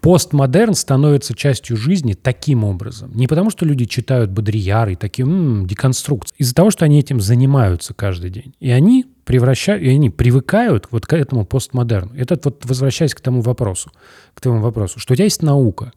постмодерн 0.00 0.74
становится 0.74 1.34
частью 1.34 1.76
жизни 1.76 2.14
таким 2.14 2.64
образом. 2.64 3.12
Не 3.14 3.26
потому, 3.26 3.50
что 3.50 3.64
люди 3.66 3.84
читают 3.84 4.30
Бодрияр 4.30 4.88
и 4.88 4.96
такие 4.96 5.24
м, 5.26 5.66
деконструкции. 5.66 6.34
Из-за 6.38 6.54
того, 6.54 6.70
что 6.70 6.84
они 6.84 6.98
этим 6.98 7.20
занимаются 7.20 7.94
каждый 7.94 8.30
день. 8.30 8.54
И 8.60 8.70
они 8.70 9.06
превращают, 9.24 9.82
и 9.82 9.88
они 9.88 10.10
привыкают 10.10 10.88
вот 10.90 11.06
к 11.06 11.12
этому 11.12 11.44
постмодерну. 11.44 12.14
Это 12.14 12.38
вот 12.42 12.64
возвращаясь 12.64 13.14
к 13.14 13.20
тому 13.20 13.42
вопросу, 13.42 13.92
к 14.34 14.40
твоему 14.40 14.62
вопросу, 14.62 14.98
что 14.98 15.12
у 15.12 15.16
тебя 15.16 15.24
есть 15.24 15.42
наука. 15.42 15.92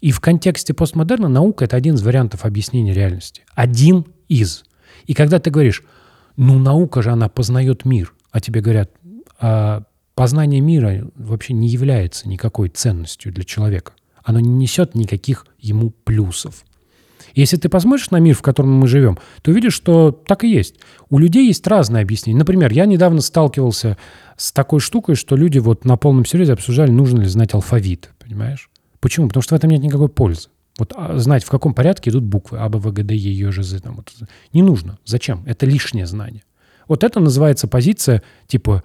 И 0.00 0.10
в 0.10 0.20
контексте 0.20 0.74
постмодерна 0.74 1.28
наука— 1.28 1.64
это 1.66 1.76
один 1.76 1.94
из 1.94 2.02
вариантов 2.02 2.44
объяснения 2.44 2.92
реальности. 2.92 3.42
Один 3.54 4.04
из. 4.28 4.64
И 5.06 5.14
когда 5.14 5.38
ты 5.38 5.50
говоришь, 5.50 5.82
ну, 6.36 6.58
наука 6.58 7.00
же, 7.00 7.10
она 7.10 7.28
познает 7.28 7.84
мир, 7.86 8.12
а 8.30 8.40
тебе 8.40 8.60
говорят, 8.60 8.90
а 9.40 9.84
познание 10.16 10.60
мира 10.60 11.08
вообще 11.14 11.52
не 11.52 11.68
является 11.68 12.28
никакой 12.28 12.70
ценностью 12.70 13.32
для 13.32 13.44
человека. 13.44 13.92
Оно 14.24 14.40
не 14.40 14.48
несет 14.48 14.96
никаких 14.96 15.46
ему 15.60 15.90
плюсов. 15.90 16.64
Если 17.34 17.58
ты 17.58 17.68
посмотришь 17.68 18.10
на 18.10 18.18
мир, 18.18 18.34
в 18.34 18.40
котором 18.40 18.72
мы 18.72 18.88
живем, 18.88 19.18
то 19.42 19.50
увидишь, 19.50 19.74
что 19.74 20.10
так 20.10 20.42
и 20.42 20.48
есть. 20.48 20.76
У 21.10 21.18
людей 21.18 21.46
есть 21.46 21.66
разные 21.66 22.02
объяснения. 22.02 22.38
Например, 22.38 22.72
я 22.72 22.86
недавно 22.86 23.20
сталкивался 23.20 23.98
с 24.38 24.52
такой 24.52 24.80
штукой, 24.80 25.16
что 25.16 25.36
люди 25.36 25.58
вот 25.58 25.84
на 25.84 25.98
полном 25.98 26.24
серьезе 26.24 26.54
обсуждали, 26.54 26.90
нужно 26.90 27.20
ли 27.20 27.28
знать 27.28 27.52
алфавит, 27.52 28.10
понимаешь? 28.18 28.70
Почему? 29.00 29.28
Потому 29.28 29.42
что 29.42 29.54
в 29.54 29.58
этом 29.58 29.70
нет 29.70 29.82
никакой 29.82 30.08
пользы. 30.08 30.48
Вот 30.78 30.94
а, 30.96 31.18
знать, 31.18 31.44
в 31.44 31.50
каком 31.50 31.74
порядке 31.74 32.08
идут 32.08 32.24
буквы 32.24 32.58
А, 32.58 32.68
Б, 32.70 32.78
В, 32.78 32.90
Г, 32.90 33.02
Д, 33.02 33.14
Е, 33.14 33.32
Ё, 33.32 33.52
Ж, 33.52 33.62
З. 33.62 33.80
Там, 33.82 33.96
вот. 33.96 34.12
Не 34.54 34.62
нужно. 34.62 34.98
Зачем? 35.04 35.42
Это 35.46 35.66
лишнее 35.66 36.06
знание. 36.06 36.42
Вот 36.88 37.04
это 37.04 37.20
называется 37.20 37.68
позиция 37.68 38.22
типа 38.46 38.82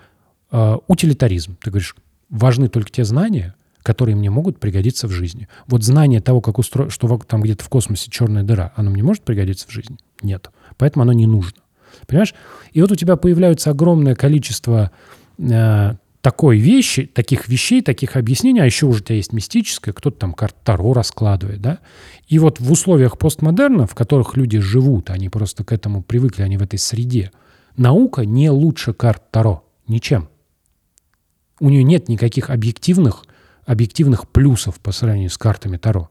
э, 0.52 0.78
утилитаризм. 0.88 1.58
Ты 1.62 1.72
говоришь, 1.72 1.96
важны 2.30 2.68
только 2.68 2.92
те 2.92 3.04
знания, 3.04 3.56
которые 3.84 4.16
мне 4.16 4.30
могут 4.30 4.60
пригодиться 4.60 5.08
в 5.08 5.12
жизни. 5.12 5.48
Вот 5.68 5.84
знание 5.84 6.22
того, 6.22 6.42
как 6.42 6.60
устро... 6.60 6.90
что 6.90 7.18
там 7.28 7.42
где-то 7.42 7.64
в 7.64 7.70
космосе 7.70 8.10
черная 8.12 8.44
дыра, 8.44 8.72
оно 8.76 8.92
мне 8.92 9.04
может 9.04 9.24
пригодиться 9.24 9.68
в 9.68 9.72
жизни? 9.72 9.98
Нет. 10.22 10.50
Поэтому 10.78 11.04
оно 11.04 11.14
не 11.14 11.26
нужно. 11.26 11.62
Понимаешь? 12.08 12.34
И 12.72 12.82
вот 12.82 12.92
у 12.92 12.96
тебя 12.96 13.16
появляется 13.16 13.72
огромное 13.72 14.16
количество 14.16 14.92
э, 15.38 15.96
такой 16.22 16.58
вещи, 16.58 17.06
таких 17.06 17.48
вещей, 17.48 17.82
таких 17.82 18.16
объяснений, 18.16 18.62
а 18.62 18.66
еще 18.66 18.86
уже 18.86 19.02
у 19.02 19.04
тебя 19.04 19.16
есть 19.16 19.34
мистическое, 19.34 19.94
кто-то 19.94 20.18
там 20.18 20.34
карт 20.34 20.56
Таро 20.64 20.94
раскладывает, 20.94 21.62
да? 21.62 21.80
И 22.28 22.40
вот 22.40 22.60
в 22.60 22.72
условиях 22.72 23.18
постмодерна, 23.18 23.88
в 23.88 23.96
которых 23.96 24.38
люди 24.38 24.60
живут, 24.60 25.10
они 25.10 25.30
просто 25.30 25.64
к 25.64 25.72
этому 25.72 26.04
привыкли, 26.04 26.44
они 26.44 26.58
в 26.58 26.62
этой 26.62 26.80
среде, 26.80 27.32
наука 27.76 28.26
не 28.26 28.50
лучше 28.50 28.94
карт 28.94 29.24
Таро. 29.32 29.64
Ничем. 29.88 30.30
У 31.62 31.70
нее 31.70 31.84
нет 31.84 32.10
никаких 32.10 32.50
объективных, 32.50 33.24
объективных 33.66 34.28
плюсов 34.28 34.80
по 34.80 34.92
сравнению 34.92 35.30
с 35.30 35.38
картами 35.38 35.78
Таро. 35.78 36.10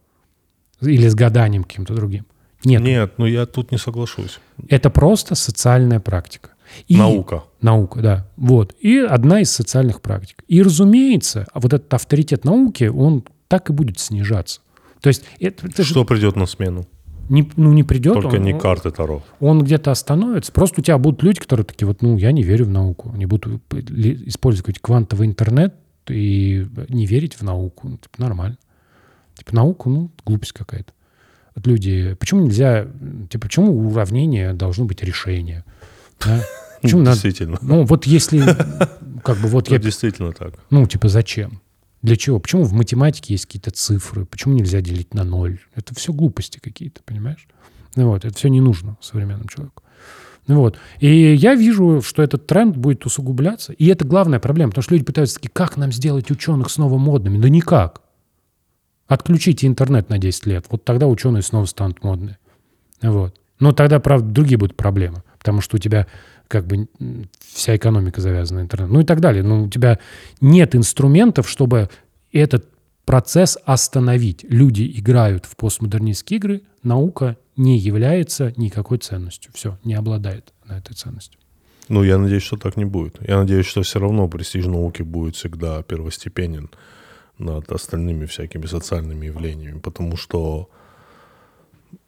Или 0.80 1.08
с 1.08 1.14
гаданием 1.14 1.64
каким-то 1.64 1.94
другим. 1.94 2.24
Нет. 2.64 2.82
Нет, 2.82 3.14
ну 3.18 3.26
я 3.26 3.46
тут 3.46 3.72
не 3.72 3.78
соглашусь. 3.78 4.38
Это 4.68 4.90
просто 4.90 5.34
социальная 5.34 5.98
практика. 5.98 6.50
И- 6.86 6.96
Наука. 6.96 7.42
Наука, 7.60 8.00
да. 8.00 8.28
Вот. 8.36 8.76
И 8.80 8.98
одна 8.98 9.40
из 9.40 9.50
социальных 9.50 10.00
практик. 10.00 10.44
И, 10.46 10.62
разумеется, 10.62 11.46
вот 11.52 11.72
этот 11.72 11.92
авторитет 11.92 12.44
науки, 12.44 12.84
он 12.84 13.24
так 13.48 13.70
и 13.70 13.72
будет 13.72 13.98
снижаться. 13.98 14.60
То 15.00 15.08
есть 15.08 15.24
это, 15.40 15.66
это 15.66 15.82
же 15.82 15.90
Что 15.90 16.04
придет 16.04 16.36
на 16.36 16.46
смену? 16.46 16.86
Не, 17.30 17.50
ну, 17.56 17.72
не 17.72 17.82
придет. 17.84 18.14
Только 18.14 18.34
он, 18.36 18.42
не 18.42 18.52
он- 18.54 18.60
карты 18.60 18.90
Таро. 18.90 19.22
он 19.40 19.62
где-то 19.64 19.90
остановится. 19.90 20.52
Просто 20.52 20.80
у 20.80 20.84
тебя 20.84 20.98
будут 20.98 21.22
люди, 21.22 21.40
которые 21.40 21.64
такие, 21.64 21.86
вот, 21.86 22.02
ну, 22.02 22.16
я 22.18 22.32
не 22.32 22.42
верю 22.42 22.66
в 22.66 22.70
науку. 22.70 23.10
Они 23.14 23.24
будут 23.26 23.62
использовать 23.72 24.78
квантовый 24.80 25.26
интернет 25.26 25.74
и 26.08 26.66
не 26.88 27.06
верить 27.06 27.34
в 27.34 27.42
науку. 27.42 27.88
Ну, 27.88 27.96
типа, 27.96 28.20
нормально. 28.20 28.58
Типа, 29.36 29.54
науку, 29.54 29.88
ну, 29.88 30.10
глупость 30.26 30.52
какая-то. 30.52 30.92
Вот 31.54 31.66
люди, 31.66 32.14
почему 32.20 32.42
нельзя, 32.42 32.86
типа, 33.30 33.46
почему 33.46 33.72
у 33.72 33.88
уравнения 33.90 34.52
должно 34.52 34.84
быть 34.84 35.02
решение? 35.02 35.64
Да? 36.24 36.42
Почему 36.82 37.00
надо, 37.02 37.12
Действительно. 37.20 37.58
ну, 37.60 37.84
вот 37.84 38.06
если, 38.06 38.40
как 39.22 39.36
бы, 39.38 39.48
вот 39.48 39.66
Это 39.66 39.74
я, 39.74 39.78
действительно 39.80 40.32
так. 40.32 40.54
ну, 40.70 40.86
типа, 40.86 41.08
зачем? 41.08 41.60
Для 42.02 42.16
чего? 42.16 42.40
Почему 42.40 42.64
в 42.64 42.72
математике 42.72 43.34
есть 43.34 43.46
какие-то 43.46 43.70
цифры? 43.70 44.24
Почему 44.24 44.54
нельзя 44.54 44.80
делить 44.80 45.12
на 45.12 45.24
ноль? 45.24 45.60
Это 45.74 45.94
все 45.94 46.12
глупости 46.12 46.58
какие-то, 46.58 47.02
понимаешь? 47.04 47.46
Ну 47.96 48.08
вот, 48.08 48.24
это 48.24 48.34
все 48.36 48.48
не 48.48 48.60
нужно 48.60 48.96
современному 49.00 49.48
человеку. 49.48 49.82
Ну 50.46 50.60
вот. 50.60 50.78
И 51.00 51.34
я 51.34 51.54
вижу, 51.54 52.00
что 52.02 52.22
этот 52.22 52.46
тренд 52.46 52.76
будет 52.76 53.04
усугубляться. 53.04 53.72
И 53.72 53.86
это 53.86 54.06
главная 54.06 54.40
проблема, 54.40 54.70
потому 54.70 54.82
что 54.82 54.94
люди 54.94 55.04
пытаются 55.04 55.36
такие, 55.36 55.50
как 55.50 55.76
нам 55.76 55.92
сделать 55.92 56.30
ученых 56.30 56.70
снова 56.70 56.96
модными? 56.96 57.38
Да 57.38 57.48
никак. 57.48 58.02
Отключите 59.06 59.66
интернет 59.66 60.08
на 60.08 60.18
10 60.18 60.46
лет. 60.46 60.66
Вот 60.70 60.84
тогда 60.84 61.06
ученые 61.06 61.42
снова 61.42 61.66
станут 61.66 62.02
модные. 62.02 62.38
Вот. 63.02 63.38
Но 63.58 63.72
тогда, 63.72 64.00
правда, 64.00 64.28
другие 64.28 64.56
будут 64.56 64.76
проблемы. 64.76 65.22
Потому 65.38 65.60
что 65.60 65.76
у 65.76 65.78
тебя 65.78 66.06
как 66.50 66.66
бы 66.66 66.88
вся 67.38 67.76
экономика 67.76 68.20
завязана 68.20 68.60
на 68.60 68.64
интернет. 68.64 68.90
Ну 68.90 69.00
и 69.00 69.04
так 69.04 69.20
далее. 69.20 69.44
Но 69.44 69.64
у 69.64 69.68
тебя 69.68 70.00
нет 70.40 70.74
инструментов, 70.74 71.48
чтобы 71.48 71.88
этот 72.32 72.68
процесс 73.04 73.56
остановить. 73.64 74.44
Люди 74.48 74.92
играют 74.96 75.46
в 75.46 75.54
постмодернистские 75.54 76.38
игры, 76.38 76.62
наука 76.82 77.36
не 77.56 77.78
является 77.78 78.52
никакой 78.56 78.98
ценностью. 78.98 79.52
Все, 79.54 79.78
не 79.84 79.94
обладает 79.94 80.52
на 80.64 80.78
этой 80.78 80.94
ценностью. 80.94 81.38
Ну, 81.88 82.02
я 82.02 82.18
надеюсь, 82.18 82.42
что 82.42 82.56
так 82.56 82.76
не 82.76 82.84
будет. 82.84 83.18
Я 83.26 83.38
надеюсь, 83.38 83.66
что 83.66 83.82
все 83.82 84.00
равно 84.00 84.28
престиж 84.28 84.66
науки 84.66 85.02
будет 85.02 85.36
всегда 85.36 85.84
первостепенен 85.84 86.68
над 87.38 87.70
остальными 87.70 88.26
всякими 88.26 88.66
социальными 88.66 89.26
явлениями, 89.26 89.78
потому 89.78 90.16
что 90.16 90.68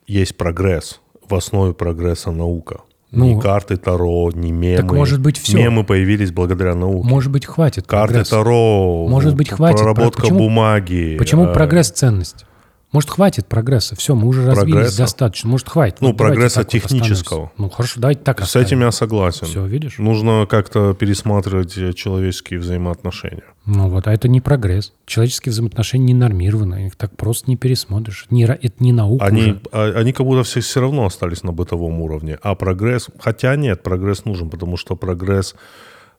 есть 0.09 0.37
прогресс. 0.37 1.01
В 1.29 1.35
основе 1.35 1.75
прогресса 1.75 2.33
наука. 2.33 2.81
Ну, 3.13 3.37
ни 3.37 3.41
карты 3.41 3.77
Таро, 3.77 4.31
ни 4.35 4.51
мемы. 4.51 4.77
так 4.79 4.91
может 4.93 5.21
быть 5.21 5.37
всё. 5.39 5.59
Мемы 5.59 5.85
появились 5.85 6.33
благодаря 6.33 6.75
науке. 6.75 7.07
Может 7.07 7.31
быть, 7.31 7.45
хватит 7.45 7.87
Карты 7.87 8.15
прогресса. 8.15 8.31
Таро, 8.37 9.07
Может 9.07 9.37
быть, 9.37 9.51
хватит. 9.51 9.77
проработка 9.79 10.23
Почему- 10.23 10.39
бумаги. 10.39 11.17
Почему 11.19 11.45
э, 11.45 11.53
прогресс 11.53 11.91
ценность? 11.91 12.47
Может, 12.93 13.09
хватит 13.11 13.47
прогресса? 13.47 13.97
Все, 13.97 14.15
мы 14.15 14.29
уже 14.29 14.45
развились 14.47 14.73
Прогресса? 14.75 14.99
достаточно. 14.99 15.49
Может, 15.51 15.69
хватит. 15.71 15.97
Ну, 16.01 16.09
Вот 16.09 16.17
давайте 16.19 16.35
прогресса 16.37 16.61
вот 16.61 16.69
технического. 16.69 17.15
остановимся. 17.47 17.53
Ну, 17.57 17.71
хорошо, 17.71 18.01
давайте 18.01 18.21
так 18.23 18.41
С 18.45 18.55
этим 18.57 18.81
я 18.81 18.91
Все, 18.91 18.99
согласен. 18.99 19.67
видишь? 19.67 19.99
Нужно 19.99 20.47
как-то 20.49 20.93
пересматривать 20.95 21.77
э, 21.79 21.95
человеческие 21.95 22.61
взаимоотношения. 22.61 23.45
Ну 23.65 23.89
вот, 23.89 24.07
а 24.09 24.13
это 24.13 24.29
не 24.29 24.41
прогресс. 24.43 24.93
Человеческие 25.07 25.53
взаимоотношения 25.53 26.05
не 26.07 26.15
нормированы. 26.15 26.87
Их 26.89 26.97
так 26.97 27.17
просто 27.17 27.49
не 27.51 27.57
пересмотришь. 27.57 28.27
Не, 28.31 28.45
это 28.45 28.75
не 28.81 28.93
наука 28.93 29.25
Они, 29.25 29.43
уже. 29.53 29.61
а- 29.73 29.93
они 29.97 30.13
как 30.13 30.27
будто 30.27 30.43
все, 30.43 30.61
все 30.61 30.81
равно 30.81 31.07
остались 31.07 31.43
на 31.43 31.53
бытовом 31.53 32.01
уровне. 32.03 32.39
А 32.43 32.55
прогресс... 32.55 33.09
Хотя 33.19 33.57
нет, 33.57 33.83
прогресс 33.83 34.25
нужен, 34.27 34.51
потому 34.51 34.77
что 34.77 34.97
прогресс 34.97 35.55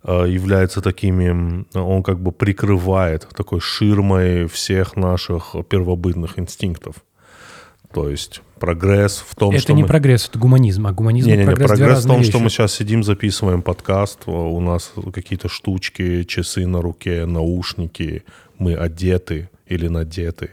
э, 0.03 0.25
является 0.29 0.81
такими... 0.81 1.65
Он 1.77 2.03
как 2.03 2.19
бы 2.19 2.31
прикрывает 2.31 3.27
такой 3.35 3.59
ширмой 3.59 4.47
всех 4.47 4.95
наших 4.95 5.55
первобытных 5.69 6.39
инстинктов. 6.39 6.95
То 7.93 8.09
есть 8.09 8.41
прогресс 8.59 9.23
в 9.27 9.35
том, 9.35 9.51
Это 9.51 9.61
что 9.61 9.73
не 9.73 9.83
мы... 9.83 9.87
прогресс, 9.87 10.27
это 10.27 10.39
гуманизм. 10.39 10.87
А 10.87 10.93
гуманизм 10.93 11.27
и 11.27 11.31
Не-не-не, 11.31 11.45
прогресс, 11.45 11.67
прогресс, 11.67 12.03
две 12.03 12.11
в 12.11 12.15
том, 12.15 12.23
что 12.23 12.31
вещи. 12.33 12.43
мы 12.43 12.49
сейчас 12.49 12.73
сидим, 12.73 13.03
записываем 13.03 13.61
подкаст, 13.61 14.21
э, 14.25 14.31
у 14.31 14.59
нас 14.59 14.93
какие-то 15.13 15.47
штучки, 15.47 16.23
часы 16.23 16.65
на 16.65 16.81
руке, 16.81 17.25
наушники, 17.25 18.23
мы 18.57 18.73
одеты 18.73 19.49
или 19.67 19.87
надеты. 19.87 20.51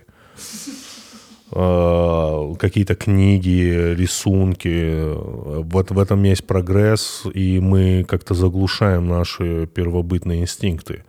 Э, 1.53 2.55
какие-то 2.59 2.95
книги, 2.95 3.95
рисунки. 3.95 5.15
Вот 5.63 5.91
в 5.91 5.99
этом 5.99 6.23
есть 6.23 6.47
прогресс, 6.47 7.25
и 7.33 7.61
мы 7.61 8.05
как-то 8.09 8.35
заглушаем 8.35 9.09
наши 9.09 9.67
первобытные 9.67 10.43
инстинкты 10.43 11.05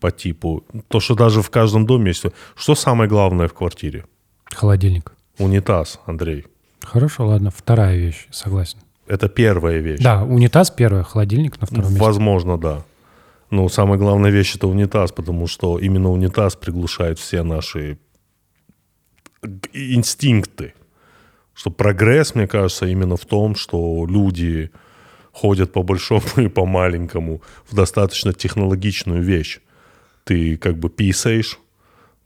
по 0.00 0.10
типу. 0.10 0.64
То, 0.88 1.00
что 1.00 1.14
даже 1.14 1.40
в 1.42 1.50
каждом 1.50 1.86
доме 1.86 2.08
есть. 2.08 2.26
Что 2.56 2.74
самое 2.74 3.08
главное 3.08 3.48
в 3.48 3.54
квартире? 3.54 4.04
Холодильник. 4.44 5.12
Унитаз, 5.38 6.00
Андрей. 6.06 6.46
Хорошо, 6.82 7.26
ладно. 7.26 7.50
Вторая 7.50 7.96
вещь, 7.96 8.26
согласен. 8.30 8.78
Это 9.06 9.28
первая 9.28 9.78
вещь. 9.78 10.00
Да, 10.00 10.22
унитаз 10.22 10.70
первое, 10.70 11.02
холодильник 11.02 11.60
на 11.60 11.66
втором 11.66 11.90
месте. 11.90 12.00
Возможно, 12.00 12.58
да. 12.58 12.82
Но 13.50 13.68
самая 13.68 13.98
главная 13.98 14.30
вещь 14.30 14.56
это 14.56 14.66
унитаз, 14.66 15.12
потому 15.12 15.46
что 15.46 15.78
именно 15.78 16.10
унитаз 16.10 16.56
приглушает 16.56 17.18
все 17.18 17.42
наши 17.42 17.98
инстинкты. 19.72 20.74
Что 21.54 21.70
прогресс, 21.70 22.34
мне 22.34 22.48
кажется, 22.48 22.86
именно 22.86 23.16
в 23.16 23.24
том, 23.24 23.54
что 23.54 24.06
люди 24.08 24.70
ходят 25.32 25.72
по 25.72 25.82
большому 25.82 26.22
и 26.36 26.48
по 26.48 26.66
маленькому 26.66 27.42
в 27.68 27.74
достаточно 27.74 28.32
технологичную 28.32 29.22
вещь. 29.22 29.60
Ты 30.24 30.56
как 30.56 30.78
бы 30.78 30.88
писаешь, 30.88 31.58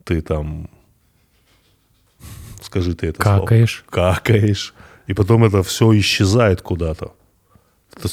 ты 0.04 0.20
там 0.22 0.70
скажи 2.62 2.94
ты 2.94 3.08
это 3.08 3.18
Какаешь. 3.18 3.84
слово. 3.90 4.14
Какаешь. 4.14 4.74
И 5.06 5.14
потом 5.14 5.44
это 5.44 5.62
все 5.62 5.98
исчезает 5.98 6.62
куда-то. 6.62 7.14
Ты, 8.00 8.08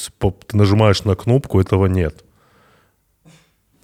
ты 0.47 0.58
нажимаешь 0.58 1.03
на 1.03 1.16
кнопку, 1.16 1.60
этого 1.60 1.88
нет. 1.88 2.24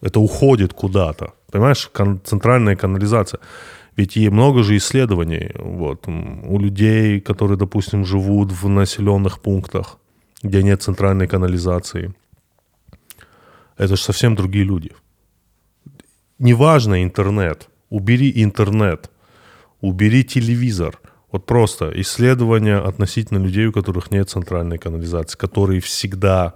Это 0.01 0.19
уходит 0.19 0.73
куда-то. 0.73 1.33
Понимаешь, 1.51 1.89
кон- 1.93 2.21
центральная 2.23 2.75
канализация. 2.75 3.39
Ведь 3.97 4.17
и 4.17 4.29
много 4.29 4.63
же 4.63 4.77
исследований 4.77 5.51
вот, 5.55 6.07
у 6.07 6.59
людей, 6.59 7.19
которые, 7.19 7.57
допустим, 7.57 8.05
живут 8.05 8.51
в 8.51 8.69
населенных 8.69 9.39
пунктах, 9.41 9.97
где 10.43 10.63
нет 10.63 10.81
центральной 10.81 11.27
канализации. 11.27 12.13
Это 13.77 13.95
же 13.95 14.01
совсем 14.01 14.35
другие 14.35 14.63
люди. 14.63 14.91
Неважно 16.39 17.03
интернет. 17.03 17.69
Убери 17.89 18.31
интернет. 18.35 19.11
Убери 19.81 20.23
телевизор. 20.23 20.99
Вот 21.31 21.45
просто 21.45 21.91
исследования 22.01 22.77
относительно 22.77 23.39
людей, 23.39 23.67
у 23.67 23.71
которых 23.71 24.11
нет 24.11 24.29
центральной 24.29 24.77
канализации, 24.77 25.37
которые 25.37 25.81
всегда... 25.81 26.53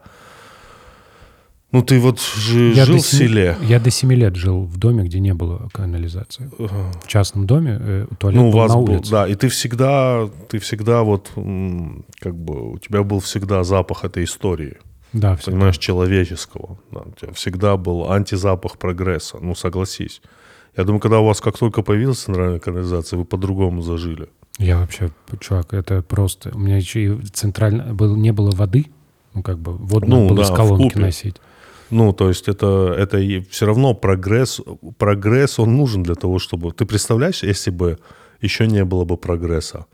Ну, 1.76 1.82
ты 1.84 1.99
вот 1.99 2.19
же 2.21 2.73
Я 2.73 2.86
жил 2.86 2.95
до 2.97 3.01
в 3.01 3.05
семи- 3.05 3.28
селе. 3.28 3.57
Я 3.61 3.80
до 3.80 3.89
7 3.91 4.13
лет 4.13 4.36
жил 4.36 4.63
в 4.63 4.78
доме, 4.78 5.03
где 5.03 5.19
не 5.19 5.34
было 5.34 5.69
канализации. 5.73 6.49
В 6.57 7.07
частном 7.07 7.45
доме 7.45 7.78
э, 7.80 8.07
туалет 8.17 8.39
Ну, 8.41 8.47
у 8.49 8.51
был 8.51 8.59
вас 8.59 8.71
на 8.73 8.78
был, 8.82 8.93
улице. 8.93 9.11
да, 9.11 9.28
и 9.28 9.36
ты 9.36 9.49
всегда, 9.49 10.30
ты 10.49 10.59
всегда 10.59 11.03
вот, 11.03 11.32
как 12.19 12.36
бы, 12.36 12.71
у 12.73 12.78
тебя 12.78 13.03
был 13.03 13.19
всегда 13.19 13.63
запах 13.63 14.05
этой 14.05 14.23
истории, 14.23 14.78
Да, 15.13 15.36
всё. 15.36 15.51
понимаешь, 15.51 15.78
человеческого. 15.78 16.78
Да, 16.91 17.01
у 17.01 17.11
тебя 17.11 17.34
всегда 17.34 17.76
был 17.78 18.09
антизапах 18.11 18.78
прогресса, 18.78 19.38
ну, 19.41 19.53
согласись. 19.55 20.21
Я 20.78 20.84
думаю, 20.86 20.99
когда 21.01 21.19
у 21.19 21.26
вас 21.26 21.41
как 21.41 21.57
только 21.57 21.82
появилась 21.82 22.19
центральная 22.19 22.59
канализация, 22.59 23.17
вы 23.17 23.26
по-другому 23.26 23.82
зажили. 23.82 24.28
Я 24.59 24.78
вообще, 24.80 25.09
чувак, 25.41 25.73
это 25.73 26.01
просто... 26.01 26.51
У 26.53 26.59
меня 26.59 26.78
еще 26.78 27.03
и 27.03 27.21
центрально... 27.34 27.93
Был, 27.93 28.15
не 28.15 28.32
было 28.32 28.51
воды, 28.51 28.86
ну, 29.34 29.41
как 29.43 29.57
бы 29.59 29.73
воду 29.73 30.05
Ну, 30.07 30.15
надо 30.23 30.28
было 30.34 30.38
да, 30.38 30.43
из 30.53 30.55
колонки 30.55 30.97
носить. 30.97 31.36
Ну, 31.91 32.13
то 32.13 32.29
есть 32.29 32.47
это, 32.47 32.95
это 32.97 33.17
все 33.49 33.65
равно 33.65 33.93
прогресс, 33.93 34.61
прогресс, 34.97 35.59
он 35.59 35.77
нужен 35.77 36.03
для 36.03 36.15
того, 36.15 36.39
чтобы... 36.39 36.71
Ты 36.71 36.86
представляешь, 36.86 37.43
если 37.43 37.71
бы 37.71 37.97
еще 38.41 38.67
не 38.67 38.83
было 38.83 39.05
бы 39.05 39.17
прогресса, 39.17 39.86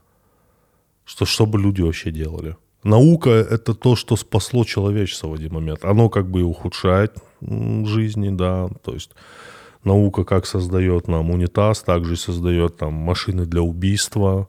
что, 1.06 1.26
что 1.26 1.46
бы 1.46 1.60
люди 1.60 1.82
вообще 1.82 2.12
делали? 2.12 2.56
Наука— 2.84 3.30
это 3.52 3.74
то, 3.76 3.96
что 3.96 4.16
спасло 4.16 4.64
человечество 4.64 5.28
в 5.28 5.34
один 5.34 5.54
момент. 5.54 5.86
Оно 5.86 6.10
как 6.10 6.30
бы 6.30 6.40
и 6.40 6.44
ухудшает 6.44 7.16
жизни, 7.42 8.30
да, 8.30 8.70
то 8.84 8.94
есть 8.94 9.12
наука 9.84 10.24
как 10.24 10.46
создает 10.46 11.08
нам 11.08 11.30
унитаз, 11.30 11.82
также 11.82 12.16
создает 12.16 12.78
там 12.78 12.94
машины 12.94 13.46
для 13.46 13.62
убийства, 13.62 14.48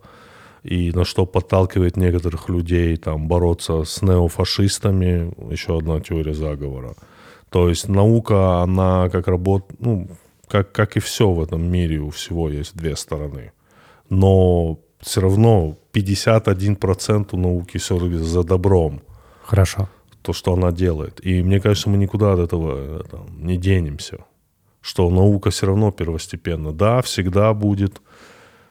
и 0.62 0.92
на 0.92 1.04
что 1.04 1.26
подталкивает 1.26 1.96
некоторых 1.96 2.48
людей 2.48 2.96
там 2.96 3.28
бороться 3.28 3.84
с 3.84 4.00
неофашистами, 4.02 5.32
еще 5.52 5.78
одна 5.78 6.00
теория 6.00 6.34
заговора. 6.34 6.94
То 7.52 7.68
есть 7.68 7.88
наука, 7.88 8.62
она 8.62 9.08
как 9.10 9.28
работает, 9.28 9.80
ну, 9.80 10.08
как, 10.48 10.72
как 10.72 10.96
и 10.96 11.00
все 11.00 11.30
в 11.30 11.42
этом 11.42 11.70
мире, 11.70 11.98
у 11.98 12.08
всего 12.08 12.48
есть 12.48 12.74
две 12.76 12.96
стороны. 12.96 13.52
Но 14.08 14.78
все 15.00 15.20
равно 15.20 15.76
51% 15.92 17.28
у 17.32 17.36
науки 17.36 17.78
все-таки 17.78 18.16
за 18.16 18.42
добром, 18.42 19.02
Хорошо. 19.44 19.88
то, 20.22 20.32
что 20.32 20.54
она 20.54 20.72
делает. 20.72 21.20
И 21.26 21.42
мне 21.42 21.60
кажется, 21.60 21.90
мы 21.90 21.98
никуда 21.98 22.32
от 22.32 22.38
этого 22.38 23.04
там, 23.04 23.26
не 23.46 23.56
денемся. 23.56 24.18
Что 24.80 25.10
наука 25.10 25.50
все 25.50 25.66
равно 25.66 25.90
первостепенна. 25.92 26.72
Да, 26.72 27.02
всегда 27.02 27.52
будет, 27.54 28.00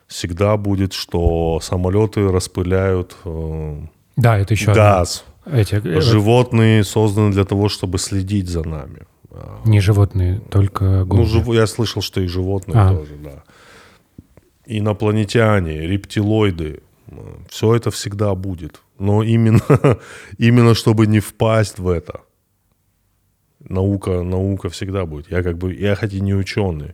всегда 0.08 0.58
будет, 0.58 0.94
что 0.94 1.60
самолеты 1.62 2.28
распыляют 2.28 3.16
э, 3.26 3.82
Да, 4.18 4.38
это 4.38 4.54
еще 4.54 4.72
одна- 4.72 4.98
газ. 4.98 5.24
Эти, 5.46 5.76
э, 5.76 6.02
Животные 6.02 6.84
созданы 6.84 7.32
для 7.32 7.44
того, 7.46 7.68
чтобы 7.70 7.98
следить 7.98 8.48
за 8.50 8.68
нами. 8.68 9.06
А, 9.32 9.62
не 9.66 9.80
животные, 9.82 10.40
только 10.50 10.84
Ну, 10.84 11.06
голуби. 11.06 11.30
жив- 11.30 11.48
я 11.56 11.68
слышал, 11.68 12.02
что 12.02 12.22
и 12.22 12.28
животные 12.28 12.78
А. 12.80 12.90
тоже, 12.96 13.16
да. 13.24 13.44
Инопланетяне, 14.66 15.88
рептилоиды, 15.88 16.82
все 17.50 17.76
это 17.76 17.90
всегда 17.92 18.36
будет. 18.36 18.82
Но 19.00 19.24
именно, 19.24 19.62
именно 20.38 20.76
чтобы 20.76 21.08
не 21.08 21.20
впасть 21.20 21.80
в 21.80 21.88
это, 21.88 22.20
наука, 23.70 24.22
наука 24.24 24.70
всегда 24.70 25.06
будет. 25.06 25.32
Я 25.32 25.44
как 25.44 25.58
бы, 25.58 25.74
я 25.74 25.96
хоть 25.96 26.14
и 26.14 26.22
не 26.22 26.36
ученый, 26.36 26.94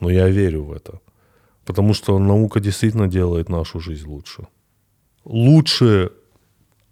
но 0.00 0.10
я 0.10 0.28
верю 0.28 0.64
в 0.64 0.72
это. 0.72 1.00
Потому 1.64 1.94
что 1.94 2.18
наука 2.18 2.60
действительно 2.60 3.06
делает 3.08 3.48
нашу 3.48 3.80
жизнь 3.80 4.06
лучше. 4.06 4.46
Лучше 5.24 6.10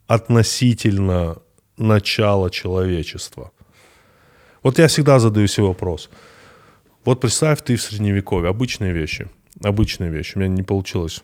относительно 0.09 1.37
начала 1.77 2.51
человечества. 2.51 3.53
Вот 4.63 4.79
я 4.79 4.89
всегда 4.89 5.21
задаю 5.21 5.47
себе 5.47 5.67
вопрос. 5.67 6.11
Вот 7.05 7.21
представь, 7.21 7.63
ты 7.63 7.77
в 7.77 7.83
средневековье, 7.83 8.51
обычные 8.51 8.93
вещи, 8.93 9.29
обычные 9.63 10.11
вещи. 10.11 10.37
У 10.37 10.41
меня 10.41 10.49
не 10.49 10.63
получилось 10.63 11.23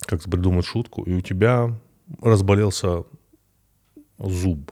как 0.00 0.22
придумать 0.22 0.66
шутку, 0.66 1.02
и 1.02 1.14
у 1.14 1.20
тебя 1.20 1.74
разболелся 2.22 3.04
зуб. 4.18 4.70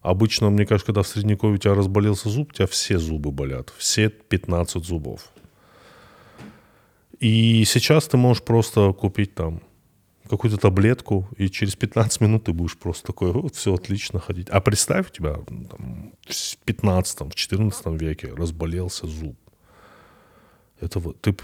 Обычно, 0.00 0.50
мне 0.50 0.66
кажется, 0.66 0.86
когда 0.86 1.02
в 1.02 1.06
средневековье 1.06 1.56
у 1.56 1.58
тебя 1.58 1.74
разболелся 1.74 2.28
зуб, 2.28 2.50
у 2.50 2.54
тебя 2.54 2.66
все 2.66 2.98
зубы 2.98 3.30
болят, 3.30 3.72
все 3.76 4.08
15 4.08 4.84
зубов. 4.84 5.30
И 7.20 7.64
сейчас 7.66 8.08
ты 8.08 8.16
можешь 8.16 8.42
просто 8.42 8.92
купить 8.92 9.34
там 9.34 9.62
какую-то 10.28 10.56
таблетку, 10.58 11.28
и 11.36 11.48
через 11.48 11.76
15 11.76 12.20
минут 12.20 12.44
ты 12.44 12.52
будешь 12.52 12.76
просто 12.76 13.06
такой, 13.06 13.32
вот, 13.32 13.54
все 13.54 13.74
отлично 13.74 14.20
ходить. 14.20 14.48
А 14.50 14.60
представь, 14.60 15.08
у 15.08 15.12
тебя 15.12 15.36
ну, 15.48 15.64
там, 15.64 16.12
в 16.26 16.56
15 16.64 17.20
в 17.20 17.34
14 17.34 17.86
веке 18.00 18.32
разболелся 18.36 19.06
зуб. 19.06 19.36
Это 20.80 20.98
вот, 20.98 21.20
ты, 21.20 21.34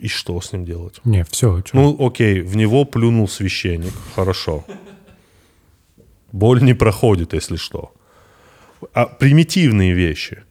и 0.00 0.08
что 0.08 0.40
с 0.40 0.52
ним 0.52 0.64
делать? 0.64 1.00
Не, 1.04 1.24
все. 1.24 1.62
Ну, 1.72 2.06
окей, 2.06 2.42
в 2.42 2.56
него 2.56 2.84
плюнул 2.84 3.28
священник, 3.28 3.92
хорошо. 4.14 4.64
Боль 6.32 6.62
не 6.62 6.74
проходит, 6.74 7.34
если 7.34 7.56
что. 7.56 7.92
А 8.92 9.06
примитивные 9.06 9.92
вещи, 9.92 10.44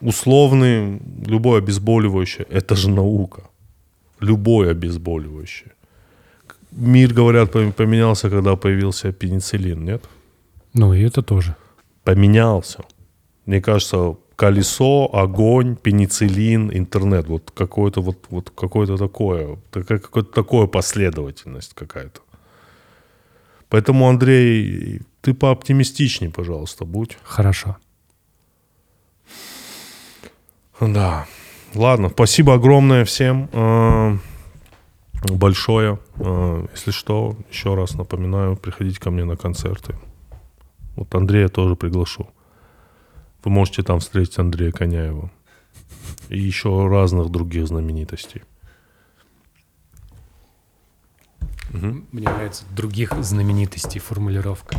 условные, 0.00 1.00
любое 1.26 1.58
обезболивающее, 1.58 2.46
это 2.48 2.76
же 2.76 2.90
наука. 2.90 3.42
Любое 4.20 4.70
обезболивающее. 4.70 5.72
Мир, 6.72 7.12
говорят, 7.14 7.54
пом- 7.54 7.72
поменялся, 7.72 8.30
когда 8.30 8.56
появился 8.56 9.12
пенициллин, 9.12 9.84
нет? 9.84 10.04
ну 10.74 10.94
и 10.94 11.02
это 11.02 11.22
тоже. 11.22 11.56
Поменялся. 12.04 12.84
Мне 13.46 13.60
кажется, 13.60 14.14
колесо, 14.36 15.10
огонь, 15.12 15.76
пенициллин, 15.76 16.70
интернет. 16.72 17.26
Вот 17.26 17.50
какое-то 17.50 18.00
вот, 18.00 18.26
вот 18.30 18.50
какое-то 18.50 18.96
такое, 18.96 19.58
такая 19.70 19.98
какое-то 19.98 20.32
такое 20.32 20.66
последовательность 20.66 21.74
какая-то. 21.74 22.20
Поэтому, 23.68 24.08
Андрей, 24.08 25.02
ты 25.20 25.34
пооптимистичней, 25.34 26.30
пожалуйста, 26.30 26.84
будь. 26.84 27.18
Хорошо. 27.22 27.76
Да. 30.80 31.26
Ладно, 31.74 32.08
спасибо 32.08 32.54
огромное 32.54 33.04
всем. 33.04 33.48
Большое. 35.28 35.98
Э, 36.16 36.66
Если 36.72 36.90
что, 36.92 37.36
еще 37.50 37.74
раз 37.74 37.94
напоминаю, 37.94 38.56
приходите 38.56 38.98
ко 39.00 39.10
мне 39.10 39.24
на 39.24 39.36
концерты. 39.36 39.94
Вот 40.96 41.14
Андрея 41.14 41.48
тоже 41.48 41.76
приглашу. 41.76 42.28
Вы 43.44 43.50
можете 43.50 43.82
там 43.82 44.00
встретить 44.00 44.38
Андрея 44.38 44.72
Коняева. 44.72 45.30
И 46.28 46.38
еще 46.38 46.86
разных 46.88 47.30
других 47.30 47.66
знаменитостей. 47.66 48.42
Мне 51.72 52.28
нравится 52.28 52.64
других 52.74 53.12
знаменитостей 53.22 54.00
формулировка. 54.00 54.76